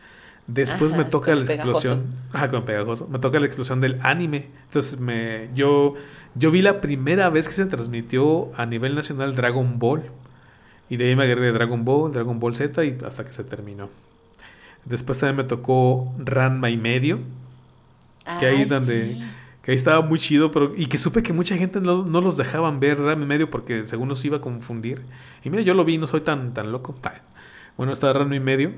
[0.52, 2.06] Después me toca la explosión.
[2.34, 3.08] Ajá, con pegajoso.
[3.08, 4.48] Me toca la explosión del anime.
[4.64, 5.50] Entonces me.
[5.54, 5.94] Yo.
[6.36, 10.04] Yo vi la primera vez que se transmitió a nivel nacional Dragon Ball.
[10.90, 13.44] Y de ahí me agarré de Dragon Ball, Dragon Ball Z y hasta que se
[13.44, 13.90] terminó.
[14.86, 17.20] Después también me tocó Ranma y medio.
[18.40, 19.16] que ahí donde.
[19.62, 20.74] Que ahí estaba muy chido, pero.
[20.76, 24.08] Y que supe que mucha gente no, los dejaban ver Ranma y medio porque según
[24.08, 25.04] nos iba a confundir.
[25.44, 26.96] Y mira, yo lo vi, no soy tan, tan loco.
[27.78, 28.72] Bueno, está Ranma y medio.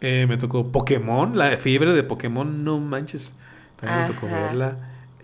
[0.00, 3.36] Eh, me tocó Pokémon, la fiebre de Pokémon, no manches.
[3.76, 4.76] También me tocó verla.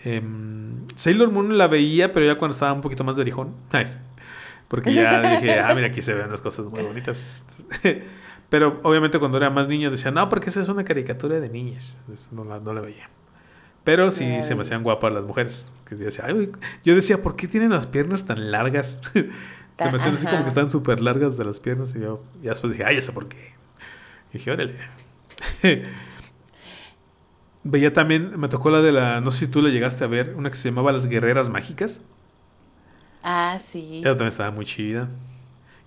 [0.04, 3.54] Em, Sailor Moon la veía, pero ya cuando estaba un poquito más verijón.
[4.68, 7.44] Porque ya dije, ah, mira, aquí se ven las cosas muy bonitas.
[8.48, 12.00] pero obviamente cuando era más niño decía, no, porque esa es una caricatura de niñas.
[12.32, 13.08] no, la, no la veía.
[13.84, 15.72] Pero sí se me hacían guapas las mujeres.
[15.88, 16.26] Que decía,
[16.84, 19.00] yo decía, ¿por qué tienen las piernas tan largas?
[19.14, 21.94] se me hacían así como que están súper largas de las piernas.
[21.94, 23.55] Y yo y después dije, ay, ¿eso por qué?
[24.38, 24.76] Dije, órale.
[27.64, 30.34] Veía también, me tocó la de la, no sé si tú la llegaste a ver,
[30.36, 32.04] una que se llamaba Las Guerreras Mágicas.
[33.22, 33.98] Ah, sí.
[34.00, 35.08] Esa también estaba muy chida.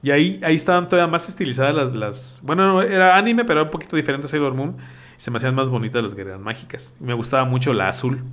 [0.01, 2.41] Y ahí, ahí estaban todavía más estilizadas las, las...
[2.43, 4.77] Bueno, era anime, pero era un poquito diferente a Sailor Moon.
[5.17, 6.95] Y se me hacían más bonitas las guerreras mágicas.
[6.99, 8.23] Y me gustaba mucho la azul,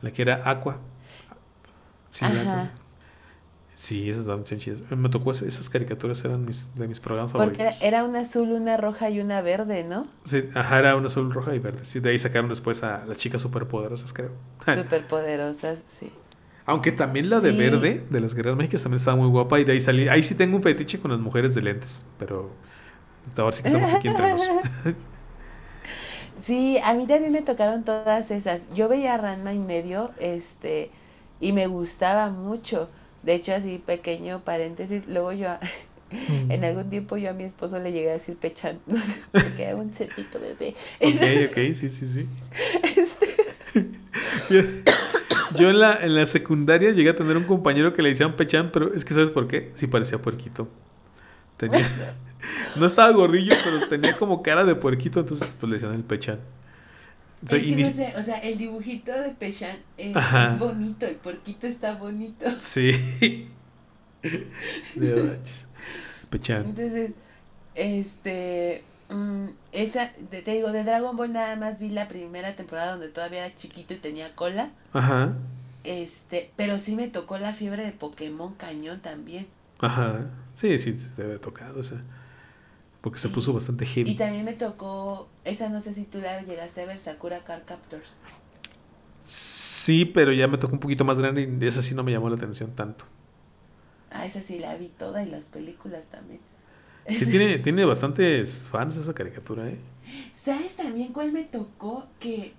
[0.00, 0.78] la que era Aqua.
[2.10, 2.70] Sí, Ajá.
[3.74, 4.82] Sí, esas son chidas.
[4.90, 7.66] Me tocó esas caricaturas, eran mis, de mis programas favoritos.
[7.66, 10.06] Porque era una azul, una roja y una verde, ¿no?
[10.22, 11.84] Sí, ajá, era una azul, roja y verde.
[11.84, 14.30] Sí, de ahí sacaron después a las chicas superpoderosas, creo.
[14.64, 16.12] Superpoderosas, sí.
[16.66, 19.60] Aunque también la de verde, de las guerreras mágicas, también estaba muy guapa.
[19.60, 20.08] Y de ahí salí.
[20.08, 22.06] Ahí sí tengo un fetiche con las mujeres de lentes.
[22.18, 22.52] Pero
[23.26, 24.40] hasta ahora sí que estamos aquí entre nos.
[26.42, 28.72] sí, a mí también me tocaron todas esas.
[28.72, 30.90] Yo veía Ranma y medio, este,
[31.38, 32.88] y me gustaba mucho.
[33.24, 35.48] De hecho, así pequeño paréntesis, luego yo
[36.10, 36.64] en mm.
[36.64, 39.76] algún tiempo yo a mi esposo le llegué a decir pechán, no sé, porque era
[39.76, 40.74] un cerdito bebé.
[41.00, 42.26] Ok, ok, sí, sí, sí.
[42.96, 43.34] Este...
[45.56, 48.70] Yo en la, en la secundaria llegué a tener un compañero que le decían Pechán,
[48.72, 49.70] pero es que ¿sabes por qué?
[49.74, 50.68] Sí parecía puerquito.
[51.56, 51.86] Tenía,
[52.76, 56.40] no estaba gordillo, pero tenía como cara de puerquito, entonces pues le decían el Pechán.
[57.44, 60.14] O sea, no sé, o sea, el dibujito de Pechán es
[60.58, 62.46] bonito, el puerquito está bonito.
[62.60, 63.48] Sí.
[66.30, 66.64] Pechán.
[66.66, 67.12] Entonces,
[67.74, 73.08] este, Mm, esa, te, digo, de Dragon Ball nada más vi la primera temporada donde
[73.08, 74.70] todavía era chiquito y tenía cola.
[74.92, 75.34] Ajá.
[75.84, 79.46] Este, pero sí me tocó la fiebre de Pokémon cañón también.
[79.78, 80.30] Ajá.
[80.54, 82.02] Sí, sí, te había tocado, o sea.
[83.04, 84.12] Porque se puso bastante heavy.
[84.12, 87.62] Y también me tocó, esa no sé si tú la llegaste a ver, Sakura Car
[87.66, 88.16] Captors.
[89.20, 92.30] Sí, pero ya me tocó un poquito más grande y esa sí no me llamó
[92.30, 93.04] la atención tanto.
[94.10, 96.40] Ah, esa sí la vi toda y las películas también.
[97.06, 99.76] Sí, tiene, tiene bastantes fans esa caricatura, ¿eh?
[100.32, 102.06] ¿Sabes también cuál me tocó?
[102.18, 102.54] Que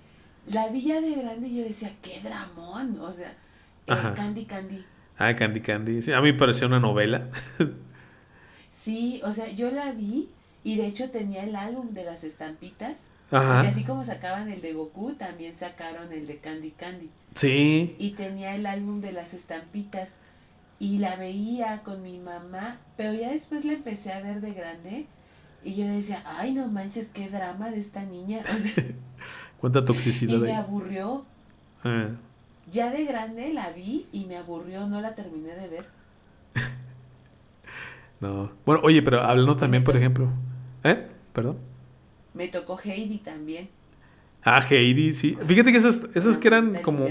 [0.46, 3.36] la villa de grande yo decía, qué dramón, o sea,
[3.88, 4.86] eh, Candy Candy.
[5.18, 6.04] Ah, Candy Candy.
[6.04, 7.32] Sí, a mí me pareció una novela.
[8.72, 10.30] sí, o sea, yo la vi
[10.66, 13.10] y de hecho tenía el álbum de las estampitas.
[13.30, 13.64] Ajá.
[13.64, 17.12] Y así como sacaban el de Goku, también sacaron el de Candy Candy.
[17.36, 17.96] Sí.
[18.00, 20.16] Y tenía el álbum de las estampitas
[20.80, 25.06] y la veía con mi mamá, pero ya después la empecé a ver de grande
[25.64, 28.42] y yo decía, ay, no manches, qué drama de esta niña.
[29.60, 30.34] ¿Cuánta toxicidad?
[30.34, 31.26] Y me aburrió.
[31.84, 32.10] Ah.
[32.72, 35.86] Ya de grande la vi y me aburrió, no la terminé de ver.
[38.20, 38.50] no.
[38.66, 40.32] Bueno, oye, pero hablando también, por ejemplo.
[40.86, 41.08] ¿Eh?
[41.34, 41.58] Perdón.
[42.34, 43.70] Me tocó Heidi también.
[44.44, 45.36] Ah, Heidi, sí.
[45.48, 47.08] Fíjate que esas, esas que eran como.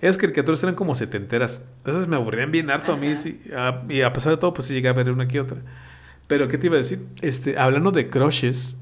[0.00, 1.62] Esas caricaturas eran como setenteras.
[1.84, 3.14] Esas me aburrían bien harto a mí.
[3.16, 3.42] Sí.
[3.54, 5.58] Ah, y a pesar de todo, pues sí llegué a ver una que otra.
[6.26, 7.06] Pero, ¿qué te iba a decir?
[7.20, 8.78] Este, hablando de crushes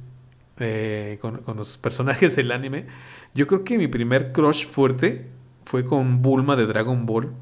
[0.61, 2.87] eh, con, los personajes del anime,
[3.35, 5.27] yo creo que mi primer crush fuerte
[5.65, 7.33] fue con Bulma de Dragon Ball.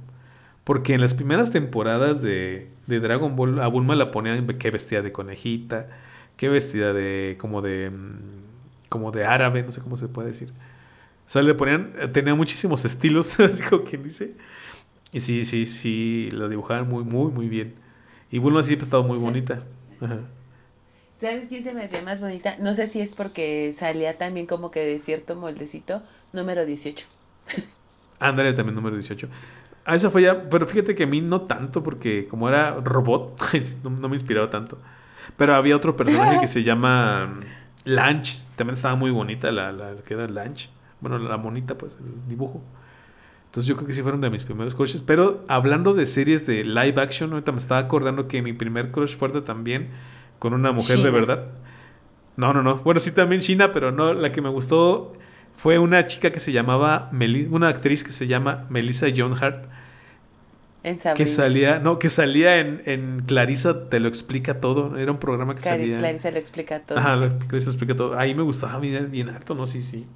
[0.64, 5.02] Porque en las primeras temporadas de, de Dragon Ball, a Bulma la ponían que vestida
[5.02, 5.89] de conejita,
[6.36, 8.46] que vestida de como de mm,
[8.88, 10.52] como de árabe, no sé cómo se puede decir.
[11.26, 14.34] O sea, le ponían, tenía muchísimos estilos, así como quien dice.
[15.12, 17.74] Y sí, sí, sí, lo dibujaban muy, muy, muy bien.
[18.30, 19.62] Y Bulma siempre ha estado muy bonita.
[21.18, 22.56] ¿Sabes quién se me hacía más bonita?
[22.60, 26.02] No sé si es porque salía también como que de cierto moldecito,
[26.32, 27.06] número 18.
[28.18, 29.28] Ándale, también número 18.
[29.84, 33.40] Ah, esa fue ya, pero fíjate que a mí no tanto, porque como era robot,
[33.84, 34.78] no, no me inspiraba tanto.
[35.36, 37.40] Pero había otro personaje que se llama
[37.84, 40.70] Lunch, también estaba muy bonita la, la que era Lunch.
[41.00, 42.62] Bueno, la monita, pues, el dibujo.
[43.56, 45.02] Entonces yo creo que sí fueron de mis primeros crushes.
[45.02, 49.16] Pero hablando de series de live action, ahorita me estaba acordando que mi primer crush
[49.16, 49.88] fuerte también
[50.38, 51.46] con una mujer de verdad.
[52.36, 52.76] No, no, no.
[52.76, 55.12] Bueno, sí también China, pero no, la que me gustó
[55.56, 57.10] fue una chica que se llamaba,
[57.50, 59.64] una actriz que se llama Melissa John Hart
[61.16, 64.96] que salía, no, que salía en, en Clarisa te lo explica todo.
[64.96, 65.98] Era un programa que salía.
[65.98, 66.98] Clarisa lo explica todo.
[66.98, 67.18] Ajá,
[67.48, 68.18] Clarisa lo explica todo.
[68.18, 69.66] Ahí me gustaba bien, bien harto, ¿no?
[69.66, 70.06] Sí, sí.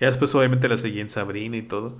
[0.00, 1.96] Ya después obviamente la seguí en Sabrina y todo.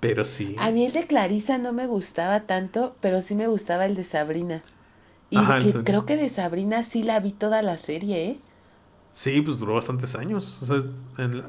[0.00, 0.56] Pero sí.
[0.58, 4.04] A mí el de Clarisa no me gustaba tanto, pero sí me gustaba el de
[4.04, 4.62] Sabrina.
[5.30, 5.38] Y
[5.84, 8.38] creo que de Sabrina sí la vi toda la serie, ¿eh?
[9.12, 10.58] Sí, pues duró bastantes años.
[10.62, 10.90] O sea,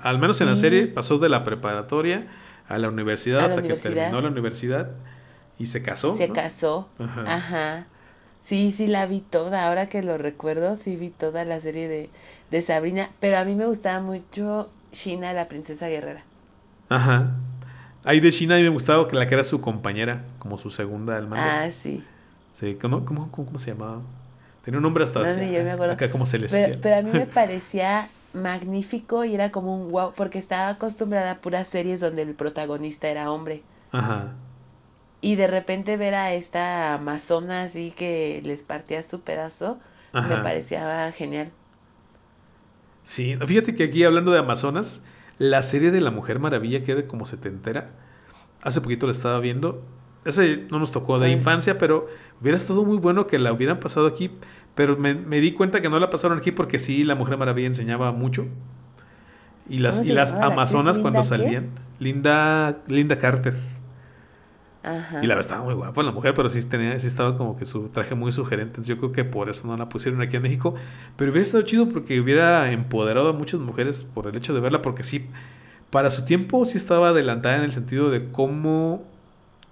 [0.04, 2.28] al menos en la serie pasó de la preparatoria
[2.68, 4.92] a la universidad hasta que terminó la universidad.
[5.58, 6.16] ¿Y se casó?
[6.16, 6.90] Se casó.
[7.00, 7.88] Ajá.
[8.42, 9.68] Sí, sí la vi toda.
[9.68, 12.10] Ahora que lo recuerdo, sí vi toda la serie de,
[12.52, 13.10] de Sabrina.
[13.20, 16.24] Pero a mí me gustaba mucho Shina, la princesa guerrera.
[16.90, 17.34] Ajá.
[18.04, 20.70] Ahí de Shina a mí me gustaba que la que era su compañera, como su
[20.70, 22.04] segunda al Ah, sí.
[22.54, 24.02] Sí, ¿cómo, cómo, cómo, se llamaba?
[24.64, 25.94] Tenía un nombre hasta no, yo me acuerdo.
[25.94, 26.78] acá como celestial.
[26.82, 31.36] Pero, a mí me parecía magnífico y era como un wow, porque estaba acostumbrada a
[31.42, 33.64] puras series donde el protagonista era hombre.
[33.92, 34.34] Ajá.
[35.26, 39.80] Y de repente ver a esta amazona así que les partía su pedazo,
[40.14, 41.52] me parecía genial.
[43.04, 45.02] Sí, fíjate que aquí hablando de Amazonas,
[45.40, 47.90] la serie de la Mujer Maravilla que era como setentera,
[48.62, 49.84] hace poquito la estaba viendo.
[50.26, 52.08] Ese no nos tocó de infancia, pero
[52.40, 54.30] hubiera estado muy bueno que la hubieran pasado aquí.
[54.76, 58.12] Pero me, di cuenta que no la pasaron aquí porque sí, la Mujer Maravilla enseñaba
[58.12, 58.46] mucho.
[59.68, 61.72] Y las, y las Amazonas cuando salían.
[61.98, 63.56] Linda, Linda Carter.
[65.22, 67.66] Y la verdad estaba muy guapa la mujer, pero sí, tenía, sí estaba como que
[67.66, 68.82] su traje muy sugerente.
[68.84, 70.76] Yo creo que por eso no la pusieron aquí en México.
[71.16, 74.82] Pero hubiera estado chido porque hubiera empoderado a muchas mujeres por el hecho de verla,
[74.82, 75.28] porque sí,
[75.90, 79.04] para su tiempo sí estaba adelantada en el sentido de cómo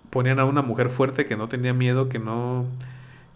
[0.09, 2.65] ponían a una mujer fuerte que no tenía miedo, que no,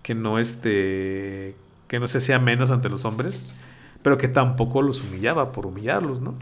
[0.02, 1.56] que no este,
[1.88, 3.48] que no se hacía menos ante los hombres,
[4.02, 6.36] pero que tampoco los humillaba por humillarlos, ¿no?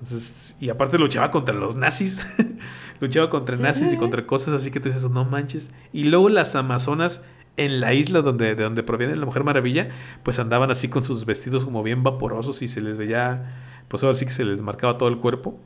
[0.00, 2.26] Entonces, y aparte luchaba contra los nazis.
[3.00, 5.72] luchaba contra nazis y contra cosas así que tú dices, no manches.
[5.92, 7.22] Y luego las amazonas
[7.56, 9.88] en la isla donde, de donde proviene la Mujer Maravilla,
[10.22, 13.54] pues andaban así con sus vestidos como bien vaporosos y se les veía,
[13.88, 15.58] pues ahora sí que se les marcaba todo el cuerpo.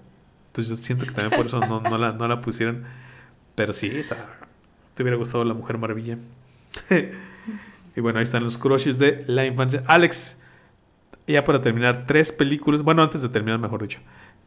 [0.47, 2.85] Entonces yo siento que también por eso no, no, la, no la pusieron.
[3.55, 3.91] Pero sí,
[4.95, 6.19] te hubiera gustado la Mujer Maravilla.
[7.97, 9.83] y bueno, ahí están los crushes de la infancia.
[9.87, 10.39] Alex,
[11.27, 14.01] ya para terminar, tres películas, bueno, antes de terminar, mejor dicho,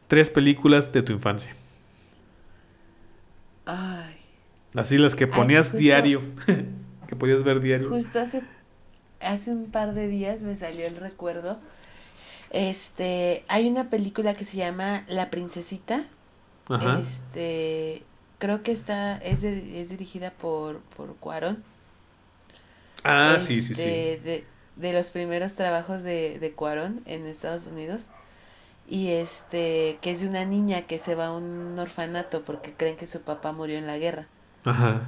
[0.06, 1.54] tres películas de tu infancia.
[3.66, 4.16] Ay.
[4.74, 6.22] Así las que ponías diario,
[7.08, 7.88] que podías ver diario.
[7.88, 8.42] Justo hace,
[9.20, 11.58] hace un par de días me salió el recuerdo.
[12.50, 16.04] Este, hay una película que se llama La Princesita.
[16.68, 17.00] Ajá.
[17.00, 18.02] Este,
[18.38, 21.62] creo que está, es, es dirigida por, por Cuarón.
[23.04, 23.82] Ah, sí, sí, sí.
[23.82, 24.44] Este, de,
[24.76, 28.08] de los primeros trabajos de, de Cuarón en Estados Unidos
[28.86, 32.96] y este que es de una niña que se va a un orfanato porque creen
[32.96, 34.26] que su papá murió en la guerra.
[34.64, 35.02] Ajá.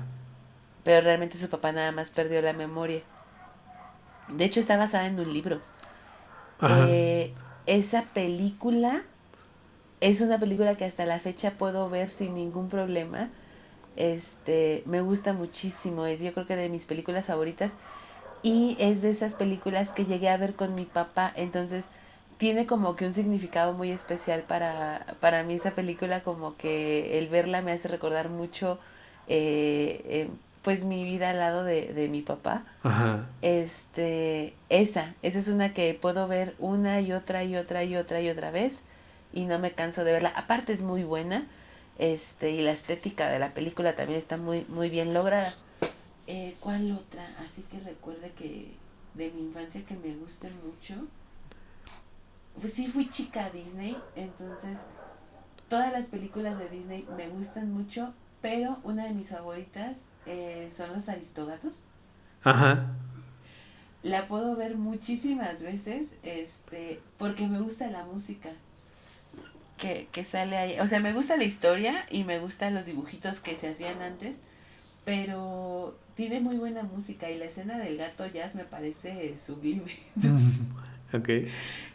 [0.84, 3.02] Pero realmente su papá nada más perdió la memoria.
[4.28, 5.60] De hecho está basada en un libro.
[6.60, 6.86] Ajá.
[6.88, 7.34] Eh,
[7.66, 9.02] esa película
[10.00, 13.30] es una película que hasta la fecha puedo ver sin ningún problema.
[13.96, 17.76] Este, me gusta muchísimo, es yo creo que de mis películas favoritas
[18.42, 21.86] y es de esas películas que llegué a ver con mi papá, entonces
[22.38, 27.28] tiene como que un significado muy especial para, para mí esa película, como que el
[27.28, 28.78] verla me hace recordar mucho
[29.28, 30.28] eh, eh,
[30.62, 32.64] pues mi vida al lado de, de mi papá.
[32.82, 33.26] Ajá.
[33.42, 38.20] Este, esa, esa es una que puedo ver una y otra y otra y otra
[38.20, 38.82] y otra vez
[39.32, 40.32] y no me canso de verla.
[40.34, 41.46] Aparte es muy buena,
[41.98, 45.52] este, y la estética de la película también está muy, muy bien lograda.
[46.26, 47.24] Eh, ¿Cuál otra?
[47.44, 48.72] Así que recuerde que
[49.14, 51.06] de mi infancia que me guste mucho
[52.60, 54.86] pues sí fui chica Disney, entonces
[55.68, 60.92] todas las películas de Disney me gustan mucho, pero una de mis favoritas eh, son
[60.92, 61.84] los Aristogatos.
[62.44, 62.86] Ajá.
[64.02, 68.50] La puedo ver muchísimas veces, este, porque me gusta la música
[69.76, 70.80] que, que sale ahí.
[70.80, 74.36] O sea, me gusta la historia y me gustan los dibujitos que se hacían antes,
[75.04, 79.90] pero tiene muy buena música y la escena del gato jazz me parece sublime.
[81.12, 81.28] Ok.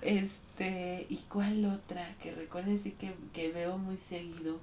[0.01, 2.15] Este, ¿y cuál otra?
[2.21, 4.59] Que recuerde sí que, que veo muy seguido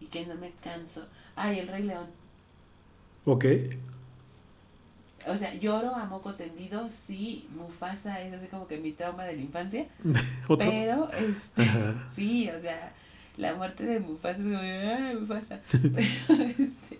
[0.00, 1.06] y que no me canso.
[1.36, 2.06] Ay, El Rey León.
[3.24, 3.44] Ok.
[5.26, 9.36] O sea, lloro a moco tendido, sí, Mufasa es así como que mi trauma de
[9.36, 9.86] la infancia.
[10.58, 11.62] Pero, este,
[12.08, 12.92] sí, o sea,
[13.36, 15.60] la muerte de Mufasa es como, ¡ay, Mufasa!
[15.70, 16.98] Pero, este,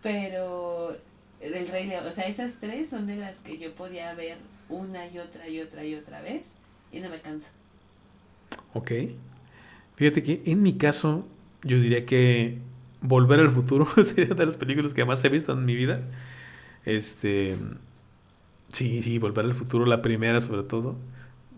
[0.00, 0.96] pero,
[1.40, 4.38] El Rey León, o sea, esas tres son de las que yo podía ver
[4.68, 6.54] una y otra y otra y otra vez
[6.92, 7.48] y no me canso.
[8.74, 8.92] Ok.
[9.96, 11.26] Fíjate que en mi caso,
[11.62, 12.58] yo diría que
[13.00, 16.02] Volver al futuro sería de las películas que más he visto en mi vida.
[16.84, 17.56] Este.
[18.72, 20.96] Sí, sí, Volver al futuro, la primera sobre todo.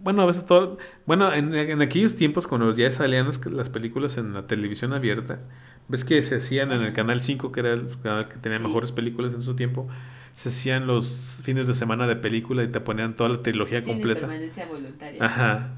[0.03, 0.79] Bueno, a veces todo.
[1.07, 5.41] Bueno, en, en aquellos tiempos, cuando ya salían las, las, películas en la televisión abierta,
[5.89, 8.93] ves que se hacían en el canal 5, que era el canal que tenía mejores
[8.93, 9.89] películas en su tiempo
[10.33, 14.21] se hacían los fines de semana de película y te ponían toda la trilogía completa.
[14.21, 15.25] permanencia voluntaria.
[15.25, 15.71] Ajá.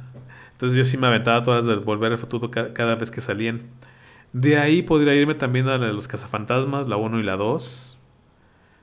[0.52, 3.62] Entonces yo sí me aventaba todas de Volver al Futuro cada, vez que salían.
[4.32, 8.00] De ahí podría irme también a de los cazafantasmas, la 1 y la 2.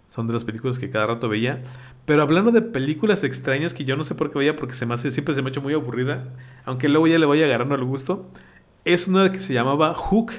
[0.10, 1.64] Son de las películas que cada rato veía.
[2.06, 4.96] Pero hablando de películas extrañas que yo no sé por qué veía porque se me
[4.96, 6.34] hace, siempre se me ha hecho muy aburrida,
[6.66, 8.30] aunque luego ya le voy agarrando el gusto,
[8.84, 10.34] es una que se llamaba Hook,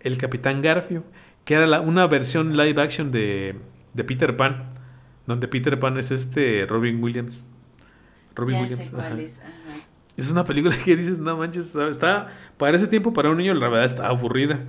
[0.00, 1.02] el Capitán Garfio,
[1.44, 3.56] que era la, una versión live action de,
[3.96, 4.76] de Peter Pan
[5.26, 7.44] donde Peter Pan es este Robin Williams.
[8.34, 8.92] Robin Williams.
[9.18, 9.42] es.
[10.16, 13.68] Es una película que dices, no manches, está, para ese tiempo, para un niño, la
[13.68, 14.60] verdad está aburrida.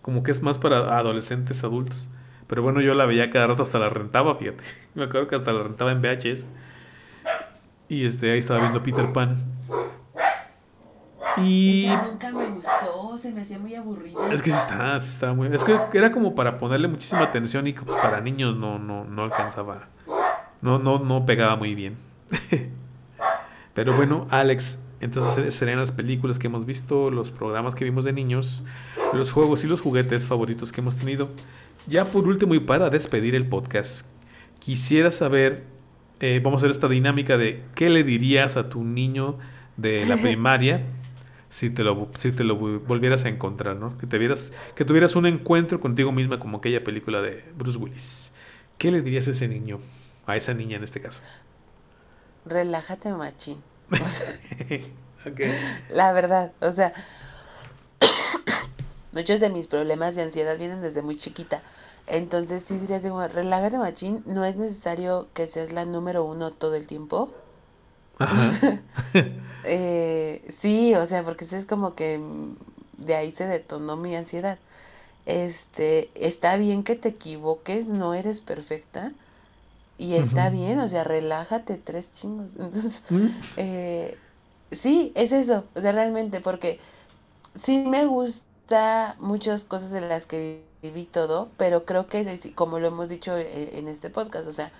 [0.00, 2.10] como que es más para adolescentes, adultos.
[2.46, 4.64] Pero bueno, yo la veía cada rato, hasta la rentaba, fíjate.
[4.94, 6.46] Me acuerdo que hasta la rentaba en VHS.
[7.88, 9.38] Y este, ahí estaba viendo Peter Pan.
[11.38, 11.88] Y.
[12.10, 14.32] nunca me gustó, se me hacía muy aburrida.
[14.32, 15.48] Es que sí está, sí está muy.
[15.48, 19.24] Es que era como para ponerle muchísima atención y pues para niños no, no, no
[19.24, 19.88] alcanzaba.
[20.62, 21.96] No, no, no pegaba muy bien.
[23.74, 28.12] Pero bueno, Alex, entonces serían las películas que hemos visto, los programas que vimos de
[28.12, 28.62] niños,
[29.12, 31.28] los juegos y los juguetes favoritos que hemos tenido.
[31.86, 34.06] Ya por último y para despedir el podcast,
[34.60, 35.64] quisiera saber,
[36.20, 39.38] eh, vamos a hacer esta dinámica de qué le dirías a tu niño
[39.76, 40.82] de la primaria
[41.54, 43.96] si te lo, si te lo volvieras a encontrar, ¿no?
[43.96, 48.32] Que, te vieras, que tuvieras un encuentro contigo misma como aquella película de Bruce Willis.
[48.76, 49.78] ¿Qué le dirías a ese niño?
[50.26, 51.20] A esa niña en este caso.
[52.44, 53.62] Relájate, machín.
[55.90, 56.92] La verdad, o sea,
[59.12, 61.62] muchos de mis problemas de ansiedad vienen desde muy chiquita.
[62.08, 66.50] Entonces sí diría así como, relájate, machín, no es necesario que seas la número uno
[66.50, 67.32] todo el tiempo.
[69.66, 72.20] Eh, sí, o sea, porque es como que
[72.98, 74.58] de ahí se detonó mi ansiedad.
[75.26, 79.12] Este, está bien que te equivoques, no eres perfecta.
[79.96, 82.56] Y está bien, o sea, relájate tres chingos.
[82.60, 83.26] Entonces, mm.
[83.56, 84.18] eh,
[84.72, 86.80] sí, es eso, o sea, realmente, porque
[87.54, 92.88] sí me gusta muchas cosas de las que viví todo, pero creo que, como lo
[92.88, 94.72] hemos dicho eh, en este podcast, o sea,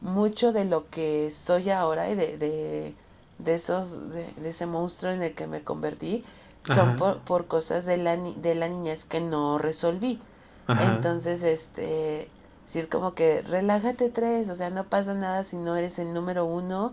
[0.00, 2.94] mucho de lo que soy ahora y de, de,
[3.38, 6.24] de esos, de, ese monstruo en el que me convertí,
[6.62, 10.20] son por, por, cosas de la, de la niñez que no resolví.
[10.66, 12.28] Entonces, este,
[12.64, 16.12] si es como que relájate tres, o sea, no pasa nada si no eres el
[16.12, 16.92] número uno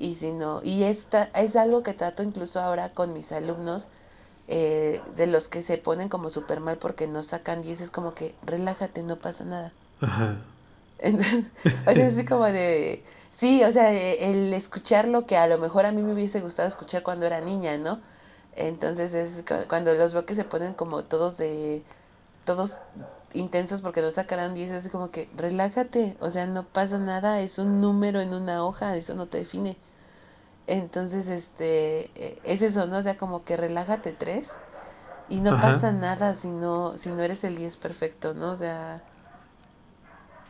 [0.00, 3.88] y si no, y esta es algo que trato incluso ahora con mis alumnos,
[4.48, 8.14] eh, de los que se ponen como súper mal porque no sacan 10, es como
[8.14, 9.72] que relájate, no pasa nada.
[10.00, 10.38] Ajá.
[11.04, 11.44] Entonces,
[11.86, 15.58] o sea, así como de, sí, o sea, e, el escuchar lo que a lo
[15.58, 18.00] mejor a mí me hubiese gustado escuchar cuando era niña, ¿no?
[18.56, 21.82] Entonces es cuando los veo que se ponen como todos de,
[22.44, 22.78] todos
[23.34, 27.58] intensos porque no sacarán 10, es como que relájate, o sea, no pasa nada, es
[27.58, 29.76] un número en una hoja, eso no te define.
[30.66, 32.98] Entonces, este, e, es eso, ¿no?
[32.98, 34.54] O sea, como que relájate tres
[35.28, 38.52] y no pasa nada si no, si no eres el 10 perfecto, ¿no?
[38.52, 39.02] O sea,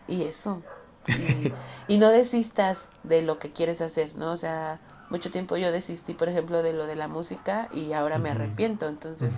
[0.09, 0.63] y eso.
[1.89, 4.33] Y, no desistas de lo que quieres hacer, ¿no?
[4.33, 8.19] O sea, mucho tiempo yo desistí, por ejemplo, de lo de la música y ahora
[8.19, 8.89] me arrepiento.
[8.89, 9.35] Entonces,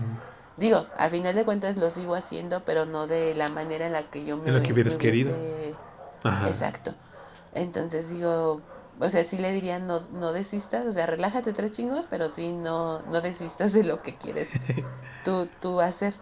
[0.57, 4.05] digo, al final de cuentas lo sigo haciendo, pero no de la manera en la
[4.11, 4.49] que yo me...
[4.49, 5.35] En lo que hubieras querido.
[6.47, 6.95] Exacto.
[7.53, 8.61] Entonces digo,
[9.01, 12.53] o sea, sí le diría no, no desistas, o sea, relájate tres chingos, pero sí
[12.53, 14.53] no, no desistas de lo que quieres
[15.25, 16.15] tú, tú hacer.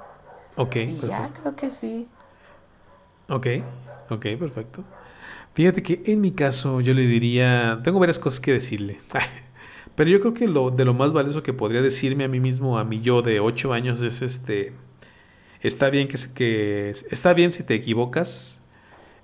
[0.57, 0.77] Ok.
[0.77, 2.09] Y ya creo que sí.
[3.29, 3.47] Ok.
[4.11, 4.85] Ok, perfecto.
[5.55, 9.01] Fíjate que en mi caso yo le diría, tengo varias cosas que decirle,
[9.95, 12.79] pero yo creo que lo de lo más valioso que podría decirme a mí mismo,
[12.79, 14.73] a mí yo de 8 años, es este,
[15.61, 18.63] está bien que, que está bien si te equivocas,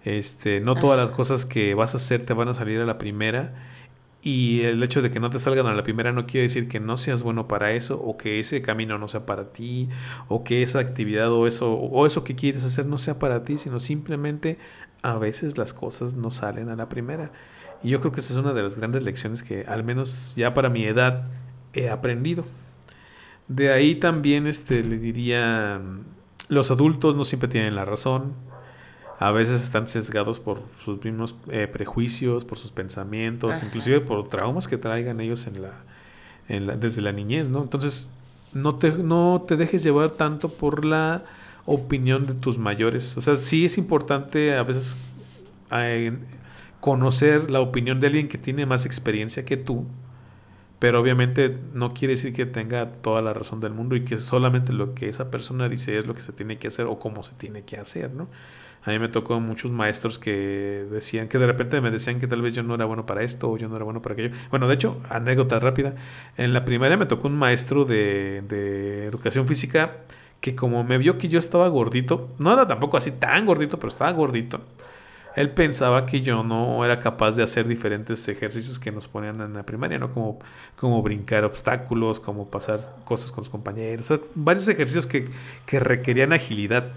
[0.05, 2.97] este, no todas las cosas que vas a hacer te van a salir a la
[2.97, 3.53] primera
[4.23, 6.79] y el hecho de que no te salgan a la primera no quiere decir que
[6.79, 9.89] no seas bueno para eso o que ese camino no sea para ti
[10.29, 13.57] o que esa actividad o eso o eso que quieres hacer no sea para ti,
[13.57, 14.59] sino simplemente
[15.03, 17.33] a veces las cosas no salen a la primera.
[17.83, 20.53] Y yo creo que esa es una de las grandes lecciones que al menos ya
[20.53, 21.25] para mi edad
[21.73, 22.45] he aprendido.
[23.49, 25.81] De ahí también este le diría
[26.49, 28.35] los adultos no siempre tienen la razón
[29.21, 34.67] a veces están sesgados por sus mismos eh, prejuicios, por sus pensamientos, inclusive por traumas
[34.67, 35.73] que traigan ellos en la,
[36.49, 37.63] en la, desde la niñez, ¿no?
[37.63, 38.11] Entonces,
[38.55, 41.23] no te, no te dejes llevar tanto por la
[41.67, 43.15] opinión de tus mayores.
[43.19, 44.97] O sea, sí es importante a veces
[45.71, 46.17] eh,
[46.81, 49.85] conocer la opinión de alguien que tiene más experiencia que tú,
[50.79, 54.73] pero obviamente no quiere decir que tenga toda la razón del mundo y que solamente
[54.73, 57.35] lo que esa persona dice es lo que se tiene que hacer o cómo se
[57.35, 58.27] tiene que hacer, ¿no?
[58.85, 62.41] A mí me tocó muchos maestros que decían que de repente me decían que tal
[62.41, 64.35] vez yo no era bueno para esto o yo no era bueno para aquello.
[64.51, 65.95] Bueno, de hecho, anécdota rápida.
[66.37, 69.99] En la primaria me tocó un maestro de, de educación física
[70.41, 73.89] que como me vio que yo estaba gordito, no era tampoco así tan gordito, pero
[73.89, 74.63] estaba gordito.
[75.37, 79.55] Él pensaba que yo no era capaz de hacer diferentes ejercicios que nos ponían en
[79.55, 80.11] la primaria, ¿no?
[80.11, 80.41] Como,
[80.77, 85.29] como brincar obstáculos, como pasar cosas con los compañeros, varios ejercicios que,
[85.67, 86.93] que requerían agilidad.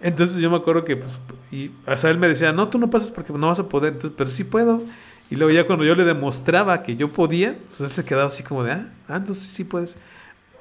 [0.00, 1.18] Entonces yo me acuerdo que, pues,
[1.50, 4.30] y, o él me decía, no, tú no pasas porque no vas a poder, pero
[4.30, 4.82] sí puedo.
[5.30, 8.42] Y luego ya cuando yo le demostraba que yo podía, pues él se quedaba así
[8.42, 9.98] como de, ah, ah entonces sí puedes.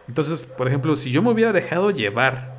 [0.07, 2.55] Entonces, por ejemplo, si yo me hubiera dejado llevar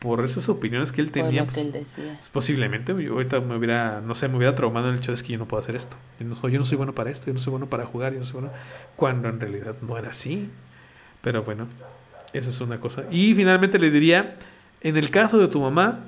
[0.00, 1.44] por esas opiniones que él tenía.
[1.44, 5.14] Pues, pues, posiblemente yo ahorita me hubiera, no sé, me hubiera traumado en el hecho
[5.14, 5.96] de que yo no puedo hacer esto.
[6.18, 8.14] Yo no, soy, yo no soy bueno para esto, yo no soy bueno para jugar,
[8.14, 8.50] yo no soy bueno.
[8.96, 10.48] Cuando en realidad no era así.
[11.20, 11.68] Pero bueno,
[12.32, 13.04] esa es una cosa.
[13.10, 14.36] Y finalmente le diría,
[14.80, 16.00] en el caso de tu mamá,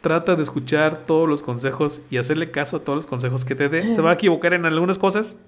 [0.00, 3.68] trata de escuchar todos los consejos y hacerle caso a todos los consejos que te
[3.68, 3.82] dé.
[3.82, 5.38] Se va a equivocar en algunas cosas,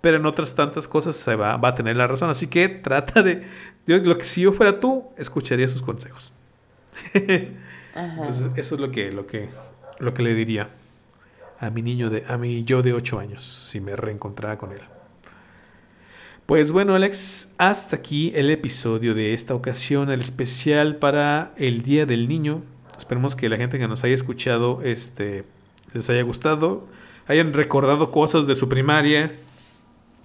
[0.00, 2.30] pero en otras tantas cosas se va, va a tener la razón.
[2.30, 3.44] Así que trata de,
[3.86, 6.32] lo que si yo fuera tú, escucharía sus consejos.
[7.14, 9.48] Entonces, eso es lo que, lo que,
[9.98, 10.70] lo que le diría
[11.58, 14.82] a mi niño de, a mi yo de 8 años, si me reencontrara con él.
[16.46, 22.06] Pues bueno, Alex, hasta aquí el episodio de esta ocasión, el especial para el Día
[22.06, 22.62] del Niño.
[22.96, 25.44] Esperemos que la gente que nos haya escuchado este,
[25.92, 26.86] les haya gustado,
[27.26, 29.28] hayan recordado cosas de su primaria,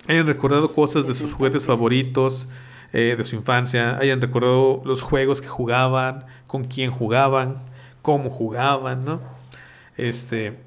[0.07, 2.47] hayan recordado cosas de sus juguetes favoritos,
[2.93, 7.63] eh, de su infancia, hayan recordado los juegos que jugaban, con quién jugaban,
[8.03, 9.21] cómo jugaban, ¿no?
[9.97, 10.59] Este,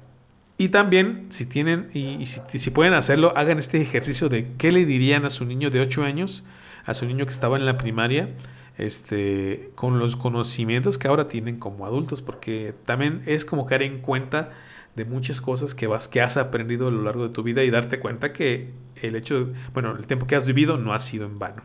[0.57, 5.25] y también, si tienen, y, si, pueden hacerlo, hagan este ejercicio de qué le dirían
[5.25, 6.43] a su niño de 8 años,
[6.85, 8.29] a su niño que estaba en la primaria,
[8.77, 13.99] este, con los conocimientos que ahora tienen como adultos, porque también es como caer en
[13.99, 14.51] cuenta
[14.95, 17.69] de muchas cosas que, vas, que has aprendido a lo largo de tu vida y
[17.69, 18.71] darte cuenta que
[19.01, 21.63] el hecho, bueno, el tiempo que has vivido no ha sido en vano.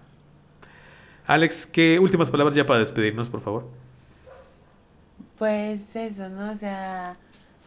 [1.29, 3.69] Alex, ¿qué últimas palabras ya para despedirnos, por favor?
[5.39, 6.51] Pues eso, ¿no?
[6.51, 7.17] O sea,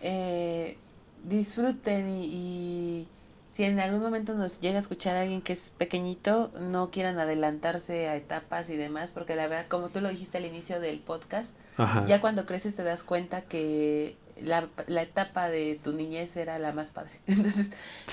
[0.02, 0.78] eh,
[1.24, 3.08] disfruten y,
[3.52, 7.20] si en algún momento nos llega a escuchar a alguien que es pequeñito, no quieran
[7.20, 11.00] adelantarse a etapas y demás, porque la verdad, como tú lo dijiste al inicio del
[11.00, 11.52] podcast,
[12.08, 16.72] ya cuando creces te das cuenta que la, la, etapa de tu niñez era la
[16.72, 17.14] más padre.
[17.28, 17.70] Entonces,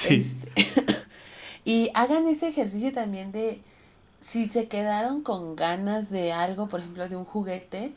[0.08, 0.52] este,
[1.64, 3.62] y hagan ese ejercicio también de
[4.20, 7.92] si se quedaron con ganas de algo, por ejemplo, de un juguete,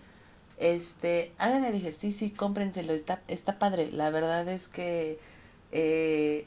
[0.58, 3.92] este, hagan el ejercicio y cómprenselo, está, está padre.
[3.92, 5.20] La verdad es que
[5.72, 6.46] eh,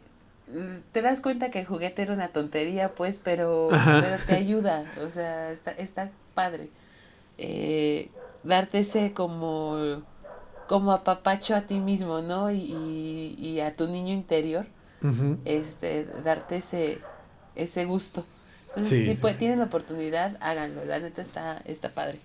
[0.93, 5.11] te das cuenta que el juguete era una tontería, pues, pero, pero te ayuda, o
[5.11, 6.69] sea, está, está padre.
[7.39, 8.11] Eh,
[8.45, 10.03] darte ese como,
[10.69, 12.51] como apapacho a ti mismo, ¿no?
[12.51, 14.67] Y, y, a tu niño interior,
[15.45, 16.99] este, darte ese,
[17.55, 18.25] ese gusto
[18.85, 20.85] si pues, tienen la oportunidad, háganlo.
[20.85, 22.21] La neta está, está padre.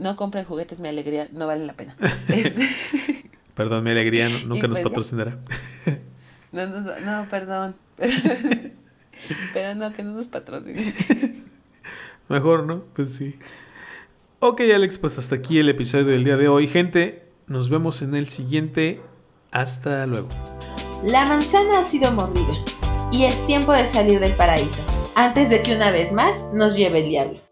[0.00, 1.94] No compren juguetes, mi alegría, no valen la pena.
[2.28, 2.66] Este,
[3.54, 5.38] perdón, mi alegría nunca nos pues, patrocinará.
[6.52, 7.76] no, no, perdón.
[9.52, 10.94] Pero no, que no nos patrocinen.
[12.30, 12.84] Mejor, ¿no?
[12.94, 13.38] Pues sí.
[14.38, 16.66] Ok, Alex, pues hasta aquí el episodio del día de hoy.
[16.66, 19.02] Gente, nos vemos en el siguiente.
[19.50, 20.28] Hasta luego.
[21.04, 22.54] La manzana ha sido mordida
[23.12, 24.82] y es tiempo de salir del paraíso
[25.14, 27.49] antes de que una vez más nos lleve el diablo.